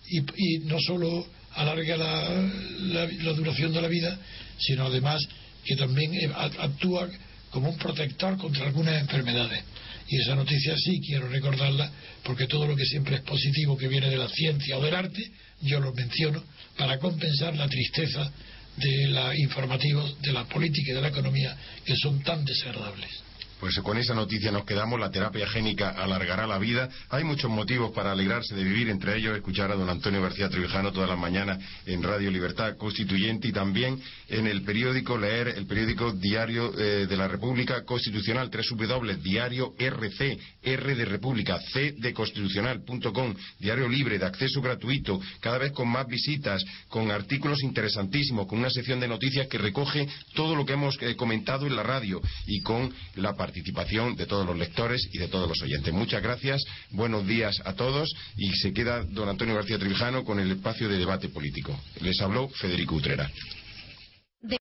y, 0.10 0.60
no 0.60 0.80
solo 0.80 1.28
alarga 1.56 1.98
la, 1.98 2.50
la, 2.80 3.34
duración 3.34 3.74
de 3.74 3.82
la 3.82 3.88
vida, 3.88 4.18
sino 4.60 4.86
además 4.86 5.22
que 5.66 5.76
también 5.76 6.14
eh, 6.14 6.32
actúa 6.36 7.10
como 7.52 7.70
un 7.70 7.78
protector 7.78 8.38
contra 8.38 8.66
algunas 8.66 9.02
enfermedades. 9.02 9.64
Y 10.10 10.22
esa 10.22 10.36
noticia 10.36 10.76
sí 10.78 11.02
quiero 11.06 11.28
recordarla 11.28 11.92
porque 12.24 12.48
todo 12.48 12.66
lo 12.66 12.76
que 12.76 12.86
siempre 12.86 13.18
es 13.18 13.22
positivo 13.22 13.78
que 13.78 13.88
viene 13.88 14.10
de 14.10 14.18
la 14.18 14.30
ciencia 14.30 14.78
o 14.78 14.82
del 14.82 14.96
arte, 14.96 15.32
yo 15.62 15.80
lo 15.80 15.94
menciono 15.94 16.44
para 16.78 16.98
compensar 17.00 17.56
la 17.56 17.68
tristeza 17.68 18.32
de 18.78 19.08
los 19.08 19.36
informativos 19.38 20.22
de 20.22 20.32
la 20.32 20.46
política 20.46 20.92
y 20.92 20.96
de 20.96 21.02
la 21.02 21.08
economía 21.10 21.58
que 21.84 21.96
son 21.96 22.22
tan 22.22 22.46
desagradables. 22.46 23.27
Pues 23.60 23.76
con 23.80 23.98
esa 23.98 24.14
noticia 24.14 24.52
nos 24.52 24.66
quedamos. 24.66 25.00
La 25.00 25.10
terapia 25.10 25.48
génica 25.48 25.90
alargará 25.90 26.46
la 26.46 26.60
vida. 26.60 26.90
Hay 27.10 27.24
muchos 27.24 27.50
motivos 27.50 27.92
para 27.92 28.12
alegrarse 28.12 28.54
de 28.54 28.64
vivir, 28.64 28.88
entre 28.90 29.18
ellos 29.18 29.36
escuchar 29.36 29.72
a 29.72 29.76
don 29.76 29.90
Antonio 29.90 30.22
García 30.22 30.48
Trevijano 30.48 30.92
todas 30.92 31.10
las 31.10 31.18
mañanas 31.18 31.58
en 31.88 32.04
Radio 32.04 32.30
Libertad 32.30 32.78
Constituyente 32.78 33.48
y 33.48 33.52
también 33.52 34.00
en 34.28 34.46
el 34.46 34.62
periódico, 34.62 35.18
leer 35.18 35.48
el 35.48 35.66
periódico 35.66 36.12
Diario 36.12 36.72
eh, 36.78 37.08
de 37.08 37.18
la 37.18 37.28
República 37.28 37.84
Constitucional, 37.84 38.52
W 38.52 39.16
Diario 39.18 39.74
RC, 39.78 40.38
R 40.62 40.96
de 40.96 41.06
República, 41.06 41.60
C 41.74 41.94
de 41.98 42.14
Constitucional.com, 42.14 43.34
diario 43.60 43.90
libre, 43.90 44.20
de 44.20 44.26
acceso 44.26 44.62
gratuito, 44.62 45.20
cada 45.40 45.58
vez 45.58 45.72
con 45.72 45.88
más 45.88 46.08
visitas, 46.08 46.64
con 46.90 47.10
artículos 47.10 47.64
interesantísimos, 47.64 48.46
con 48.46 48.60
una 48.60 48.70
sección 48.70 49.00
de 49.00 49.08
noticias 49.08 49.48
que 49.48 49.58
recoge 49.58 50.08
todo 50.36 50.56
lo 50.56 50.66
que 50.66 50.74
hemos 50.74 50.98
eh, 51.02 51.16
comentado 51.16 51.66
en 51.66 51.76
la 51.76 51.84
radio 51.84 52.22
y 52.46 52.62
con 52.62 52.94
la 53.16 53.34
participación 53.48 54.18
de 54.18 54.26
todos 54.26 54.46
los 54.46 54.58
lectores 54.58 55.08
y 55.14 55.20
de 55.20 55.30
todos 55.30 55.48
los 55.48 55.62
oyentes. 55.62 55.94
Muchas 55.94 56.22
gracias, 56.22 56.62
buenos 56.92 57.26
días 57.26 57.62
a 57.64 57.74
todos 57.74 58.14
y 58.36 58.52
se 58.58 58.74
queda 58.74 59.06
don 59.06 59.30
Antonio 59.30 59.56
García 59.56 59.80
Trevijano 59.80 60.26
con 60.26 60.42
el 60.42 60.52
espacio 60.52 60.90
de 60.90 60.98
debate 60.98 61.30
político. 61.30 61.80
Les 62.02 62.20
habló 62.20 62.50
Federico 62.50 62.96
Utrera. 62.96 63.32